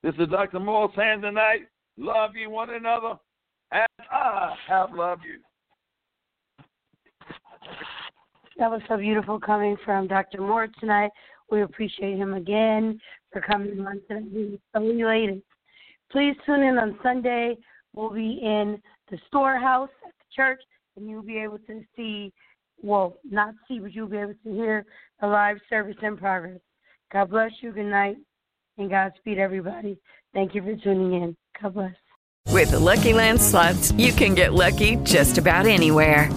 This 0.03 0.15
is 0.19 0.29
Dr. 0.31 0.59
Moore 0.59 0.91
saying 0.95 1.21
tonight, 1.21 1.67
love 1.99 2.35
you 2.35 2.49
one 2.49 2.69
another 2.71 3.15
as 3.71 3.87
I 4.11 4.55
have 4.67 4.93
loved 4.93 5.23
you. 5.25 5.39
That 8.57 8.71
was 8.71 8.81
so 8.87 8.97
beautiful 8.97 9.39
coming 9.39 9.77
from 9.85 10.07
Dr. 10.07 10.41
Moore 10.41 10.67
tonight. 10.79 11.11
We 11.51 11.61
appreciate 11.61 12.17
him 12.17 12.33
again 12.33 12.99
for 13.31 13.41
coming 13.41 13.79
on 13.85 14.01
tonight. 14.07 14.31
We 14.33 14.59
so 14.75 14.81
elated. 14.81 15.41
Please 16.11 16.35
tune 16.45 16.63
in 16.63 16.77
on 16.77 16.97
Sunday. 17.03 17.57
We'll 17.93 18.09
be 18.09 18.39
in 18.41 18.81
the 19.11 19.17
storehouse 19.27 19.89
at 20.05 20.13
the 20.17 20.25
church 20.35 20.61
and 20.95 21.09
you'll 21.09 21.23
be 21.23 21.37
able 21.37 21.59
to 21.59 21.83
see, 21.95 22.33
well, 22.81 23.17
not 23.29 23.53
see, 23.67 23.79
but 23.79 23.93
you'll 23.93 24.07
be 24.07 24.17
able 24.17 24.33
to 24.43 24.51
hear 24.51 24.85
the 25.21 25.27
live 25.27 25.57
service 25.69 25.97
in 26.01 26.17
progress. 26.17 26.59
God 27.11 27.29
bless 27.29 27.51
you. 27.61 27.71
Good 27.71 27.85
night. 27.85 28.17
And 28.79 28.89
Godspeed, 28.89 29.37
everybody. 29.37 29.99
Thank 30.33 30.55
you 30.55 30.61
for 30.61 30.75
tuning 30.77 31.13
in. 31.13 31.35
God 31.61 31.73
bless. 31.73 31.95
With 32.47 32.71
the 32.71 32.79
Lucky 32.79 33.13
Land 33.13 33.41
slots, 33.41 33.91
you 33.93 34.11
can 34.11 34.33
get 34.33 34.53
lucky 34.53 34.95
just 35.03 35.37
about 35.37 35.67
anywhere. 35.67 36.31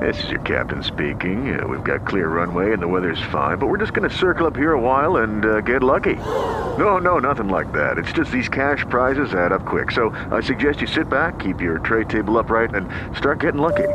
This 0.00 0.22
is 0.24 0.30
your 0.30 0.40
captain 0.40 0.82
speaking. 0.82 1.58
Uh, 1.58 1.66
we've 1.66 1.84
got 1.84 2.06
clear 2.06 2.28
runway 2.28 2.72
and 2.72 2.82
the 2.82 2.88
weather's 2.88 3.20
fine, 3.30 3.58
but 3.58 3.68
we're 3.68 3.78
just 3.78 3.94
going 3.94 4.08
to 4.08 4.16
circle 4.16 4.46
up 4.46 4.56
here 4.56 4.72
a 4.72 4.80
while 4.80 5.18
and 5.18 5.44
uh, 5.44 5.60
get 5.60 5.82
lucky. 5.82 6.16
No, 6.16 6.98
no, 6.98 7.18
nothing 7.18 7.48
like 7.48 7.72
that. 7.72 7.98
It's 7.98 8.12
just 8.12 8.30
these 8.30 8.48
cash 8.48 8.84
prizes 8.88 9.34
add 9.34 9.52
up 9.52 9.64
quick. 9.64 9.92
So 9.92 10.10
I 10.30 10.40
suggest 10.40 10.80
you 10.80 10.86
sit 10.86 11.08
back, 11.08 11.38
keep 11.38 11.60
your 11.60 11.78
tray 11.78 12.04
table 12.04 12.38
upright, 12.38 12.74
and 12.74 12.88
start 13.16 13.40
getting 13.40 13.60
lucky. 13.60 13.88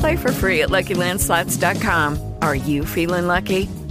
Play 0.00 0.16
for 0.16 0.32
free 0.32 0.62
at 0.62 0.70
LuckyLandSlots.com. 0.70 2.34
Are 2.42 2.56
you 2.56 2.84
feeling 2.84 3.26
lucky? 3.26 3.68